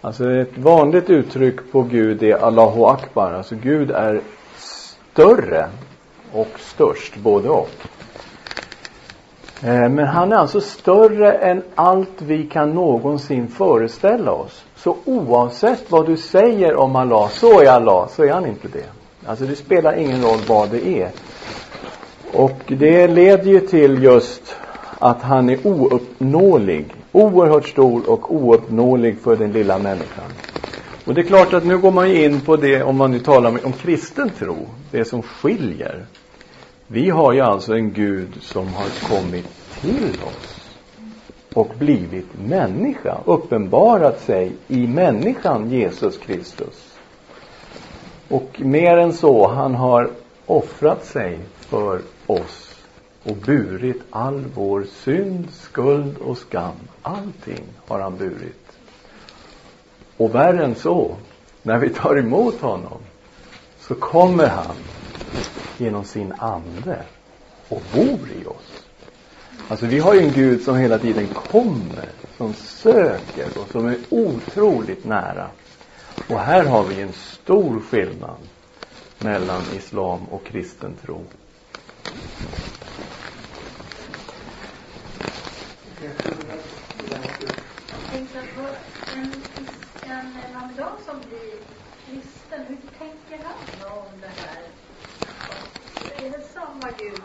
Alltså 0.00 0.30
ett 0.30 0.58
vanligt 0.58 1.10
uttryck 1.10 1.72
på 1.72 1.82
Gud 1.82 2.22
är 2.22 2.36
Allahu 2.36 2.84
Akbar, 2.84 3.32
alltså 3.32 3.54
Gud 3.54 3.90
är 3.90 4.20
större 5.14 5.68
och 6.32 6.48
störst, 6.58 7.16
både 7.16 7.48
och. 7.48 7.70
Eh, 9.62 9.88
men 9.88 10.06
han 10.06 10.32
är 10.32 10.36
alltså 10.36 10.60
större 10.60 11.32
än 11.32 11.62
allt 11.74 12.22
vi 12.22 12.44
kan 12.44 12.70
någonsin 12.70 13.48
föreställa 13.48 14.32
oss. 14.32 14.64
Så 14.76 14.96
oavsett 15.04 15.90
vad 15.90 16.06
du 16.06 16.16
säger 16.16 16.76
om 16.76 16.96
Allah, 16.96 17.28
så 17.28 17.60
är 17.60 17.70
Allah, 17.70 18.08
så 18.08 18.24
är 18.24 18.32
han 18.32 18.46
inte 18.46 18.68
det. 18.68 18.86
Alltså 19.26 19.44
det 19.44 19.56
spelar 19.56 19.96
ingen 19.96 20.22
roll 20.22 20.38
vad 20.48 20.70
det 20.70 20.86
är. 20.86 21.10
Och 22.32 22.60
det 22.66 23.06
leder 23.06 23.50
ju 23.50 23.60
till 23.60 24.02
just 24.02 24.56
att 24.98 25.22
han 25.22 25.50
är 25.50 25.66
ouppnåelig. 25.66 26.94
Oerhört 27.12 27.68
stor 27.68 28.10
och 28.10 28.34
ouppnåelig 28.34 29.18
för 29.18 29.36
den 29.36 29.52
lilla 29.52 29.78
människan. 29.78 30.30
Och 31.04 31.14
det 31.14 31.20
är 31.20 31.26
klart 31.26 31.52
att 31.52 31.64
nu 31.64 31.78
går 31.78 31.90
man 31.90 32.10
ju 32.10 32.24
in 32.24 32.40
på 32.40 32.56
det, 32.56 32.82
om 32.82 32.96
man 32.96 33.10
nu 33.10 33.18
talar 33.18 33.50
om, 33.50 33.58
om 33.64 33.72
kristen 33.72 34.30
tro, 34.30 34.56
det 34.90 35.04
som 35.04 35.22
skiljer. 35.22 36.06
Vi 36.86 37.10
har 37.10 37.32
ju 37.32 37.40
alltså 37.40 37.74
en 37.74 37.92
Gud 37.92 38.36
som 38.40 38.74
har 38.74 39.08
kommit 39.08 39.46
till 39.80 40.10
oss 40.22 40.70
och 41.54 41.74
blivit 41.78 42.38
människa, 42.38 43.18
uppenbarat 43.24 44.20
sig 44.20 44.52
i 44.68 44.86
människan 44.86 45.70
Jesus 45.70 46.18
Kristus. 46.18 46.98
Och 48.28 48.60
mer 48.60 48.96
än 48.96 49.12
så, 49.12 49.48
han 49.48 49.74
har 49.74 50.10
offrat 50.46 51.04
sig 51.04 51.38
för 51.58 52.00
oss 52.26 52.74
och 53.24 53.36
burit 53.36 54.02
all 54.10 54.44
vår 54.54 54.84
synd, 55.04 55.48
skuld 55.50 56.18
och 56.18 56.38
skam. 56.38 56.74
Allting 57.02 57.64
har 57.86 58.00
han 58.00 58.16
burit. 58.16 58.73
Och 60.16 60.34
värre 60.34 60.64
än 60.64 60.74
så, 60.74 61.16
när 61.62 61.78
vi 61.78 61.90
tar 61.90 62.18
emot 62.18 62.60
honom 62.60 62.98
så 63.78 63.94
kommer 63.94 64.48
han 64.48 64.76
genom 65.76 66.04
sin 66.04 66.32
ande 66.32 67.02
och 67.68 67.82
bor 67.92 68.30
i 68.42 68.46
oss. 68.46 68.86
Alltså 69.68 69.86
vi 69.86 69.98
har 69.98 70.14
ju 70.14 70.20
en 70.20 70.32
Gud 70.32 70.62
som 70.62 70.76
hela 70.76 70.98
tiden 70.98 71.28
kommer, 71.28 72.08
som 72.36 72.54
söker 72.54 73.58
och 73.58 73.68
som 73.68 73.86
är 73.86 73.96
otroligt 74.10 75.04
nära. 75.04 75.48
Och 76.28 76.40
här 76.40 76.64
har 76.64 76.84
vi 76.84 77.02
en 77.02 77.12
stor 77.12 77.80
skillnad 77.80 78.38
mellan 79.18 79.62
islam 79.76 80.20
och 80.30 80.44
kristen 80.44 80.94
tro. 81.02 81.20
tänkte 88.10 88.42
på 88.56 88.62
en, 89.16 89.53
en 90.24 90.52
lamdan 90.52 90.92
som 91.06 91.16
blir 91.28 91.54
kristen, 92.06 92.60
hur 92.68 92.78
tänker 92.98 93.44
han 93.44 93.98
om 93.98 94.20
det 94.20 94.26
här? 94.26 94.62
Är 96.26 96.30
det 96.30 96.44
samma 96.54 96.90
Gud? 96.98 97.22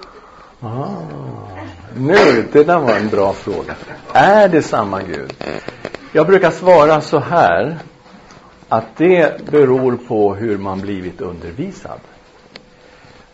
Ah, 0.61 0.87
nu, 1.97 2.47
det 2.51 2.63
där 2.63 2.79
var 2.79 2.95
en 2.95 3.09
bra 3.09 3.33
fråga. 3.33 3.75
Är 4.13 4.49
det 4.49 4.61
samma 4.61 5.01
Gud? 5.01 5.33
Jag 6.13 6.27
brukar 6.27 6.51
svara 6.51 7.01
så 7.01 7.19
här, 7.19 7.79
att 8.69 8.97
det 8.97 9.45
beror 9.51 9.97
på 10.07 10.35
hur 10.35 10.57
man 10.57 10.81
blivit 10.81 11.21
undervisad. 11.21 11.99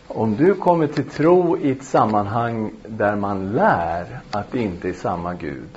Om 0.08 0.36
du 0.36 0.54
kommer 0.54 0.86
till 0.86 1.10
tro 1.10 1.58
i 1.58 1.70
ett 1.70 1.84
sammanhang 1.84 2.72
där 2.88 3.16
man 3.16 3.52
lär 3.52 4.20
att 4.30 4.52
det 4.52 4.58
inte 4.58 4.88
är 4.88 4.92
samma 4.92 5.34
Gud, 5.34 5.68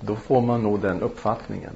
då 0.00 0.16
får 0.16 0.40
man 0.40 0.62
nog 0.62 0.80
den 0.80 1.02
uppfattningen. 1.02 1.72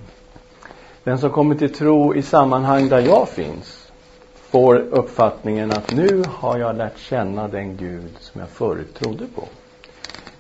Den 1.05 1.19
som 1.19 1.31
kommer 1.31 1.55
till 1.55 1.75
tro 1.75 2.15
i 2.15 2.23
sammanhang 2.23 2.89
där 2.89 3.01
jag 3.01 3.29
finns 3.29 3.93
får 4.35 4.77
uppfattningen 4.77 5.73
att 5.73 5.91
nu 5.91 6.25
har 6.29 6.59
jag 6.59 6.77
lärt 6.77 6.99
känna 6.99 7.49
den 7.49 7.77
Gud 7.77 8.17
som 8.21 8.41
jag 8.41 8.51
förut 8.51 8.95
trodde 8.95 9.27
på. 9.35 9.49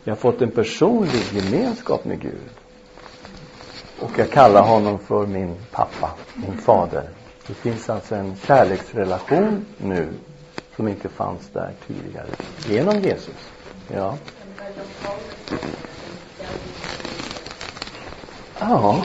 Jag 0.04 0.10
har 0.12 0.16
fått 0.16 0.42
en 0.42 0.50
personlig 0.50 1.22
gemenskap 1.32 2.04
med 2.04 2.20
Gud. 2.20 2.50
Och 4.00 4.10
jag 4.16 4.30
kallar 4.30 4.62
honom 4.62 4.98
för 4.98 5.26
min 5.26 5.56
pappa, 5.70 6.10
min 6.34 6.58
fader. 6.58 7.08
Det 7.46 7.54
finns 7.54 7.90
alltså 7.90 8.14
en 8.14 8.36
kärleksrelation 8.36 9.66
nu 9.78 10.08
som 10.76 10.88
inte 10.88 11.08
fanns 11.08 11.48
där 11.52 11.70
tidigare. 11.86 12.26
Genom 12.68 13.00
Jesus. 13.00 13.50
Ja. 13.88 14.16
Ja. 18.60 19.02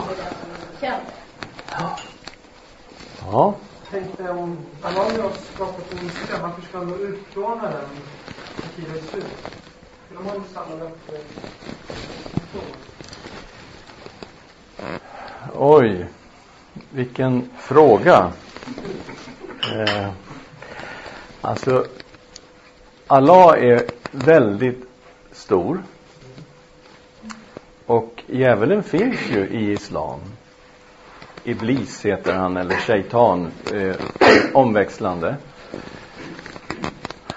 Ja. 1.78 3.54
tänkte 3.90 4.30
om 4.30 4.58
Allah 4.82 5.22
har 5.22 5.30
skapat 5.54 5.92
ondska, 5.92 6.42
varför 6.42 6.62
ska 6.62 6.78
han 6.78 6.88
då 6.88 6.96
utplåna 6.96 7.62
den 7.62 7.90
i 8.56 8.76
tidens 8.76 9.10
slut? 9.10 9.24
De 10.08 10.26
har 10.26 10.34
ju 10.34 10.40
samma 10.54 10.90
Oj, 15.54 16.06
vilken 16.90 17.50
fråga. 17.58 18.32
Eh, 19.72 20.10
alltså, 21.40 21.86
Allah 23.06 23.58
är 23.58 23.86
väldigt 24.10 24.88
stor. 25.32 25.82
Och 27.86 28.22
djävulen 28.26 28.82
finns 28.82 29.20
ju 29.30 29.46
i 29.46 29.72
islam. 29.72 30.20
Iblis 31.44 32.04
heter 32.04 32.34
han, 32.34 32.56
eller 32.56 32.76
shaitan, 32.76 33.50
eh, 33.72 33.96
omväxlande. 34.54 35.36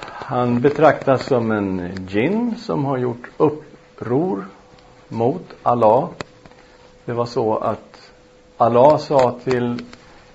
Han 0.04 0.62
betraktas 0.62 1.26
som 1.26 1.52
en 1.52 1.92
jinn 2.08 2.56
som 2.58 2.86
har 2.86 2.98
gjort 2.98 3.30
uppror 3.38 4.46
mot 5.08 5.44
Allah. 5.64 6.10
Det 7.06 7.14
var 7.14 7.26
så 7.26 7.58
att 7.58 8.12
Allah 8.58 8.98
sa 8.98 9.40
till 9.44 9.86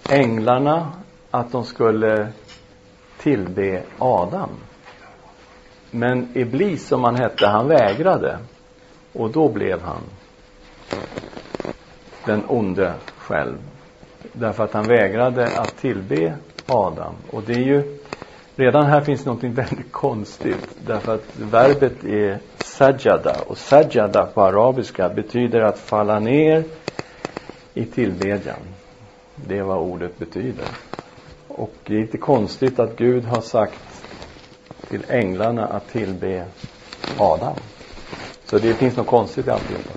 änglarna 0.08 0.92
att 1.30 1.52
de 1.52 1.64
skulle 1.64 2.28
tillbe 3.18 3.82
Adam. 3.98 4.50
Men 5.90 6.28
Iblis, 6.34 6.88
som 6.88 7.04
han 7.04 7.16
hette, 7.16 7.46
han 7.46 7.68
vägrade. 7.68 8.38
Och 9.12 9.30
då 9.30 9.48
blev 9.48 9.82
han 9.82 10.02
den 12.24 12.42
onde 12.48 12.94
själv. 13.26 13.58
Därför 14.32 14.64
att 14.64 14.72
han 14.72 14.88
vägrade 14.88 15.46
att 15.58 15.76
tillbe 15.76 16.34
Adam. 16.66 17.14
Och 17.30 17.42
det 17.42 17.52
är 17.52 17.64
ju, 17.64 17.98
redan 18.56 18.86
här 18.86 19.00
finns 19.00 19.24
något 19.24 19.44
väldigt 19.44 19.92
konstigt. 19.92 20.68
Därför 20.86 21.14
att 21.14 21.36
verbet 21.36 22.04
är 22.04 22.38
sajada. 22.58 23.36
Och 23.46 23.58
sajada 23.58 24.26
på 24.26 24.42
arabiska 24.42 25.08
betyder 25.08 25.60
att 25.60 25.78
falla 25.78 26.18
ner 26.18 26.64
i 27.74 27.84
tillbedjan. 27.84 28.60
Det 29.34 29.58
är 29.58 29.62
vad 29.62 29.78
ordet 29.78 30.18
betyder. 30.18 30.66
Och 31.48 31.74
det 31.84 31.94
är 31.94 32.00
inte 32.00 32.18
konstigt 32.18 32.78
att 32.78 32.96
Gud 32.96 33.24
har 33.24 33.40
sagt 33.40 34.04
till 34.90 35.04
änglarna 35.08 35.66
att 35.66 35.88
tillbe 35.88 36.44
Adam. 37.18 37.56
Så 38.44 38.58
det 38.58 38.74
finns 38.74 38.96
något 38.96 39.06
konstigt 39.06 39.46
i 39.46 39.50
alltihopa. 39.50 39.90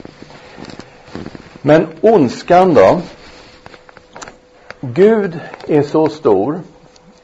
Men 1.62 1.88
ondskan 2.02 2.74
då? 2.74 3.02
Gud 4.82 5.40
är 5.68 5.82
så 5.82 6.10
stor 6.10 6.60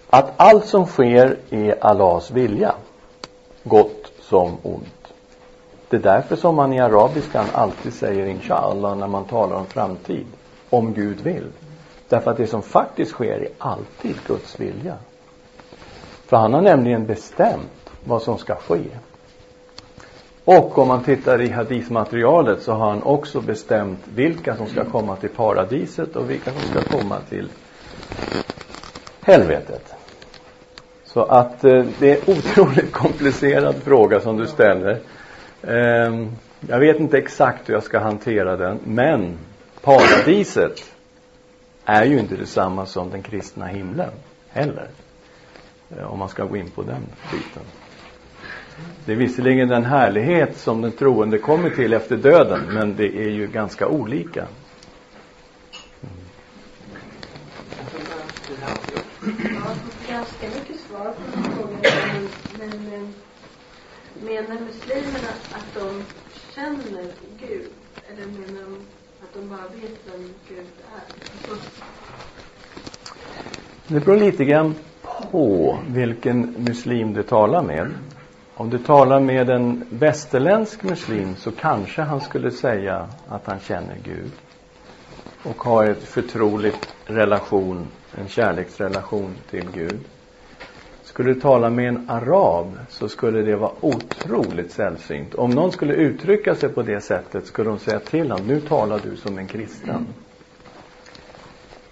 att 0.09 0.33
allt 0.37 0.65
som 0.65 0.85
sker 0.85 1.37
är 1.49 1.85
Allahs 1.85 2.31
vilja. 2.31 2.75
Gott 3.63 4.11
som 4.21 4.57
ont. 4.63 5.13
Det 5.89 5.95
är 5.95 6.01
därför 6.01 6.35
som 6.35 6.55
man 6.55 6.73
i 6.73 6.79
arabiskan 6.79 7.45
alltid 7.53 7.93
säger 7.93 8.25
inshallah 8.25 8.97
när 8.97 9.07
man 9.07 9.25
talar 9.25 9.55
om 9.55 9.65
framtid. 9.65 10.25
Om 10.69 10.93
Gud 10.93 11.21
vill. 11.21 11.47
Därför 12.09 12.31
att 12.31 12.37
det 12.37 12.47
som 12.47 12.61
faktiskt 12.61 13.11
sker 13.11 13.39
är 13.39 13.49
alltid 13.57 14.15
Guds 14.27 14.59
vilja. 14.59 14.95
För 16.25 16.37
han 16.37 16.53
har 16.53 16.61
nämligen 16.61 17.05
bestämt 17.05 17.89
vad 18.03 18.21
som 18.21 18.37
ska 18.37 18.55
ske. 18.55 18.81
Och 20.45 20.77
om 20.77 20.87
man 20.87 21.03
tittar 21.03 21.41
i 21.41 21.49
hadithmaterialet 21.49 22.61
så 22.61 22.73
har 22.73 22.89
han 22.89 23.03
också 23.03 23.41
bestämt 23.41 23.99
vilka 24.15 24.55
som 24.55 24.67
ska 24.67 24.85
komma 24.85 25.15
till 25.15 25.29
paradiset 25.29 26.15
och 26.15 26.29
vilka 26.29 26.51
som 26.51 26.61
ska 26.61 26.97
komma 26.97 27.17
till 27.29 27.49
helvetet. 29.21 29.93
Så 31.03 31.23
att 31.23 31.63
eh, 31.63 31.85
det 31.99 32.11
är 32.11 32.15
en 32.15 32.37
otroligt 32.37 32.91
komplicerad 32.91 33.75
fråga 33.75 34.19
som 34.19 34.37
du 34.37 34.47
ställer. 34.47 34.99
Eh, 35.61 36.27
jag 36.67 36.79
vet 36.79 36.99
inte 36.99 37.17
exakt 37.17 37.69
hur 37.69 37.73
jag 37.73 37.83
ska 37.83 37.99
hantera 37.99 38.57
den, 38.57 38.79
men 38.83 39.37
paradiset 39.81 40.83
är 41.85 42.05
ju 42.05 42.19
inte 42.19 42.35
detsamma 42.35 42.85
som 42.85 43.09
den 43.09 43.21
kristna 43.21 43.65
himlen 43.65 44.11
heller. 44.49 44.87
Eh, 45.89 46.11
om 46.11 46.19
man 46.19 46.29
ska 46.29 46.45
gå 46.45 46.57
in 46.57 46.69
på 46.69 46.81
den 46.81 47.01
biten. 47.31 47.63
Det 49.05 49.11
är 49.11 49.15
visserligen 49.15 49.67
den 49.67 49.85
härlighet 49.85 50.57
som 50.57 50.81
den 50.81 50.91
troende 50.91 51.37
kommer 51.37 51.69
till 51.69 51.93
efter 51.93 52.17
döden, 52.17 52.61
men 52.73 52.95
det 52.95 53.17
är 53.17 53.29
ju 53.29 53.47
ganska 53.47 53.87
olika. 53.87 54.47
Ganska 60.07 60.47
mycket 60.47 60.79
svar 60.79 61.05
på 61.05 61.21
den 61.33 61.43
frågan. 61.43 62.29
Men, 62.59 62.69
men 62.89 63.13
menar 64.25 64.59
muslimerna 64.65 65.29
att 65.51 65.73
de 65.73 66.03
känner 66.55 67.11
Gud? 67.39 67.69
Eller 68.09 68.25
menar 68.25 68.61
de 68.63 68.77
att 69.23 69.33
de 69.33 69.49
bara 69.49 69.67
vet 69.81 69.99
vem 70.11 70.33
Gud 70.49 70.65
är? 70.95 71.03
Det 73.87 73.99
beror 73.99 74.17
lite 74.17 74.45
grann 74.45 74.75
på 75.31 75.77
vilken 75.87 76.39
muslim 76.57 77.13
du 77.13 77.23
talar 77.23 77.63
med. 77.63 77.91
Om 78.57 78.69
du 78.69 78.77
talar 78.77 79.19
med 79.19 79.49
en 79.49 79.83
västerländsk 79.89 80.83
muslim 80.83 81.35
så 81.35 81.51
kanske 81.51 82.01
han 82.01 82.21
skulle 82.21 82.51
säga 82.51 83.07
att 83.27 83.47
han 83.47 83.59
känner 83.59 83.95
Gud 84.03 84.31
och 85.43 85.63
har 85.63 85.85
ett 85.85 86.03
förtrolig 86.03 86.73
relation, 87.05 87.87
en 88.11 88.27
kärleksrelation 88.27 89.35
till 89.49 89.71
Gud. 89.73 89.99
Skulle 91.03 91.33
du 91.33 91.39
tala 91.39 91.69
med 91.69 91.87
en 91.87 92.09
arab 92.09 92.77
så 92.89 93.09
skulle 93.09 93.41
det 93.41 93.55
vara 93.55 93.71
otroligt 93.81 94.71
sällsynt. 94.71 95.35
Om 95.35 95.51
någon 95.51 95.71
skulle 95.71 95.93
uttrycka 95.93 96.55
sig 96.55 96.69
på 96.69 96.81
det 96.81 97.01
sättet 97.01 97.45
skulle 97.45 97.69
de 97.69 97.79
säga 97.79 97.99
till 97.99 98.31
honom, 98.31 98.47
nu 98.47 98.61
talar 98.61 98.99
du 99.03 99.15
som 99.15 99.37
en 99.37 99.47
kristen. 99.47 100.07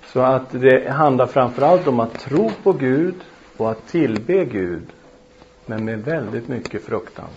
Så 0.05 0.21
att 0.21 0.51
det 0.51 0.91
handlar 0.91 1.27
framförallt 1.27 1.87
om 1.87 1.99
att 1.99 2.19
tro 2.19 2.51
på 2.63 2.73
Gud 2.73 3.15
och 3.57 3.71
att 3.71 3.87
tillbe 3.87 4.45
Gud 4.45 4.83
men 5.65 5.85
med 5.85 5.99
väldigt 6.05 6.47
mycket 6.47 6.83
fruktan. 6.85 7.29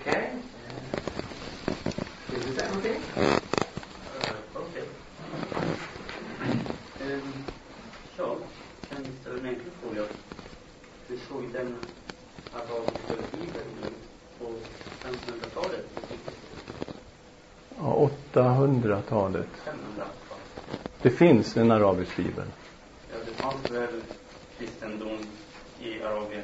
Okej. 0.00 0.32
Vill 2.30 2.40
du 2.48 2.54
säga 2.54 2.68
någonting? 2.68 3.00
Okej. 4.54 4.84
Ehm, 7.00 7.32
Ja, 8.18 8.36
en 8.90 9.46
enkel 9.46 9.70
fråga? 9.82 10.02
Vi 11.06 11.18
såg 11.28 11.44
den 11.52 11.74
arabiska 12.54 13.14
bibeln 13.32 13.94
på 14.38 14.44
1500-talet. 15.02 15.86
Ja, 17.78 18.08
800-talet. 18.32 19.46
500. 19.64 20.04
Det 21.02 21.10
finns 21.10 21.56
en 21.56 21.70
arabisk 21.70 22.16
bibel. 22.16 22.44
Ja, 23.12 23.16
det 23.26 23.32
fanns 23.42 23.70
väl 23.70 24.02
kristendom 24.58 25.18
i 25.80 26.02
Arabien 26.02 26.42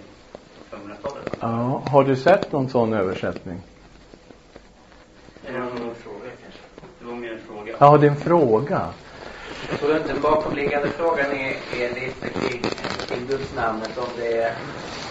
på 0.70 0.76
500-talet? 0.76 1.36
Ja, 1.40 1.83
har 1.94 2.04
du 2.04 2.16
sett 2.16 2.52
någon 2.52 2.68
sån 2.68 2.92
översättning? 2.92 3.60
Det 5.46 5.52
var 5.52 5.60
nog 5.60 5.88
en 5.88 5.94
fråga 5.94 6.30
kanske. 6.42 6.60
Det 6.98 7.04
var 7.06 7.14
mer 7.14 7.32
en 7.32 7.38
fråga. 7.38 7.72
Ja, 7.78 7.98
det 7.98 8.06
är 8.06 8.10
en 8.10 8.16
fråga. 8.16 8.88
Jag 9.70 9.78
tror 9.78 9.96
inte 9.96 10.12
den 10.12 10.22
bakomliggande 10.22 10.88
frågan 10.88 11.32
är, 11.32 11.56
är 11.80 11.88
lite 11.94 12.28
kring, 12.28 12.62
kring 13.08 13.26
gudsnamnet 13.26 13.98
om 13.98 14.08
det 14.16 14.42
är, 14.42 14.54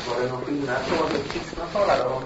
var 0.09 0.23
det 0.23 0.31
någon 0.31 0.41
skillnad 0.41 0.77
på 0.89 1.05
hur 1.05 1.23
kristna 1.23 1.65
talade 1.65 2.03
om, 2.03 2.23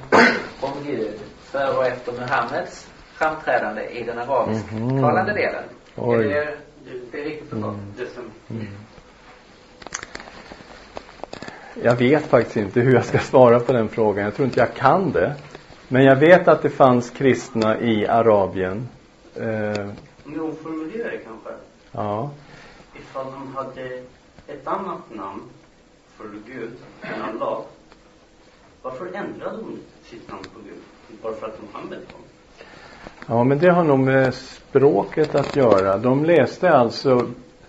om 0.61 0.71
Gud 0.85 1.19
före 1.41 1.77
och 1.77 1.85
efter 1.85 2.11
Muhammeds 2.11 2.87
framträdande 3.13 3.83
i 3.83 4.03
den 4.03 4.17
arabisktalande 4.19 5.33
delen? 5.33 5.63
Oj. 5.95 6.15
Är 6.15 6.29
det, 6.29 6.57
det 7.11 7.19
är 7.21 7.23
riktigt 7.23 7.49
förstått? 7.49 7.75
Det 7.97 8.05
som, 8.05 8.31
Jag 11.83 11.95
vet 11.95 12.25
faktiskt 12.25 12.57
inte 12.57 12.79
hur 12.81 12.93
jag 12.93 13.05
ska 13.05 13.19
svara 13.19 13.59
på 13.59 13.73
den 13.73 13.89
frågan. 13.89 14.23
Jag 14.25 14.35
tror 14.35 14.45
inte 14.45 14.59
jag 14.59 14.73
kan 14.73 15.11
det. 15.11 15.35
Men 15.87 16.03
jag 16.03 16.15
vet 16.15 16.47
att 16.47 16.61
det 16.61 16.69
fanns 16.69 17.09
kristna 17.09 17.79
i 17.79 18.07
Arabien. 18.07 18.87
Eh, 19.35 19.45
om 20.25 20.33
jag 20.35 20.45
omformulerar 20.45 21.11
det 21.11 21.17
kanske. 21.17 21.49
ja. 21.91 22.29
Ifall 22.99 23.25
de 23.25 23.55
hade 23.55 24.01
ett 24.47 24.67
annat 24.67 25.15
namn 25.15 25.41
för 26.17 26.25
Gud 26.45 26.73
än 27.01 27.21
Allah. 27.21 27.61
Varför 28.81 29.05
ändrade 29.05 29.57
de 29.57 29.79
sitt 30.03 30.29
namn 30.29 30.43
på 30.43 30.59
Gud? 30.65 31.19
Bara 31.21 31.33
för 31.33 31.47
att 31.47 31.59
Muhammed 31.61 31.99
kom? 32.11 32.21
ja, 33.27 33.43
men 33.43 33.59
det 33.59 33.69
har 33.69 33.83
nog 33.83 33.99
med 33.99 34.33
språket 34.33 35.35
att 35.35 35.55
göra. 35.55 35.97
De 35.97 36.25
läste 36.25 36.69
alltså 36.69 37.27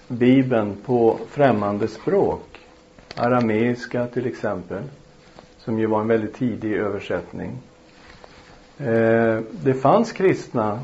Bibeln 0.09 0.77
på 0.87 1.19
främmande 1.31 1.89
språk. 1.89 2.48
Arameiska 3.19 4.07
till 4.07 4.27
exempel. 4.27 4.83
Som 5.59 5.79
ju 5.79 5.87
var 5.87 6.01
en 6.01 6.09
väldigt 6.09 6.35
tidig 6.35 6.73
översättning. 6.73 7.59
Eh, 8.79 9.41
det 9.51 9.75
fanns 9.83 10.13
kristna 10.13 10.81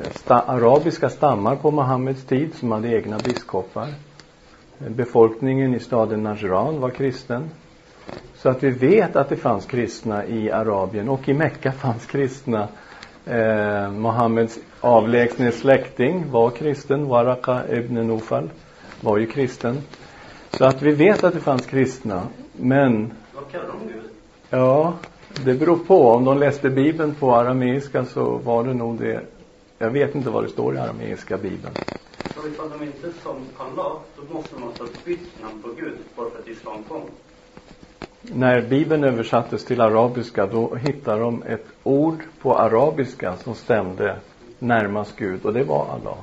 eh, 0.00 0.10
sta, 0.10 0.40
arabiska 0.40 1.08
stammar 1.08 1.56
på 1.56 1.70
Muhammeds 1.70 2.24
tid 2.24 2.54
som 2.54 2.72
hade 2.72 2.88
egna 2.88 3.18
biskopar. 3.18 3.88
Eh, 4.80 4.90
befolkningen 4.90 5.74
i 5.74 5.80
staden 5.80 6.22
Najran 6.22 6.80
var 6.80 6.90
kristen. 6.90 7.50
Så 8.34 8.48
att 8.48 8.62
vi 8.62 8.70
vet 8.70 9.16
att 9.16 9.28
det 9.28 9.36
fanns 9.36 9.66
kristna 9.66 10.26
i 10.26 10.50
Arabien 10.50 11.08
och 11.08 11.28
i 11.28 11.34
Mekka 11.34 11.72
fanns 11.72 12.06
kristna. 12.06 12.68
Eh, 13.26 13.90
Muhammeds 13.90 14.58
avlägsne 14.80 15.52
släkting 15.52 16.30
var 16.30 16.50
kristen, 16.50 17.08
Waraka 17.08 17.62
ibn 17.70 17.94
Nufal 17.94 18.50
var 19.00 19.18
ju 19.18 19.26
kristen. 19.26 19.78
Så 20.50 20.64
att 20.64 20.82
vi 20.82 20.92
vet 20.92 21.24
att 21.24 21.34
det 21.34 21.40
fanns 21.40 21.66
kristna. 21.66 22.22
Men 22.52 23.12
Vad 23.34 23.50
kallar 23.52 23.66
de 23.66 23.92
Gud? 23.92 24.10
Ja, 24.50 24.94
det 25.44 25.54
beror 25.54 25.76
på. 25.76 26.08
Om 26.08 26.24
de 26.24 26.38
läste 26.38 26.70
Bibeln 26.70 27.14
på 27.14 27.34
arameiska 27.34 28.04
så 28.04 28.36
var 28.36 28.64
det 28.64 28.74
nog 28.74 28.98
det. 28.98 29.20
Jag 29.78 29.90
vet 29.90 30.14
inte 30.14 30.30
vad 30.30 30.44
det 30.44 30.48
står 30.48 30.74
i 30.74 30.78
arameiska 30.78 31.36
Bibeln. 31.36 31.74
Så 32.34 32.48
ifall 32.48 32.70
de 32.70 32.84
inte 32.84 33.12
som 33.22 33.36
Allah, 33.58 33.92
då 34.16 34.34
måste 34.34 34.54
de 34.54 34.62
ha 34.62 34.72
bytt 35.04 35.42
namn 35.42 35.62
på 35.62 35.68
Gud 35.68 35.98
bara 36.16 36.30
för 36.30 36.38
att 36.38 36.48
islam 36.48 36.82
kom. 36.88 37.02
När 38.22 38.62
Bibeln 38.62 39.04
översattes 39.04 39.64
till 39.64 39.80
arabiska 39.80 40.46
då 40.46 40.74
hittade 40.74 41.20
de 41.20 41.42
ett 41.42 41.66
ord 41.82 42.22
på 42.42 42.58
arabiska 42.58 43.36
som 43.36 43.54
stämde 43.54 44.16
närmast 44.58 45.16
Gud 45.16 45.44
och 45.44 45.52
det 45.52 45.64
var 45.64 45.86
Allah. 45.88 46.16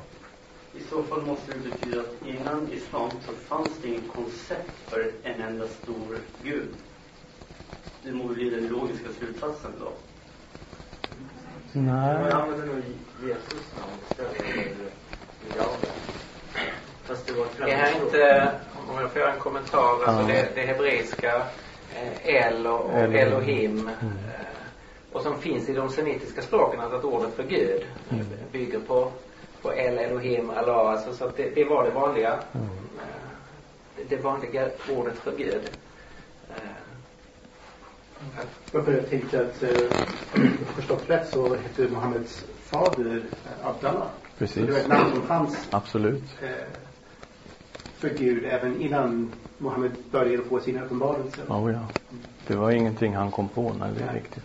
I 0.78 0.82
så 0.90 1.02
fall 1.02 1.22
måste 1.22 1.52
det 1.52 1.70
betyda 1.70 2.00
att 2.00 2.26
innan 2.26 2.68
islam 2.72 3.10
så 3.26 3.32
fanns 3.32 3.70
det 3.82 3.88
ingen 3.88 4.08
koncept 4.14 4.70
för 4.88 5.10
en 5.22 5.42
enda 5.42 5.68
stor 5.68 6.18
Gud. 6.42 6.68
Det 8.02 8.12
må 8.12 8.24
bli 8.28 8.50
den 8.50 8.68
logiska 8.68 9.08
slutsatsen 9.18 9.70
då. 9.80 9.92
Man 11.72 11.84
Nej. 11.86 12.32
använder 12.32 12.66
nog 12.66 12.82
Jesus 13.22 13.72
namn 13.78 13.92
istället 14.10 14.36
för 14.36 15.58
Jahve. 15.58 15.88
Fast 17.04 17.26
det 17.26 17.32
var 17.32 17.44
ett 17.44 17.56
Det 17.58 17.70
här 17.74 17.92
är 18.00 18.04
inte, 18.04 18.50
om 18.88 19.00
jag 19.00 19.10
får 19.12 19.20
göra 19.20 19.32
en 19.32 19.38
kommentar, 19.40 20.04
alltså 20.06 20.22
Ja. 20.22 20.26
det, 20.28 20.48
det 20.54 20.60
hebreiska 20.60 21.42
eh, 21.94 22.26
El 22.36 22.66
och, 22.66 22.80
och 22.80 22.92
Elohim. 22.98 23.16
Elohim 23.16 23.88
eh, 23.88 23.94
och 25.12 25.22
som 25.22 25.38
finns 25.40 25.68
i 25.68 25.72
de 25.74 25.88
semitiska 25.90 26.42
språken, 26.42 26.80
alltså 26.80 26.96
att 26.98 27.04
ordet 27.04 27.34
för 27.34 27.42
Gud 27.42 27.84
Mm. 28.10 28.26
bygger 28.52 28.80
på, 28.80 29.12
på 29.64 29.72
El, 29.72 29.98
Elohim, 29.98 30.50
Allah, 30.50 30.76
alltså, 30.90 31.14
så 31.14 31.24
att 31.24 31.36
det, 31.36 31.50
det 31.54 31.64
var 31.64 31.84
det 31.84 31.90
vanliga 31.90 32.38
Mm. 32.52 32.66
eh, 32.98 33.04
det, 33.96 34.16
det 34.16 34.22
vanliga 34.22 34.68
ordet 34.96 35.14
för 35.18 35.36
Gud. 35.36 35.70
Eh, 36.50 36.54
Jag 38.72 38.84
började 38.84 39.06
tänka 39.08 39.40
att, 39.40 39.62
eh, 39.62 39.70
om 40.34 40.42
jag 40.58 40.68
förstått 40.74 41.02
rätt 41.10 41.28
så 41.28 41.54
hette 41.54 41.88
Mohammeds 41.88 42.44
fader 42.62 43.22
Abdallah. 43.62 44.06
Så 44.06 44.38
Precis. 44.38 44.66
det 44.66 44.72
var 44.72 44.78
ett 44.80 44.88
namn 44.88 45.10
som 45.10 45.22
fanns 45.22 45.68
Absolut. 45.70 46.22
för 47.98 48.08
Gud 48.08 48.44
även 48.44 48.80
innan 48.80 49.32
Mohammed 49.58 49.92
började 50.10 50.44
få 50.44 50.60
sina 50.60 50.84
uppenbarelser. 50.84 51.44
Ja, 51.48 51.70
ja. 51.70 51.78
Det 52.46 52.56
var 52.56 52.70
ingenting 52.70 53.14
han 53.14 53.30
kom 53.30 53.48
på, 53.48 53.72
nej 53.80 53.90
det 53.98 54.02
är 54.02 54.06
Nej. 54.06 54.14
riktigt. 54.14 54.44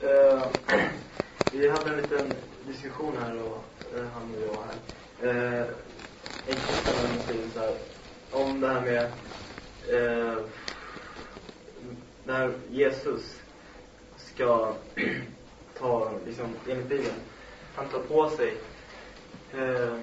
Eh, 0.00 0.42
vi 1.52 1.68
hade 1.68 1.90
en 1.90 1.96
liten 1.96 2.32
diskussion 2.66 3.16
här 3.22 3.36
och 3.42 3.64
eh, 3.98 4.04
han 4.14 4.34
och 4.34 4.40
jag 4.46 4.62
här. 4.62 5.60
Eh, 5.60 5.66
en 6.46 6.54
kristen 6.54 7.14
muslim 7.16 7.50
så 7.54 7.60
här, 7.60 7.74
om 8.32 8.60
det 8.60 8.68
här 8.68 8.80
med 8.80 9.04
eh, 9.92 10.38
när 12.24 12.52
Jesus 12.70 13.40
ska 14.16 14.74
ta, 15.78 16.10
liksom 16.26 16.46
enligt 16.68 16.88
Bibeln, 16.88 17.14
han 17.74 17.88
tar 17.88 17.98
på 17.98 18.30
sig 18.30 18.54
eh, 19.52 19.94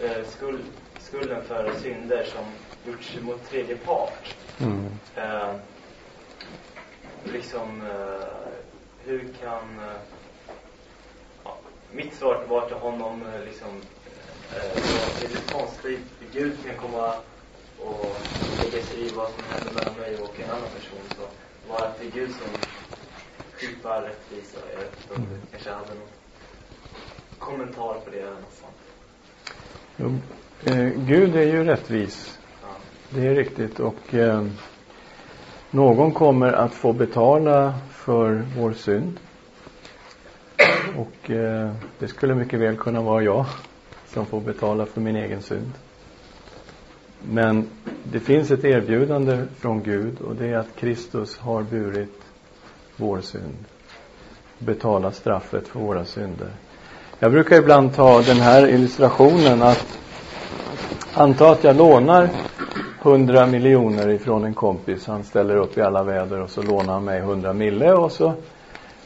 eh, 0.00 0.26
skuld, 0.28 0.64
skulden 0.98 1.44
för 1.44 1.72
synder 1.82 2.24
som 2.24 2.44
gjorts 2.92 3.18
mot 3.20 3.50
tredje 3.50 3.76
part. 3.76 4.36
Mm. 4.58 4.86
Eh, 5.14 5.54
liksom, 7.24 7.82
eh, 7.86 8.45
hur 9.06 9.18
kan... 9.18 9.78
Eh, 9.78 10.00
ja, 11.44 11.56
mitt 11.92 12.14
svar 12.14 12.44
var 12.48 12.66
till 12.66 12.76
honom 12.76 13.22
eh, 13.22 13.44
liksom, 13.44 13.68
eh, 14.54 14.82
det 15.20 15.24
är 15.24 15.28
lite 15.28 15.52
konstigt. 15.52 16.00
Gud 16.32 16.56
kan 16.66 16.76
komma 16.76 17.14
och 17.78 18.16
lägga 18.62 18.84
sig 18.84 19.06
i 19.06 19.08
vad 19.08 19.30
som 19.30 19.44
händer 19.50 19.72
mellan 19.74 19.94
mig 20.00 20.16
och 20.22 20.40
en 20.40 20.50
annan 20.50 20.70
person. 20.74 20.98
Så 21.16 21.22
var 21.72 21.86
att 21.86 22.00
det 22.00 22.06
är 22.06 22.10
Gud 22.10 22.30
som 22.30 22.48
skipar 23.52 24.02
rättvisa. 24.02 24.58
Jag 24.72 24.78
vet 24.80 24.92
inte 25.02 25.14
om 25.14 25.26
du 25.30 25.50
kanske 25.50 25.70
hade 25.70 25.94
någon 25.94 26.08
kommentar 27.38 27.94
på 27.94 28.10
det 28.10 28.20
eller 28.20 28.30
något 28.30 28.60
sånt. 28.60 28.76
Jo, 29.96 30.18
eh, 30.64 30.88
Gud 31.06 31.36
är 31.36 31.42
ju 31.42 31.64
rättvis. 31.64 32.38
Ja. 32.62 32.68
Det 33.10 33.26
är 33.26 33.34
riktigt 33.34 33.80
och 33.80 34.14
eh, 34.14 34.46
någon 35.70 36.12
kommer 36.12 36.52
att 36.52 36.74
få 36.74 36.92
betala 36.92 37.74
för 38.06 38.42
vår 38.56 38.72
synd. 38.72 39.20
Och 40.96 41.30
eh, 41.30 41.72
det 41.98 42.08
skulle 42.08 42.34
mycket 42.34 42.60
väl 42.60 42.76
kunna 42.76 43.00
vara 43.00 43.22
jag 43.22 43.46
som 44.06 44.26
får 44.26 44.40
betala 44.40 44.86
för 44.86 45.00
min 45.00 45.16
egen 45.16 45.42
synd. 45.42 45.72
Men 47.22 47.68
det 48.02 48.20
finns 48.20 48.50
ett 48.50 48.64
erbjudande 48.64 49.42
från 49.58 49.82
Gud 49.82 50.20
och 50.20 50.36
det 50.36 50.46
är 50.46 50.56
att 50.56 50.76
Kristus 50.76 51.38
har 51.38 51.62
burit 51.62 52.22
vår 52.96 53.20
synd. 53.20 53.64
Betalat 54.58 55.14
straffet 55.14 55.68
för 55.68 55.80
våra 55.80 56.04
synder. 56.04 56.50
Jag 57.18 57.32
brukar 57.32 57.56
ibland 57.56 57.94
ta 57.94 58.22
den 58.22 58.40
här 58.40 58.68
illustrationen 58.68 59.62
att 59.62 59.98
anta 61.14 61.50
att 61.50 61.64
jag 61.64 61.76
lånar 61.76 62.30
100 63.06 63.46
miljoner 63.46 64.08
ifrån 64.08 64.44
en 64.44 64.54
kompis. 64.54 65.06
Han 65.06 65.24
ställer 65.24 65.56
upp 65.56 65.78
i 65.78 65.82
alla 65.82 66.02
väder 66.02 66.42
och 66.42 66.50
så 66.50 66.62
lånar 66.62 66.92
han 66.92 67.04
mig 67.04 67.18
100 67.18 67.52
mille 67.52 67.92
och 67.92 68.12
så 68.12 68.32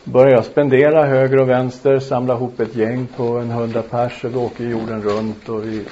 börjar 0.04 0.30
jag 0.30 0.44
spendera 0.44 1.06
höger 1.06 1.40
och 1.40 1.48
vänster, 1.48 1.98
samla 1.98 2.34
ihop 2.34 2.60
ett 2.60 2.76
gäng 2.76 3.06
på 3.16 3.24
en 3.24 3.50
100 3.50 3.82
pers 3.82 4.24
och 4.24 4.30
vi 4.34 4.36
åker 4.36 4.64
jorden 4.64 5.02
runt 5.02 5.48
och 5.48 5.64
vi 5.64 5.84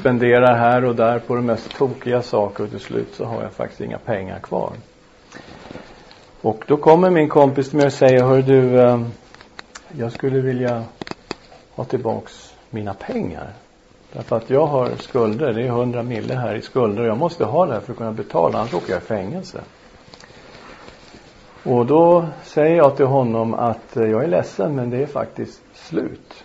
spenderar 0.00 0.56
här 0.56 0.84
och 0.84 0.96
där 0.96 1.18
på 1.18 1.34
de 1.34 1.46
mest 1.46 1.76
tokiga 1.76 2.22
saker 2.22 2.64
och 2.64 2.70
till 2.70 2.80
slut 2.80 3.14
så 3.14 3.24
har 3.24 3.42
jag 3.42 3.52
faktiskt 3.52 3.80
inga 3.80 3.98
pengar 3.98 4.38
kvar. 4.38 4.72
Och 6.40 6.64
då 6.66 6.76
kommer 6.76 7.10
min 7.10 7.28
kompis 7.28 7.68
till 7.68 7.76
mig 7.76 7.86
och 7.86 7.92
säger, 7.92 8.24
hör 8.24 8.42
du, 8.42 8.80
eh, 8.80 9.00
jag 9.98 10.12
skulle 10.12 10.40
vilja 10.40 10.84
ha 11.74 11.84
tillbaks 11.84 12.54
mina 12.70 12.94
pengar. 12.94 13.52
Därför 14.12 14.36
att 14.36 14.50
jag 14.50 14.66
har 14.66 14.90
skulder, 14.96 15.52
det 15.52 15.62
är 15.62 15.66
100 15.66 16.02
mille 16.02 16.34
här 16.34 16.54
i 16.54 16.62
skulder 16.62 17.02
och 17.02 17.08
jag 17.08 17.18
måste 17.18 17.44
ha 17.44 17.66
det 17.66 17.72
här 17.72 17.80
för 17.80 17.92
att 17.92 17.98
kunna 17.98 18.12
betala, 18.12 18.58
annars 18.58 18.74
åker 18.74 18.92
jag 18.92 19.02
i 19.02 19.04
fängelse. 19.04 19.60
Och 21.62 21.86
då 21.86 22.26
säger 22.44 22.76
jag 22.76 22.96
till 22.96 23.06
honom 23.06 23.54
att 23.54 23.96
eh, 23.96 24.04
jag 24.04 24.24
är 24.24 24.28
ledsen 24.28 24.74
men 24.74 24.90
det 24.90 25.02
är 25.02 25.06
faktiskt 25.06 25.62
slut. 25.74 26.44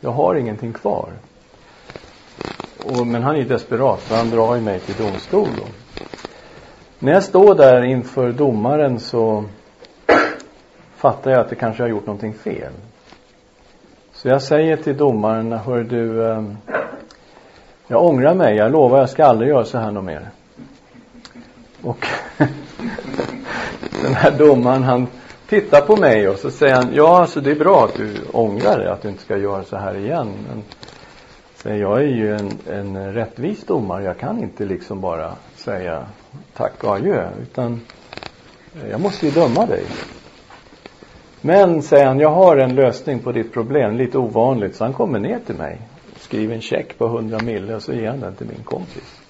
Jag 0.00 0.10
har 0.10 0.34
ingenting 0.34 0.72
kvar. 0.72 1.12
Och, 2.84 3.06
men 3.06 3.22
han 3.22 3.36
är 3.36 3.44
desperat, 3.44 4.00
för 4.00 4.16
han 4.16 4.30
drar 4.30 4.54
ju 4.54 4.60
mig 4.60 4.80
till 4.80 4.94
domstol 4.96 5.48
då. 5.58 5.64
När 6.98 7.12
jag 7.12 7.22
står 7.22 7.54
där 7.54 7.82
inför 7.82 8.32
domaren 8.32 9.00
så 9.00 9.44
fattar 10.96 11.30
jag 11.30 11.40
att 11.40 11.48
det 11.48 11.56
kanske 11.56 11.82
har 11.82 11.88
gjort 11.88 12.06
någonting 12.06 12.34
fel. 12.34 12.72
Så 14.22 14.28
jag 14.28 14.42
säger 14.42 14.76
till 14.76 14.96
domaren, 14.96 15.52
hör 15.52 15.82
du, 15.82 16.26
eh, 16.26 16.44
jag 17.86 18.04
ångrar 18.04 18.34
mig, 18.34 18.56
jag 18.56 18.72
lovar 18.72 18.98
jag 18.98 19.10
ska 19.10 19.24
aldrig 19.24 19.50
göra 19.50 19.64
så 19.64 19.78
här 19.78 19.90
något 19.90 20.04
mer. 20.04 20.30
Och 21.82 22.06
den 24.02 24.14
här 24.14 24.30
domaren 24.38 24.82
han 24.82 25.06
tittar 25.48 25.80
på 25.80 25.96
mig 25.96 26.28
och 26.28 26.38
så 26.38 26.50
säger 26.50 26.74
han, 26.74 26.94
ja 26.94 27.20
alltså 27.20 27.40
det 27.40 27.50
är 27.50 27.54
bra 27.54 27.84
att 27.84 27.94
du 27.94 28.14
ångrar 28.32 28.78
dig, 28.78 28.88
att 28.88 29.02
du 29.02 29.08
inte 29.08 29.22
ska 29.22 29.36
göra 29.36 29.64
så 29.64 29.76
här 29.76 29.96
igen. 29.96 30.32
Men 30.48 30.62
säger 31.54 31.80
jag 31.80 31.98
är 31.98 32.06
ju 32.06 32.34
en, 32.34 32.58
en 32.70 33.14
rättvis 33.14 33.64
domare, 33.64 34.04
jag 34.04 34.18
kan 34.18 34.42
inte 34.42 34.64
liksom 34.64 35.00
bara 35.00 35.32
säga 35.56 36.06
tack 36.56 36.84
och 36.84 36.94
adjö, 36.94 37.28
utan 37.42 37.80
jag 38.90 39.00
måste 39.00 39.26
ju 39.26 39.32
döma 39.32 39.66
dig. 39.66 39.84
Men, 41.44 41.82
säger 41.82 42.06
han, 42.06 42.20
jag 42.20 42.30
har 42.30 42.56
en 42.56 42.74
lösning 42.74 43.18
på 43.18 43.32
ditt 43.32 43.52
problem, 43.52 43.96
lite 43.96 44.18
ovanligt, 44.18 44.76
så 44.76 44.84
han 44.84 44.92
kommer 44.92 45.18
ner 45.18 45.38
till 45.46 45.54
mig, 45.54 45.78
skriver 46.16 46.54
en 46.54 46.60
check 46.60 46.98
på 46.98 47.06
100 47.06 47.38
mille 47.44 47.74
och 47.74 47.82
så 47.82 47.92
ger 47.92 48.08
han 48.08 48.20
den 48.20 48.34
till 48.34 48.46
min 48.46 48.64
kompis. 48.64 49.20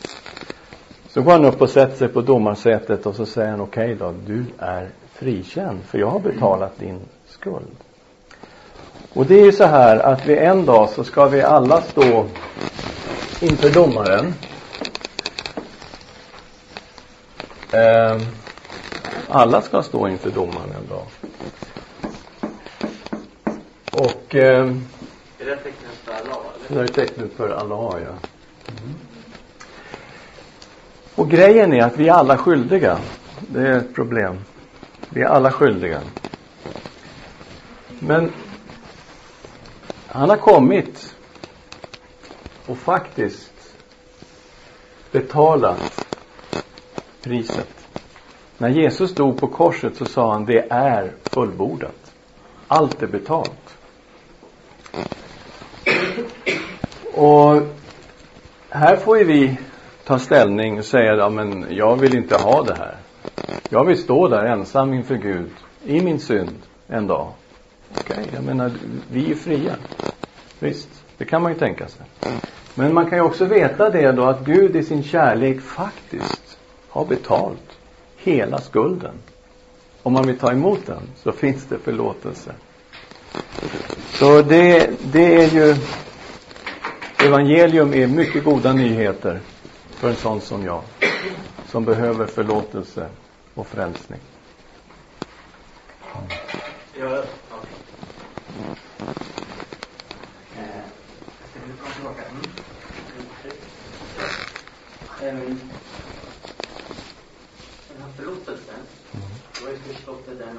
Så 1.08 1.22
går 1.22 1.32
han 1.32 1.44
upp 1.44 1.62
och 1.62 1.70
sätter 1.70 1.96
sig 1.96 2.08
på 2.08 2.20
domarsätet 2.20 3.06
och 3.06 3.14
så 3.14 3.26
säger 3.26 3.50
han, 3.50 3.60
okej 3.60 3.94
okay 3.94 3.94
då, 3.94 4.14
du 4.26 4.44
är 4.58 4.88
frikänd, 5.12 5.82
för 5.84 5.98
jag 5.98 6.06
har 6.06 6.20
betalat 6.20 6.78
din 6.78 7.00
skuld. 7.26 7.76
Och 9.14 9.26
det 9.26 9.40
är 9.40 9.44
ju 9.44 9.52
så 9.52 9.64
här 9.64 9.98
att 9.98 10.26
vi 10.26 10.36
en 10.36 10.66
dag 10.66 10.88
så 10.88 11.04
ska 11.04 11.26
vi 11.26 11.42
alla 11.42 11.80
stå 11.80 12.26
inför 13.40 13.70
domaren. 13.74 14.34
Ehm, 17.72 18.20
alla 19.28 19.62
ska 19.62 19.82
stå 19.82 20.08
inför 20.08 20.30
domaren 20.30 20.72
en 20.82 20.88
dag. 20.88 21.06
Och 23.93 24.34
eh, 24.34 24.76
Är 25.38 25.47
det 25.47 25.57
tecknet 25.57 25.93
för 26.05 26.12
Allah? 26.12 26.38
det 26.68 26.80
är 26.80 26.86
tecknet 26.86 27.32
för 27.32 27.49
Allah, 27.49 28.01
ja. 28.01 28.12
Mm. 28.68 28.95
Och 31.14 31.30
grejen 31.30 31.72
är 31.72 31.82
att 31.82 31.97
vi 31.97 32.09
är 32.09 32.12
alla 32.12 32.38
skyldiga. 32.38 32.99
Det 33.49 33.61
är 33.61 33.76
ett 33.76 33.95
problem. 33.95 34.38
Vi 35.09 35.22
är 35.22 35.26
alla 35.26 35.51
skyldiga. 35.51 36.01
Men 37.99 38.32
han 40.07 40.30
har 40.30 40.36
kommit 40.36 41.16
och 42.66 42.78
faktiskt 42.78 43.76
betalat 45.11 46.07
priset. 47.22 47.86
När 48.59 48.68
Jesus 48.68 49.14
dog 49.14 49.40
på 49.40 49.47
korset 49.47 49.97
så 49.97 50.05
sa 50.05 50.32
han, 50.32 50.45
det 50.45 50.66
är 50.70 51.12
fullbordat. 51.22 52.12
Allt 52.68 53.03
är 53.03 53.07
betalt. 53.07 53.61
Och 57.14 57.62
här 58.68 58.97
får 58.97 59.18
ju 59.18 59.24
vi 59.24 59.59
ta 60.05 60.18
ställning 60.18 60.78
och 60.78 60.84
säga, 60.84 61.14
ja 61.14 61.28
men 61.28 61.66
jag 61.70 61.97
vill 61.97 62.14
inte 62.14 62.36
ha 62.36 62.62
det 62.62 62.74
här. 62.74 62.97
Jag 63.68 63.84
vill 63.84 63.99
stå 63.99 64.28
där 64.28 64.45
ensam 64.45 64.95
inför 64.95 65.14
Gud 65.14 65.51
i 65.84 66.01
min 66.01 66.20
synd 66.20 66.59
en 66.88 67.07
dag. 67.07 67.28
Okej, 67.90 68.16
okay, 68.22 68.34
jag 68.34 68.45
menar, 68.45 68.72
vi 69.11 69.30
är 69.30 69.34
fria. 69.34 69.74
Visst, 70.59 70.88
det 71.18 71.24
kan 71.24 71.43
man 71.43 71.53
ju 71.53 71.59
tänka 71.59 71.88
sig. 71.88 72.07
Men 72.74 72.95
man 72.95 73.11
kan 73.11 73.18
ju 73.18 73.24
också 73.24 73.45
veta 73.45 73.90
det 73.90 74.12
då 74.12 74.24
att 74.24 74.45
Gud 74.45 74.76
i 74.76 74.82
sin 74.82 75.03
kärlek 75.03 75.61
faktiskt 75.61 76.59
har 76.88 77.05
betalt 77.05 77.78
hela 78.16 78.61
skulden. 78.61 79.14
Om 80.03 80.12
man 80.12 80.26
vill 80.26 80.38
ta 80.38 80.53
emot 80.53 80.86
den 80.86 81.03
så 81.16 81.32
finns 81.32 81.66
det 81.66 81.78
förlåtelse. 81.78 82.53
Så 84.22 84.42
det, 84.42 84.90
det 85.12 85.44
är 85.44 85.50
ju 85.50 85.76
Evangelium 87.26 87.94
är 87.94 88.06
mycket 88.06 88.44
goda 88.44 88.72
nyheter 88.72 89.40
för 89.92 90.08
en 90.08 90.16
sån 90.16 90.40
som 90.40 90.64
jag 90.64 90.82
som 91.66 91.84
behöver 91.84 92.26
förlåtelse 92.26 93.08
och 93.54 93.66
frälsning. 93.66 94.20
Ja, 96.00 96.24
ja. 96.98 97.24
Eh, 100.56 100.66
ska 101.50 101.60
vi 101.66 101.72
komma 101.78 101.94
tillbaka? 101.94 102.22
Mm. 105.22 105.60
Den 107.88 108.02
här 108.02 108.12
förlåtelsen, 108.16 108.80
då 109.58 109.64
har 109.64 109.72
jag 109.72 109.80
förstått 109.80 110.26
den 110.26 110.58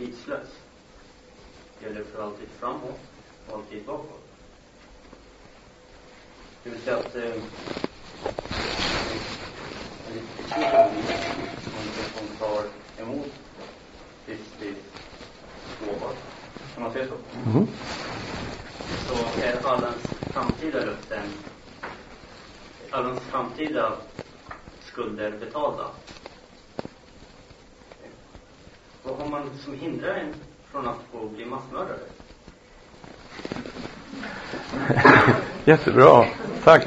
tidslös. 0.00 0.48
Gäller 1.82 2.04
för 2.04 2.22
alltid 2.22 2.48
framåt 2.48 3.00
och 3.48 3.56
alltid 3.56 3.84
bakåt. 3.84 4.24
Det 6.62 6.70
vill 6.70 6.80
säga 6.80 6.96
att 6.96 7.16
eh, 7.16 7.24
en 7.24 7.42
person 10.36 10.94
som 12.14 12.36
tar 12.38 12.64
emot 12.98 13.32
Kristi 14.26 14.74
gåva, 15.86 16.12
kan 16.74 16.82
man 16.82 16.92
säga 16.92 17.06
så? 17.08 17.14
Mm. 17.50 17.66
Så 19.08 19.42
är 19.42 19.66
allens 19.66 20.02
framtida 20.32 20.84
löften, 20.84 21.32
allens 22.90 23.20
framtida 23.20 23.92
skulder 24.80 25.30
betalda. 25.30 25.86
Vad 29.02 29.16
har 29.16 29.28
man 29.28 29.50
som 29.64 29.74
hindrar 29.74 30.14
en 30.14 30.34
från 30.70 30.88
att 30.88 30.98
få 31.12 31.28
bli 31.28 31.44
massmördare? 31.44 31.98
Jättebra. 35.64 36.24
Tack. 36.64 36.86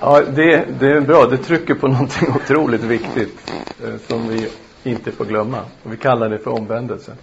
Ja, 0.00 0.22
det, 0.22 0.66
det 0.80 0.92
är 0.92 1.00
bra. 1.00 1.26
Det 1.26 1.36
trycker 1.36 1.74
på 1.74 1.88
någonting 1.88 2.28
otroligt 2.34 2.82
viktigt 2.82 3.52
eh, 3.84 3.96
som 3.96 4.28
vi 4.28 4.50
inte 4.82 5.12
får 5.12 5.24
glömma. 5.24 5.60
Och 5.82 5.92
vi 5.92 5.96
kallar 5.96 6.28
det 6.28 6.38
för 6.38 6.50
omvändelse. 6.50 7.16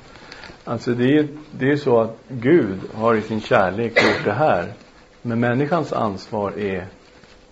Alltså 0.63 0.91
det 0.91 1.17
är 1.17 1.27
det 1.51 1.71
är 1.71 1.75
så 1.75 1.99
att 2.01 2.17
Gud 2.27 2.79
har 2.93 3.15
i 3.15 3.21
sin 3.21 3.41
kärlek 3.41 4.03
gjort 4.03 4.25
det 4.25 4.33
här. 4.33 4.73
Men 5.21 5.39
människans 5.39 5.93
ansvar 5.93 6.59
är 6.59 6.87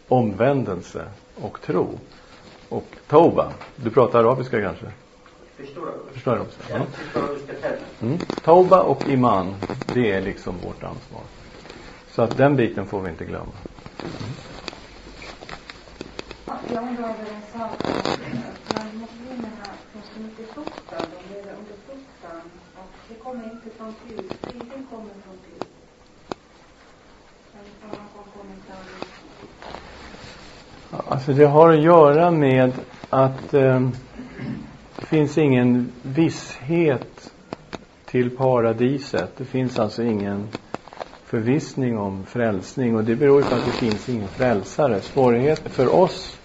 omvändelse 0.08 1.06
och 1.36 1.62
tro. 1.62 2.00
Och 2.70 2.88
Toba. 3.08 3.52
Du 3.76 3.90
pratar 3.90 4.20
arabiska 4.20 4.62
kanske? 4.62 4.86
Förstår 5.60 5.86
du? 5.86 6.14
Förstår 6.14 6.36
du 6.36 6.42
också? 6.42 6.60
Ja, 6.70 6.86
termer? 7.62 7.80
Mm. 8.02 8.20
Toba 8.46 8.82
och 8.82 9.08
Iman, 9.08 9.56
det 9.94 10.12
är 10.12 10.22
liksom 10.22 10.56
vårt 10.64 10.84
ansvar. 10.84 11.22
Så 12.12 12.22
att 12.22 12.38
den 12.38 12.56
biten 12.56 12.86
får 12.86 13.02
vi 13.02 13.10
inte 13.10 13.26
glömma. 13.26 13.52
Jag 16.74 16.84
undrar 16.84 17.04
över 17.04 17.26
en 17.36 17.60
sak. 17.60 17.72
När 18.74 18.84
muslimerna 18.84 19.70
får 19.94 20.02
så 20.14 20.20
mycket 20.20 20.54
fruktan, 20.54 21.06
de 21.14 21.34
lever 21.34 21.52
under 21.52 21.76
fruktan 21.88 22.42
och 22.76 22.90
det 23.10 23.16
kommer 23.16 23.44
inte 23.44 23.70
från 23.78 23.96
Gud. 24.08 24.32
Friden 24.42 24.88
kommer 24.90 25.14
från 25.24 25.38
Gud. 25.46 25.64
Alltså 31.08 31.34
det 31.34 31.46
har 31.46 31.70
att 31.70 31.82
göra 31.82 32.32
med 32.32 32.74
att 33.10 33.54
eh, 33.54 33.90
det 35.00 35.06
finns 35.06 35.38
ingen 35.38 35.92
visshet 36.02 37.32
till 38.06 38.30
paradiset. 38.30 39.32
Det 39.38 39.46
finns 39.46 39.80
alltså 39.80 40.04
ingen 40.04 40.48
förvissning 41.26 41.98
om 41.98 42.26
frälsning 42.26 42.96
och 42.96 43.04
det 43.04 43.16
beror 43.16 43.42
ju 43.42 43.48
på 43.48 43.56
att 43.56 43.66
det 43.66 43.72
finns 43.72 44.10
ingen 44.10 44.28
frälsare. 44.28 45.02
Svårigheten 45.02 45.72
för 45.72 45.96
oss 45.96 46.38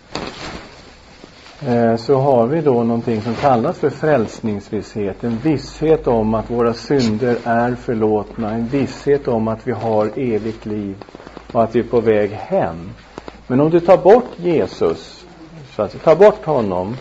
eh, 1.67 1.97
så 1.97 2.17
har 2.17 2.47
vi 2.47 2.61
då 2.61 2.83
någonting 2.83 3.23
som 3.23 3.35
kallas 3.35 3.79
för 3.79 3.91
frälsningsvisshet. 3.91 5.25
En 5.25 5.39
visshet 5.39 6.07
om 6.07 6.35
att 6.35 6.51
våra 6.51 6.75
synder 6.75 7.39
är 7.45 7.75
förlåtna. 7.75 8.51
En 8.51 8.67
visshet 8.67 9.29
om 9.29 9.49
att 9.49 9.67
vi 9.67 9.73
har 9.73 10.11
evigt 10.17 10.67
liv 10.67 10.97
och 11.53 11.63
att 11.63 11.77
vi 11.77 11.81
är 11.81 11.85
på 11.85 12.01
väg 12.01 12.31
hem. 12.31 12.91
Men 13.47 13.61
om 13.61 13.71
du 13.71 13.81
tar 13.81 13.97
bort 13.97 14.31
Jesus, 14.37 15.25
så 15.77 15.83
att 15.83 15.93
du 15.93 15.99
tar 15.99 16.17
bort 16.17 16.45
honom 16.45 16.97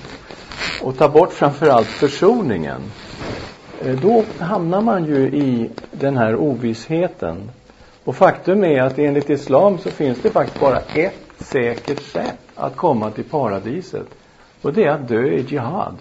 och 0.83 0.97
ta 0.97 1.09
bort 1.09 1.33
framförallt 1.33 1.87
försoningen, 1.87 2.81
eh, 3.81 3.95
då 3.95 4.23
hamnar 4.39 4.81
man 4.81 5.05
ju 5.05 5.17
i 5.17 5.69
den 5.91 6.17
här 6.17 6.35
ovissheten. 6.35 7.51
Och 8.03 8.15
faktum 8.15 8.63
är 8.63 8.81
att 8.81 8.99
enligt 8.99 9.29
islam 9.29 9.77
så 9.77 9.91
finns 9.91 10.21
det 10.21 10.29
faktiskt 10.29 10.59
bara 10.59 10.79
ett 10.79 11.23
säkert 11.37 12.01
sätt 12.01 12.39
att 12.55 12.75
komma 12.75 13.11
till 13.11 13.23
paradiset. 13.23 14.07
Och 14.61 14.73
det 14.73 14.83
är 14.83 14.89
att 14.89 15.07
dö 15.07 15.27
i 15.27 15.41
jihad. 15.41 15.97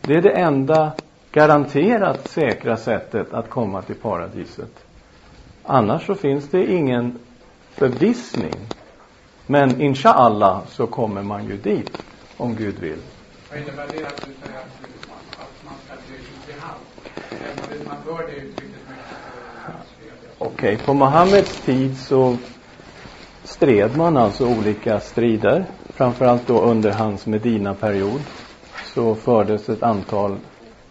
Det 0.00 0.14
är 0.14 0.22
det 0.22 0.30
enda 0.30 0.92
garanterat 1.32 2.28
säkra 2.28 2.76
sättet 2.76 3.32
att 3.32 3.50
komma 3.50 3.82
till 3.82 3.94
paradiset. 3.94 4.84
Annars 5.62 6.06
så 6.06 6.14
finns 6.14 6.48
det 6.48 6.72
ingen 6.72 7.18
förvissning. 7.70 8.54
Men 9.46 9.80
inshallah 9.80 10.60
så 10.68 10.86
kommer 10.86 11.22
man 11.22 11.44
ju 11.44 11.56
dit 11.56 12.02
om 12.36 12.54
Gud 12.56 12.78
vill. 12.78 12.98
Vad 13.56 13.62
innebär 13.62 13.86
det 13.92 14.06
att 14.06 14.26
du 14.26 14.32
säger 14.46 14.58
att, 14.58 15.40
att 15.40 15.64
man 15.64 15.74
ska 15.86 15.94
bli 16.46 16.60
hand? 16.60 17.86
Man 17.86 17.96
hör 18.06 18.26
det 18.26 18.32
uttrycket 18.32 18.60
mycket. 18.60 19.06
Eh, 19.68 19.74
Okej, 20.38 20.74
okay. 20.74 20.76
på 20.76 20.94
Muhammeds 20.94 21.60
tid 21.60 21.98
så 21.98 22.36
stred 23.44 23.96
man 23.96 24.16
alltså 24.16 24.46
olika 24.58 25.00
strider. 25.00 25.64
Framförallt 25.88 26.46
då 26.46 26.60
under 26.60 26.90
hans 26.90 27.26
Medina-period 27.26 28.20
så 28.94 29.14
fördes 29.14 29.68
ett 29.68 29.82
antal 29.82 30.36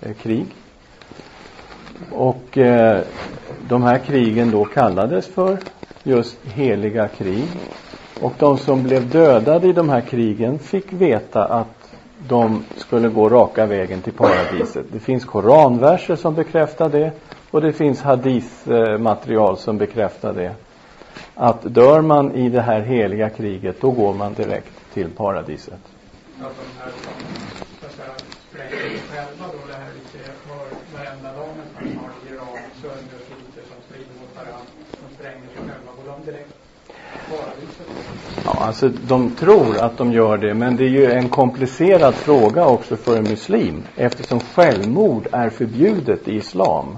eh, 0.01 0.13
krig. 0.13 0.45
Och 2.11 2.57
eh, 2.57 3.01
de 3.67 3.83
här 3.83 3.97
krigen 3.97 4.51
då 4.51 4.65
kallades 4.65 5.27
för 5.27 5.57
just 6.03 6.37
heliga 6.45 7.07
krig. 7.07 7.47
Och 8.21 8.33
de 8.39 8.57
som 8.57 8.83
blev 8.83 9.09
dödade 9.09 9.67
i 9.67 9.73
de 9.73 9.89
här 9.89 10.01
krigen 10.01 10.59
fick 10.59 10.93
veta 10.93 11.45
att 11.45 11.74
de 12.27 12.63
skulle 12.77 13.09
gå 13.09 13.29
raka 13.29 13.65
vägen 13.65 14.01
till 14.01 14.13
paradiset. 14.13 14.85
Det 14.91 14.99
finns 14.99 15.25
koranverser 15.25 16.15
som 16.15 16.35
bekräftar 16.35 16.89
det 16.89 17.11
och 17.51 17.61
det 17.61 17.73
finns 17.73 18.01
hadithmaterial 18.01 19.57
som 19.57 19.77
bekräftar 19.77 20.33
det. 20.33 20.55
Att 21.35 21.61
dör 21.63 22.01
man 22.01 22.31
i 22.35 22.49
det 22.49 22.61
här 22.61 22.81
heliga 22.81 23.29
kriget, 23.29 23.81
då 23.81 23.91
går 23.91 24.13
man 24.13 24.33
direkt 24.33 24.93
till 24.93 25.09
paradiset. 25.09 25.73
Att 25.73 26.55
de 26.57 26.79
här 26.79 26.91
som 26.91 27.13
så 27.79 27.85
att 27.85 27.91
säga, 27.91 28.13
spränger 28.49 28.97
själva 29.11 29.45
då, 29.53 29.67
det 29.67 29.73
här 29.73 29.91
vi 29.95 30.19
ser 30.19 30.27
hör 30.49 30.67
varenda 30.95 31.29
dag 31.37 31.49
nästan 31.57 31.93
snart 31.93 32.29
i 32.29 32.33
Iran, 32.33 32.57
sönderskjuter 32.81 33.63
som 33.71 33.79
strider 33.87 34.15
mot 34.21 34.35
varandra, 34.35 34.71
som 34.99 35.09
spränger 35.15 35.47
sig 35.53 35.57
själva, 35.67 35.89
går 35.97 36.05
de 36.11 36.31
direkt 36.31 36.53
Ja, 38.45 38.55
alltså 38.59 38.89
de 39.07 39.31
tror 39.31 39.77
att 39.77 39.97
de 39.97 40.11
gör 40.11 40.37
det, 40.37 40.53
men 40.53 40.75
det 40.75 40.83
är 40.83 40.89
ju 40.89 41.11
en 41.11 41.29
komplicerad 41.29 42.15
fråga 42.15 42.65
också 42.67 42.95
för 42.95 43.17
en 43.17 43.23
muslim. 43.23 43.83
Eftersom 43.95 44.39
självmord 44.39 45.27
är 45.31 45.49
förbjudet 45.49 46.27
i 46.27 46.35
islam 46.35 46.97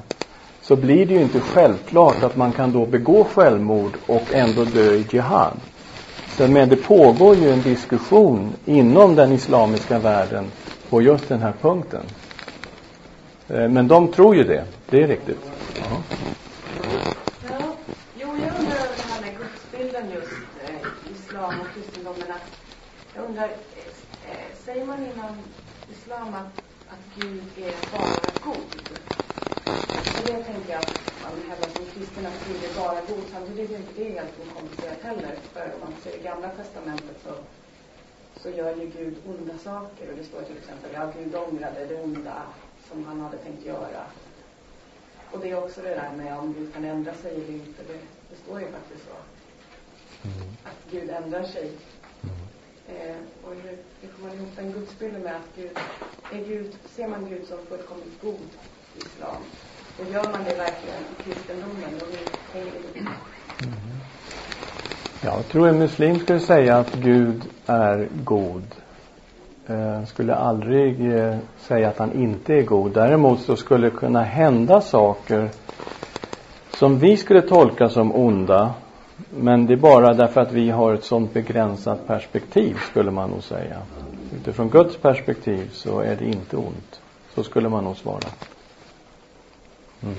så 0.62 0.76
blir 0.76 1.06
det 1.06 1.14
ju 1.14 1.22
inte 1.22 1.40
självklart 1.40 2.24
att 2.24 2.36
man 2.36 2.52
kan 2.52 2.72
då 2.72 2.86
begå 2.86 3.24
självmord 3.24 3.92
och 4.08 4.34
ändå 4.34 4.64
dö 4.64 4.94
i 4.94 5.06
jihad. 5.12 5.54
Så, 6.38 6.48
men 6.48 6.70
det 6.70 6.76
pågår 6.76 7.36
ju 7.36 7.52
en 7.52 7.62
diskussion 7.62 8.50
inom 8.66 9.16
den 9.16 9.32
islamiska 9.32 10.00
världen 10.00 10.46
på 10.90 11.02
just 11.02 11.30
den 11.30 11.42
här 11.42 11.54
punkten. 11.62 12.04
Eh, 13.50 13.70
men 13.70 13.88
de 13.88 14.08
tror 14.08 14.36
ju 14.36 14.44
det, 14.44 14.64
det 14.90 15.04
är 15.04 15.08
riktigt. 15.08 15.52
Ja. 15.76 15.98
Undrar, 23.38 23.58
eh, 24.30 24.56
säger 24.66 24.86
man 24.86 25.06
inom 25.06 25.38
islam 25.92 26.34
att, 26.34 26.58
att 26.90 27.22
Gud 27.22 27.44
är 27.58 27.74
bara 27.92 28.32
god? 28.44 28.98
Och 30.18 30.26
det 30.26 30.44
tänker 30.44 30.72
jag 30.72 30.82
att 30.82 30.94
man 31.22 31.50
hävdar 31.50 31.70
som 31.70 31.86
kristen 31.86 32.26
att 32.26 32.48
Gud 32.48 32.64
är 32.64 32.74
bara 32.76 33.02
god. 33.02 33.24
Samtidigt 33.32 33.72
är 33.72 33.76
inte 33.76 33.94
det 33.96 34.10
helt 34.10 34.34
okomplicerat 34.40 35.02
heller. 35.02 35.36
För 35.54 35.74
om 35.74 35.80
man 35.80 35.94
ser 36.04 36.20
i 36.20 36.24
gamla 36.24 36.50
testamentet 36.50 37.18
så, 37.24 37.34
så 38.42 38.50
gör 38.50 38.76
ju 38.76 38.88
Gud 38.88 39.16
onda 39.28 39.58
saker. 39.58 40.10
Och 40.12 40.18
det 40.18 40.24
står 40.24 40.42
till 40.42 40.58
exempel, 40.58 40.90
ja 40.94 41.12
Gud 41.18 41.36
ångrade 41.36 41.86
det 41.86 42.04
onda 42.04 42.42
som 42.90 43.06
han 43.06 43.22
hade 43.22 43.38
tänkt 43.38 43.66
göra. 43.66 44.04
Och 45.32 45.40
det 45.40 45.50
är 45.50 45.64
också 45.64 45.82
det 45.82 45.90
där 45.90 46.12
med 46.18 46.40
om 46.40 46.54
Gud 46.54 46.74
kan 46.74 46.86
ändra 46.86 47.14
sig 47.14 47.36
eller 47.36 47.50
inte. 47.50 47.84
Det, 47.88 48.00
det 48.30 48.36
står 48.44 48.60
ju 48.60 48.68
faktiskt 48.72 49.06
så. 49.06 49.16
Mm. 50.28 50.48
Att 50.64 50.92
Gud 50.92 51.10
ändrar 51.10 51.44
sig. 51.44 51.72
Eh, 52.88 53.16
och 53.44 53.54
hur, 53.56 53.78
hur 54.02 54.10
får 54.10 54.28
man 54.28 54.36
ihop 54.36 54.50
den 54.56 54.72
gudsbilden 54.72 55.22
med 55.22 55.36
att 55.36 55.56
Gud, 55.56 55.78
är 56.32 56.46
Gud, 56.48 56.76
ser 56.96 57.08
man 57.08 57.30
Gud 57.30 57.48
som 57.48 57.58
fullkomligt 57.70 58.22
god 58.22 58.50
i 58.96 58.98
islam? 58.98 59.42
Och 60.00 60.14
gör 60.14 60.24
man 60.24 60.44
det 60.44 60.56
verkligen 60.56 61.02
i 61.20 61.24
kristendomen, 61.24 62.00
då 62.00 62.06
hänger 62.54 62.72
det 62.72 63.00
ihop. 63.00 63.10
Mm. 63.64 63.78
Jag 65.22 65.48
tror 65.48 65.68
en 65.68 65.80
muslim 65.80 66.20
skulle 66.20 66.40
säga 66.40 66.78
att 66.78 66.96
Gud 66.96 67.42
är 67.66 68.08
god. 68.24 68.64
Eh, 69.68 70.06
skulle 70.06 70.36
aldrig 70.36 71.14
eh, 71.16 71.38
säga 71.58 71.90
att 71.90 71.98
han 71.98 72.14
inte 72.14 72.54
är 72.54 72.62
god. 72.62 72.94
Däremot 72.94 73.42
så 73.42 73.56
skulle 73.56 73.90
det 73.90 73.96
kunna 73.96 74.24
hända 74.24 74.82
saker 74.82 75.50
som 76.70 77.00
vi 77.00 77.18
skulle 77.18 77.42
tolka 77.42 77.90
som 77.90 78.16
onda 78.16 78.74
men 79.30 79.66
det 79.66 79.74
är 79.74 79.78
bara 79.78 80.14
därför 80.14 80.42
att 80.42 80.52
vi 80.52 80.70
har 80.70 80.94
ett 80.94 81.04
sådant 81.04 81.34
begränsat 81.34 82.08
perspektiv, 82.08 82.78
skulle 82.92 83.12
man 83.12 83.30
nog 83.30 83.44
säga. 83.44 83.82
Utifrån 84.36 84.70
Guds 84.70 84.98
perspektiv 84.98 85.70
så 85.74 86.00
är 86.00 86.16
det 86.16 86.26
inte 86.26 86.58
ont. 86.58 87.02
Så 87.36 87.44
skulle 87.44 87.70
man 87.70 87.84
nog 87.84 87.98
svara. 87.98 88.30
Mm. 90.04 90.16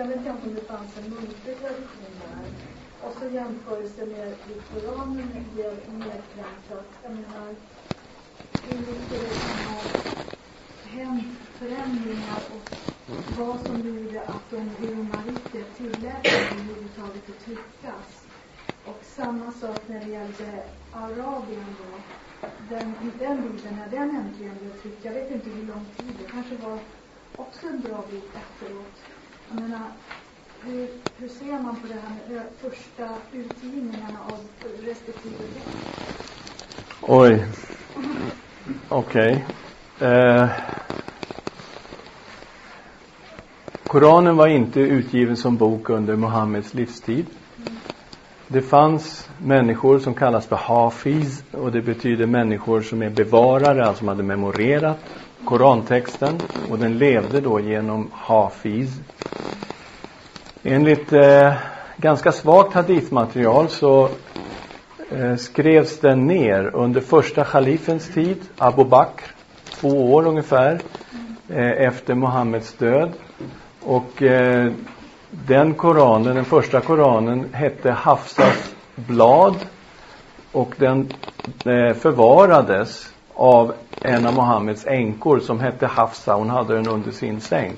Sen 0.00 0.08
vet 0.08 0.26
jag 0.26 0.34
inte 0.34 0.48
om 0.48 0.54
det 0.54 0.60
fanns 0.60 0.96
en 0.96 1.10
muntlig 1.10 1.58
tradition 1.58 2.12
där. 2.20 2.44
Och 3.06 3.12
så 3.12 3.28
jämförelse 3.34 4.06
med 4.06 4.28
i 4.28 4.60
Koranen 4.72 5.28
blev 5.52 5.74
nedklämsat. 5.88 6.88
Jag 7.02 7.12
menar, 7.12 7.54
hur 8.64 8.78
mycket 8.78 9.20
det 9.20 9.36
kan 9.42 9.58
ha 9.66 9.82
hänt 10.82 11.38
förändringar 11.58 12.40
och 12.54 12.66
vad 13.36 13.60
som 13.60 13.80
gjorde 13.80 14.20
att 14.22 14.50
de 14.50 14.70
romarriket 14.86 15.76
tillät 15.76 16.26
överhuvudtaget 16.26 17.28
att 17.30 17.44
tryckas. 17.44 18.24
Och 18.84 19.04
samma 19.04 19.52
sak 19.52 19.82
när 19.88 20.04
det 20.04 20.10
gällde 20.10 20.64
Arabien 20.92 21.76
då. 21.78 22.00
Den, 22.68 22.94
den 23.18 23.42
bilden, 23.42 23.74
när 23.76 23.90
den 23.90 24.16
äntligen 24.16 24.58
blev 24.58 24.82
tryckt, 24.82 25.04
jag 25.04 25.12
vet 25.12 25.30
inte 25.30 25.50
hur 25.50 25.66
lång 25.66 25.84
tid, 25.98 26.14
det 26.18 26.28
kanske 26.30 26.56
var 26.56 26.78
också 27.36 27.66
en 27.66 27.80
bra 27.80 28.04
bit 28.10 28.34
efteråt. 28.34 29.19
Jag 29.52 29.60
menar, 29.60 29.76
äh, 29.76 30.70
hur, 30.70 30.88
hur 31.18 31.28
ser 31.28 31.62
man 31.62 31.76
på 31.76 31.86
det 31.86 31.94
här 31.94 32.28
med 32.28 32.36
äh, 32.36 32.42
första 32.60 33.08
utgivningarna 33.32 34.18
av 34.26 34.38
respektive 34.82 35.36
bok? 35.38 35.74
Oj. 37.00 37.46
Okej. 38.88 39.44
Okay. 39.98 40.08
Eh. 40.08 40.48
Koranen 43.86 44.36
var 44.36 44.48
inte 44.48 44.80
utgiven 44.80 45.36
som 45.36 45.56
bok 45.56 45.90
under 45.90 46.16
Muhammeds 46.16 46.74
livstid. 46.74 47.26
Det 48.48 48.62
fanns 48.62 49.28
människor 49.38 49.98
som 49.98 50.14
kallas 50.14 50.46
för 50.46 50.56
hafiz 50.56 51.44
och 51.52 51.72
det 51.72 51.82
betyder 51.82 52.26
människor 52.26 52.80
som 52.80 53.02
är 53.02 53.10
bevarare, 53.10 53.86
alltså 53.86 53.98
som 53.98 54.08
hade 54.08 54.22
memorerat 54.22 54.98
Korantexten 55.44 56.40
och 56.70 56.78
den 56.78 56.98
levde 56.98 57.40
då 57.40 57.60
genom 57.60 58.10
Hafiz. 58.12 58.90
Enligt 60.62 61.12
eh, 61.12 61.52
ganska 61.96 62.32
svagt 62.32 62.74
hadithmaterial 62.74 63.68
så 63.68 64.08
eh, 65.10 65.36
skrevs 65.36 66.00
den 66.00 66.26
ner 66.26 66.70
under 66.74 67.00
första 67.00 67.44
khalifens 67.44 68.08
tid, 68.14 68.38
Abu 68.58 68.84
Bakr, 68.84 69.24
två 69.70 70.14
år 70.14 70.26
ungefär 70.26 70.80
eh, 71.48 71.86
efter 71.86 72.14
Muhammeds 72.14 72.72
död. 72.72 73.12
Och 73.80 74.22
eh, 74.22 74.72
den 75.30 75.74
koranen, 75.74 76.34
den 76.34 76.44
första 76.44 76.80
koranen, 76.80 77.48
hette 77.52 77.90
Hafsas 77.90 78.74
blad 78.94 79.54
och 80.52 80.74
den 80.78 81.12
eh, 81.64 81.94
förvarades 81.94 83.12
av 83.34 83.72
en 84.00 84.26
av 84.26 84.34
Mohammeds 84.34 84.86
änkor 84.86 85.40
som 85.40 85.60
hette 85.60 85.86
Hafsa. 85.86 86.34
Hon 86.34 86.50
hade 86.50 86.74
den 86.74 86.88
under 86.88 87.10
sin 87.10 87.40
säng. 87.40 87.72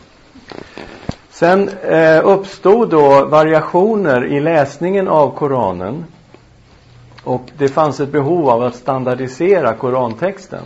Sen 1.31 1.69
eh, 1.69 2.21
uppstod 2.25 2.91
då 2.91 3.25
variationer 3.25 4.27
i 4.27 4.41
läsningen 4.41 5.09
av 5.09 5.37
Koranen. 5.37 6.05
Och 7.25 7.51
det 7.59 7.69
fanns 7.69 8.01
ett 8.01 8.13
behov 8.13 8.49
av 8.49 8.63
att 8.63 8.75
standardisera 8.75 9.75
Korantexten. 9.75 10.65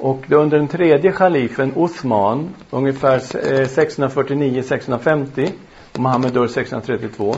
Och 0.00 0.32
under 0.32 0.58
den 0.58 0.68
tredje 0.68 1.12
kalifen 1.12 1.72
Uthman, 1.76 2.48
ungefär 2.70 3.14
eh, 3.16 3.66
649-650, 3.66 5.50
och 5.92 5.98
Mohammed 5.98 6.32
dör 6.32 6.46
632, 6.46 7.34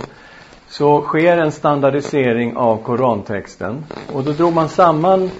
så 0.68 1.02
sker 1.02 1.38
en 1.38 1.52
standardisering 1.52 2.56
av 2.56 2.76
Korantexten. 2.82 3.84
Och 4.12 4.24
då 4.24 4.32
drog 4.32 4.52
man 4.52 4.68
samman 4.68 5.30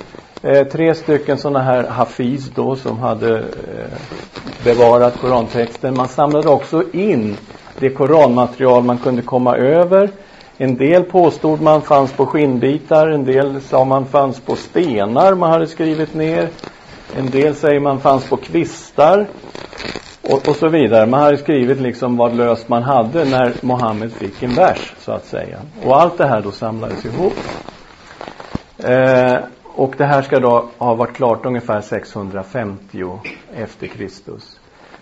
eh, 0.43 0.67
tre 0.67 0.95
stycken 0.95 1.39
sådana 1.39 1.63
här 1.63 1.85
hafiz 1.87 2.51
då 2.55 2.77
som 2.77 2.99
hade 2.99 3.39
eh, 3.39 3.45
bevarat 4.65 5.19
korantexten. 5.21 5.97
Man 5.97 6.09
samlade 6.09 6.49
också 6.49 6.83
in 6.93 7.37
det 7.79 7.91
koranmaterial 7.91 8.83
man 8.83 8.99
kunde 8.99 9.23
komma 9.23 9.57
över. 9.57 10.11
En 10.57 10.77
del 10.77 11.05
påstod 11.05 11.61
man 11.61 11.83
fanns 11.83 12.13
på 12.13 12.27
skinnbitar, 12.27 13.09
en 13.09 13.25
del 13.25 13.61
sa 13.61 13.85
man 13.85 14.07
fanns 14.07 14.41
på 14.41 14.57
stenar 14.57 15.35
man 15.35 15.51
hade 15.51 15.67
skrivit 15.67 16.15
ner. 16.15 16.49
En 17.17 17.31
del 17.31 17.55
säger 17.55 17.81
man 17.81 18.01
fanns 18.01 18.29
på 18.29 18.37
kvistar 18.37 19.27
och, 20.23 20.49
och 20.49 20.57
så 20.57 20.69
vidare. 20.69 21.07
Man 21.07 21.21
hade 21.21 21.37
skrivit 21.37 21.81
liksom 21.81 22.17
vad 22.17 22.37
löst 22.37 22.69
man 22.69 22.83
hade 22.83 23.25
när 23.25 23.53
Mohammed 23.61 24.13
fick 24.13 24.43
en 24.43 24.55
vers, 24.55 24.95
så 24.99 25.13
att 25.13 25.25
säga. 25.25 25.59
Och 25.85 26.01
allt 26.01 26.19
det 26.19 26.27
här 26.27 26.41
då 26.41 26.51
samlades 26.51 27.05
ihop. 27.05 27.35
Eh, 28.79 29.37
och 29.79 29.95
det 29.97 30.05
här 30.05 30.23
ska 30.23 30.41
då 30.41 30.69
ha 30.79 30.95
varit 30.95 31.17
klart 31.17 31.47
ungefär 31.47 31.81
650 31.81 33.21
efter 33.55 33.87
Kristus. 33.87 34.61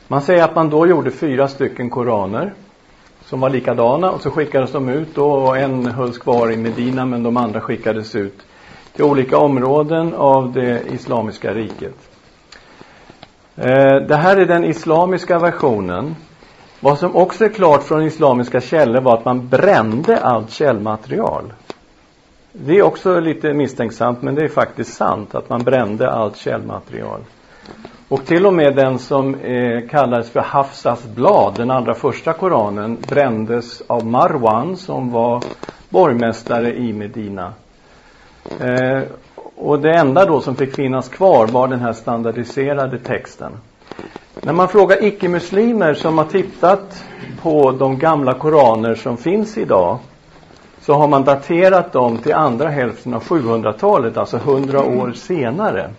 Man 0.09 0.23
säger 0.23 0.45
att 0.45 0.55
man 0.55 0.71
då 0.71 0.87
gjorde 0.87 1.11
fyra 1.11 1.49
stycken 1.49 1.91
koraner 1.91 2.53
som 3.25 3.41
var 3.41 3.51
likadana 3.51 4.11
och 4.11 4.21
så 4.21 4.31
skickades 4.31 4.73
de 4.73 4.89
ut 4.89 5.15
då 5.15 5.33
och 5.33 5.59
en 5.59 5.87
hölls 5.87 6.19
kvar 6.19 6.53
i 6.53 6.57
Medina 6.57 7.07
men 7.07 7.23
de 7.23 7.37
andra 7.37 7.61
skickades 7.61 8.15
ut 8.15 8.47
till 8.93 9.05
olika 9.05 9.39
områden 9.39 10.15
av 10.15 10.53
det 10.53 10.83
islamiska 10.93 11.55
riket. 11.55 11.97
Eh, 13.57 13.97
det 14.09 14.17
här 14.17 14.37
är 14.37 14.47
den 14.47 14.65
islamiska 14.65 15.39
versionen. 15.39 16.17
Vad 16.81 16.99
som 16.99 17.17
också 17.17 17.45
är 17.45 17.49
klart 17.49 17.83
från 17.83 18.03
islamiska 18.03 18.61
källor 18.61 19.01
var 19.01 19.19
att 19.19 19.25
man 19.25 19.49
brände 19.49 20.21
allt 20.21 20.51
källmaterial. 20.51 21.53
Det 22.59 22.79
är 22.79 22.83
också 22.83 23.21
lite 23.21 23.55
misstänksamt, 23.55 24.23
men 24.23 24.35
det 24.35 24.45
är 24.45 24.49
faktiskt 24.49 24.95
sant 24.95 25.35
att 25.35 25.49
man 25.49 25.63
brände 25.63 26.11
allt 26.11 26.37
källmaterial. 26.37 27.21
Och 28.09 28.27
till 28.27 28.47
och 28.47 28.55
med 28.55 28.77
den 28.77 28.99
som 28.99 29.35
eh, 29.35 29.89
kallades 29.89 30.31
för 30.31 30.41
Hafsas 30.41 31.05
blad, 31.05 31.55
den 31.57 31.71
allra 31.71 31.95
första 31.95 32.33
Koranen, 32.33 32.99
brändes 33.09 33.83
av 33.87 34.07
Marwan 34.07 34.77
som 34.77 35.11
var 35.11 35.43
borgmästare 35.89 36.77
i 36.77 36.93
Medina. 36.93 37.53
Eh, 38.61 39.03
och 39.57 39.81
det 39.81 39.95
enda 39.95 40.25
då 40.25 40.41
som 40.41 40.57
fick 40.57 40.75
finnas 40.75 41.09
kvar 41.09 41.47
var 41.47 41.69
den 41.69 41.81
här 41.81 41.93
standardiserade 41.93 42.99
texten. 42.99 43.53
När 44.43 44.53
man 44.53 44.69
frågar 44.69 45.05
icke-muslimer 45.05 45.95
som 45.95 46.19
har 46.19 46.25
tittat 46.25 47.05
på 47.43 47.73
de 47.73 47.99
gamla 47.99 48.35
koraner 48.35 48.95
som 48.95 49.17
finns 49.17 49.59
idag 49.59 49.99
så 50.87 50.95
har 50.95 51.09
man 51.09 51.25
daterat 51.25 51.93
dem 51.93 52.19
till 52.19 52.35
andra 52.35 52.69
hälften 52.69 53.15
av 53.15 53.23
700-talet, 53.23 54.17
alltså 54.17 54.37
100 54.37 54.85
år 54.85 55.13
senare. 55.13 55.91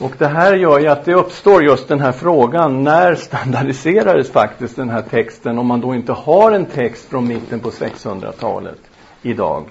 Och 0.00 0.12
det 0.18 0.26
här 0.26 0.54
gör 0.54 0.78
ju 0.78 0.88
att 0.88 1.04
det 1.04 1.14
uppstår 1.14 1.64
just 1.64 1.88
den 1.88 2.00
här 2.00 2.12
frågan, 2.12 2.84
när 2.84 3.14
standardiserades 3.14 4.30
faktiskt 4.30 4.76
den 4.76 4.90
här 4.90 5.02
texten 5.02 5.58
om 5.58 5.66
man 5.66 5.80
då 5.80 5.94
inte 5.94 6.12
har 6.12 6.52
en 6.52 6.66
text 6.66 7.08
från 7.08 7.28
mitten 7.28 7.60
på 7.60 7.70
600-talet 7.70 8.78
idag? 9.22 9.64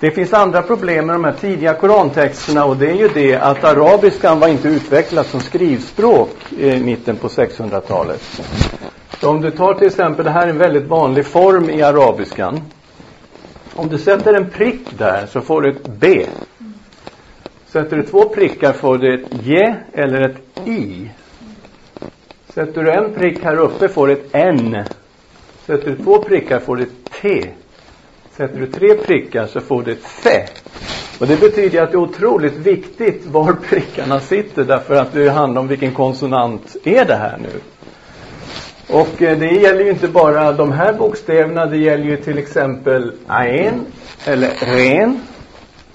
Det 0.00 0.10
finns 0.10 0.32
andra 0.32 0.62
problem 0.62 1.06
med 1.06 1.14
de 1.14 1.24
här 1.24 1.34
tidiga 1.40 1.74
korantexterna 1.74 2.64
och 2.64 2.76
det 2.76 2.90
är 2.90 2.96
ju 2.96 3.08
det 3.08 3.36
att 3.36 3.64
arabiskan 3.64 4.40
var 4.40 4.48
inte 4.48 4.68
utvecklad 4.68 5.26
som 5.26 5.40
skrivspråk 5.40 6.52
i 6.58 6.80
mitten 6.80 7.16
på 7.16 7.28
600-talet. 7.28 8.22
Så 9.20 9.30
om 9.30 9.40
du 9.40 9.50
tar 9.50 9.74
till 9.74 9.86
exempel, 9.86 10.24
det 10.24 10.30
här 10.30 10.46
är 10.46 10.50
en 10.50 10.58
väldigt 10.58 10.86
vanlig 10.86 11.26
form 11.26 11.70
i 11.70 11.82
arabiskan. 11.82 12.60
Om 13.80 13.88
du 13.88 13.98
sätter 13.98 14.34
en 14.34 14.50
prick 14.50 14.98
där 14.98 15.26
så 15.26 15.40
får 15.40 15.62
du 15.62 15.70
ett 15.70 15.84
B. 15.84 16.26
Sätter 17.66 17.96
du 17.96 18.02
två 18.02 18.28
prickar 18.28 18.72
får 18.72 18.98
du 18.98 19.14
ett 19.14 19.28
J 19.30 19.74
eller 19.92 20.20
ett 20.20 20.68
I. 20.68 21.10
Sätter 22.48 22.82
du 22.82 22.92
en 22.92 23.14
prick 23.14 23.44
här 23.44 23.56
uppe 23.56 23.88
får 23.88 24.06
du 24.06 24.12
ett 24.12 24.28
N. 24.32 24.84
Sätter 25.66 25.90
du 25.90 25.96
två 25.96 26.22
prickar 26.22 26.58
får 26.58 26.76
du 26.76 26.82
ett 26.82 27.10
T. 27.22 27.50
Sätter 28.30 28.60
du 28.60 28.66
tre 28.66 28.94
prickar 28.94 29.46
så 29.46 29.60
får 29.60 29.82
du 29.82 29.92
ett 29.92 30.04
C. 30.04 30.46
Och 31.20 31.26
det 31.26 31.40
betyder 31.40 31.82
att 31.82 31.90
det 31.90 31.96
är 31.96 32.02
otroligt 32.02 32.56
viktigt 32.56 33.26
var 33.26 33.52
prickarna 33.52 34.20
sitter 34.20 34.64
därför 34.64 34.94
att 34.94 35.12
det 35.12 35.28
handlar 35.28 35.60
om 35.60 35.68
vilken 35.68 35.94
konsonant 35.94 36.76
är 36.84 37.04
det 37.04 37.16
här 37.16 37.38
nu. 37.38 37.60
Och 38.92 39.22
eh, 39.22 39.38
det 39.38 39.46
gäller 39.46 39.84
ju 39.84 39.90
inte 39.90 40.08
bara 40.08 40.52
de 40.52 40.72
här 40.72 40.92
bokstäverna, 40.92 41.66
det 41.66 41.76
gäller 41.76 42.04
ju 42.04 42.16
till 42.16 42.38
exempel 42.38 43.12
aen 43.26 43.86
eller 44.24 44.50
ren. 44.76 45.20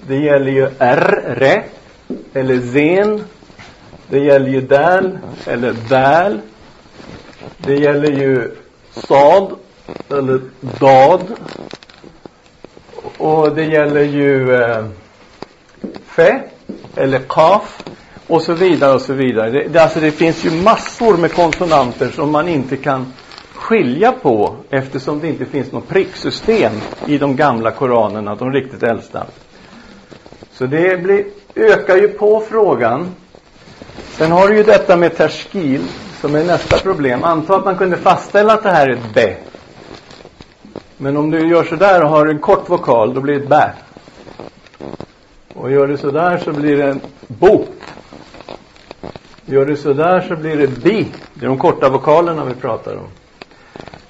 Det 0.06 0.16
gäller 0.16 0.52
ju 0.52 0.68
r, 0.78 1.22
re, 1.36 1.62
eller 2.34 2.60
zen. 2.60 3.24
Det 4.08 4.18
gäller 4.18 4.48
ju 4.48 4.60
dal 4.60 5.18
eller 5.46 5.74
däl. 5.88 6.40
Det 7.56 7.74
gäller 7.74 8.10
ju 8.10 8.50
sad 8.90 9.52
eller 10.10 10.40
dad. 10.60 11.22
Och 13.18 13.54
det 13.54 13.64
gäller 13.64 14.04
ju 14.04 14.54
eh, 14.54 14.84
fe 16.06 16.42
eller 16.96 17.18
kaf 17.18 17.82
och 18.26 18.42
så 18.42 18.54
vidare 18.54 18.94
och 18.94 19.00
så 19.00 19.12
vidare. 19.12 19.50
Det, 19.50 19.68
det, 19.68 19.82
alltså 19.82 20.00
det 20.00 20.10
finns 20.10 20.44
ju 20.44 20.50
massor 20.62 21.16
med 21.16 21.34
konsonanter 21.34 22.08
som 22.08 22.32
man 22.32 22.48
inte 22.48 22.76
kan 22.76 23.12
skilja 23.54 24.12
på 24.12 24.56
eftersom 24.70 25.20
det 25.20 25.28
inte 25.28 25.44
finns 25.44 25.72
något 25.72 25.88
pricksystem 25.88 26.72
i 27.06 27.18
de 27.18 27.36
gamla 27.36 27.70
koranerna, 27.70 28.34
de 28.34 28.52
riktigt 28.52 28.82
äldsta. 28.82 29.26
Så 30.52 30.66
det 30.66 31.02
blir, 31.02 31.24
ökar 31.54 31.96
ju 31.96 32.08
på 32.08 32.40
frågan. 32.40 33.14
Sen 34.10 34.32
har 34.32 34.48
du 34.48 34.56
ju 34.56 34.62
detta 34.62 34.96
med 34.96 35.16
terskil 35.16 35.80
som 36.20 36.34
är 36.34 36.44
nästa 36.44 36.78
problem. 36.78 37.24
Anta 37.24 37.56
att 37.56 37.64
man 37.64 37.76
kunde 37.76 37.96
fastställa 37.96 38.52
att 38.52 38.62
det 38.62 38.70
här 38.70 38.88
är 38.88 38.92
ett 38.92 39.14
B. 39.14 39.34
Men 40.96 41.16
om 41.16 41.30
du 41.30 41.48
gör 41.48 41.64
sådär 41.64 42.02
och 42.02 42.10
har 42.10 42.26
en 42.26 42.38
kort 42.38 42.70
vokal, 42.70 43.14
då 43.14 43.20
blir 43.20 43.34
det 43.34 43.42
ett 43.42 43.48
bä. 43.48 43.72
Och 45.54 45.70
gör 45.70 45.86
du 45.86 45.96
sådär 45.96 46.40
så 46.44 46.52
blir 46.52 46.76
det 46.76 46.84
en 46.84 47.00
bok. 47.26 47.68
Gör 49.48 49.66
du 49.66 49.76
sådär 49.76 50.24
så 50.28 50.36
blir 50.36 50.56
det 50.56 50.66
bi. 50.66 51.06
Det 51.34 51.44
är 51.44 51.48
de 51.48 51.58
korta 51.58 51.88
vokalerna 51.88 52.44
vi 52.44 52.54
pratar 52.54 52.96
om. 52.96 53.06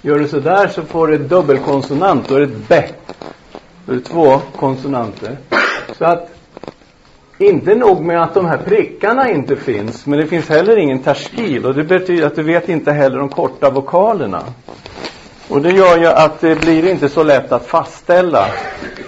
Gör 0.02 0.18
du 0.18 0.28
sådär 0.28 0.68
så 0.68 0.82
får 0.82 1.06
du 1.06 1.14
ett 1.14 1.28
dubbelkonsonant, 1.28 2.28
då 2.28 2.34
är 2.34 2.40
det 2.40 2.46
ett 2.46 2.68
bä. 2.68 2.88
Då 3.86 3.92
är 3.92 3.96
det 3.96 4.02
två 4.02 4.40
konsonanter. 4.56 5.36
Så 5.98 6.04
att 6.04 6.30
inte 7.38 7.74
nog 7.74 8.04
med 8.04 8.22
att 8.22 8.34
de 8.34 8.46
här 8.46 8.58
prickarna 8.58 9.30
inte 9.30 9.56
finns, 9.56 10.06
men 10.06 10.18
det 10.18 10.26
finns 10.26 10.48
heller 10.48 10.76
ingen 10.76 10.98
terskil 10.98 11.66
och 11.66 11.74
det 11.74 11.84
betyder 11.84 12.26
att 12.26 12.36
du 12.36 12.42
vet 12.42 12.68
inte 12.68 12.92
heller 12.92 13.18
de 13.18 13.28
korta 13.28 13.70
vokalerna. 13.70 14.42
Och 15.48 15.62
det 15.62 15.70
gör 15.70 15.98
ju 15.98 16.06
att 16.06 16.40
det 16.40 16.60
blir 16.60 16.90
inte 16.90 17.08
så 17.08 17.22
lätt 17.22 17.52
att 17.52 17.66
fastställa 17.66 18.46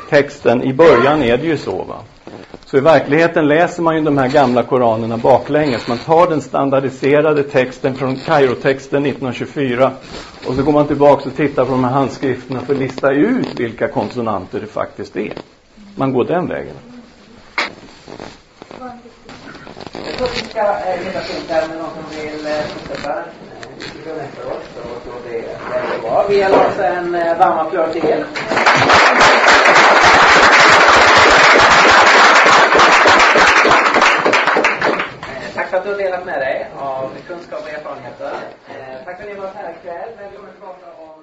texten. 0.09 0.63
I 0.63 0.73
början 0.73 1.23
är 1.23 1.37
det 1.37 1.47
ju 1.47 1.57
så. 1.57 1.85
Va? 1.85 1.97
Så 2.65 2.77
i 2.77 2.81
verkligheten 2.81 3.49
läser 3.49 3.83
man 3.83 3.97
ju 3.97 4.03
de 4.03 4.19
här 4.19 4.29
gamla 4.29 4.63
koranerna 4.63 5.17
baklänges. 5.17 5.89
Man 5.89 5.99
tar 5.99 6.31
den 6.31 6.41
standardiserade 6.41 7.43
texten 7.43 7.95
från 7.95 8.17
Kairotexten 8.17 9.07
1924 9.07 9.93
och 10.47 10.55
så 10.55 10.63
går 10.63 10.73
man 10.73 10.87
tillbaka 10.87 11.29
och 11.29 11.37
tittar 11.37 11.65
på 11.65 11.71
de 11.71 11.85
här 11.85 11.93
handskrifterna 11.93 12.61
för 12.61 12.73
att 12.75 12.81
lista 12.81 13.13
ut 13.13 13.61
vilka 13.61 13.89
konsonanter 13.89 14.61
det 14.61 14.67
faktiskt 14.67 15.17
är. 15.17 15.33
Man 15.95 16.13
går 16.13 16.25
den 16.25 16.49
vägen. 16.49 16.75
Jag 20.07 20.17
tror 20.17 20.29
vi 20.29 20.51
ska 20.51 20.61
eh, 20.61 20.99
hitta 21.05 21.21
punkt 21.21 21.45
där 21.49 21.69
med 21.69 21.79
någon 21.79 21.91
som 21.91 22.23
vill 22.23 22.47
fortsätta. 22.69 23.25
fortsätta 23.25 23.75
diskussionen 23.79 24.21
efter 24.21 24.47
oss. 24.47 24.63
Så 25.05 25.11
det 25.29 25.39
är 25.39 26.03
bra. 26.03 26.27
Vi 26.29 26.37
ger 26.37 26.51
oss 26.51 26.79
en 26.79 27.15
eh, 27.15 27.39
varm 27.39 27.59
applåd 27.59 27.93
till 27.93 28.05
er. 28.05 28.25
Tack 35.71 35.85
för 35.85 35.91
att 35.93 35.99
du 35.99 36.05
har 36.05 36.11
delat 36.11 36.27
med 36.27 36.41
dig 36.41 36.71
av 36.79 37.11
kunskap 37.27 37.63
och 37.63 37.69
erfarenheter. 37.69 38.33
Eh, 38.69 39.05
tack 39.05 39.17
för 39.17 39.25
att 39.25 39.35
ni 39.35 39.41
var 39.41 39.49
här 39.49 39.71
ikväll. 39.71 40.09
Välkommen 40.19 40.53
tillbaka 40.53 40.87
Och 40.99 41.18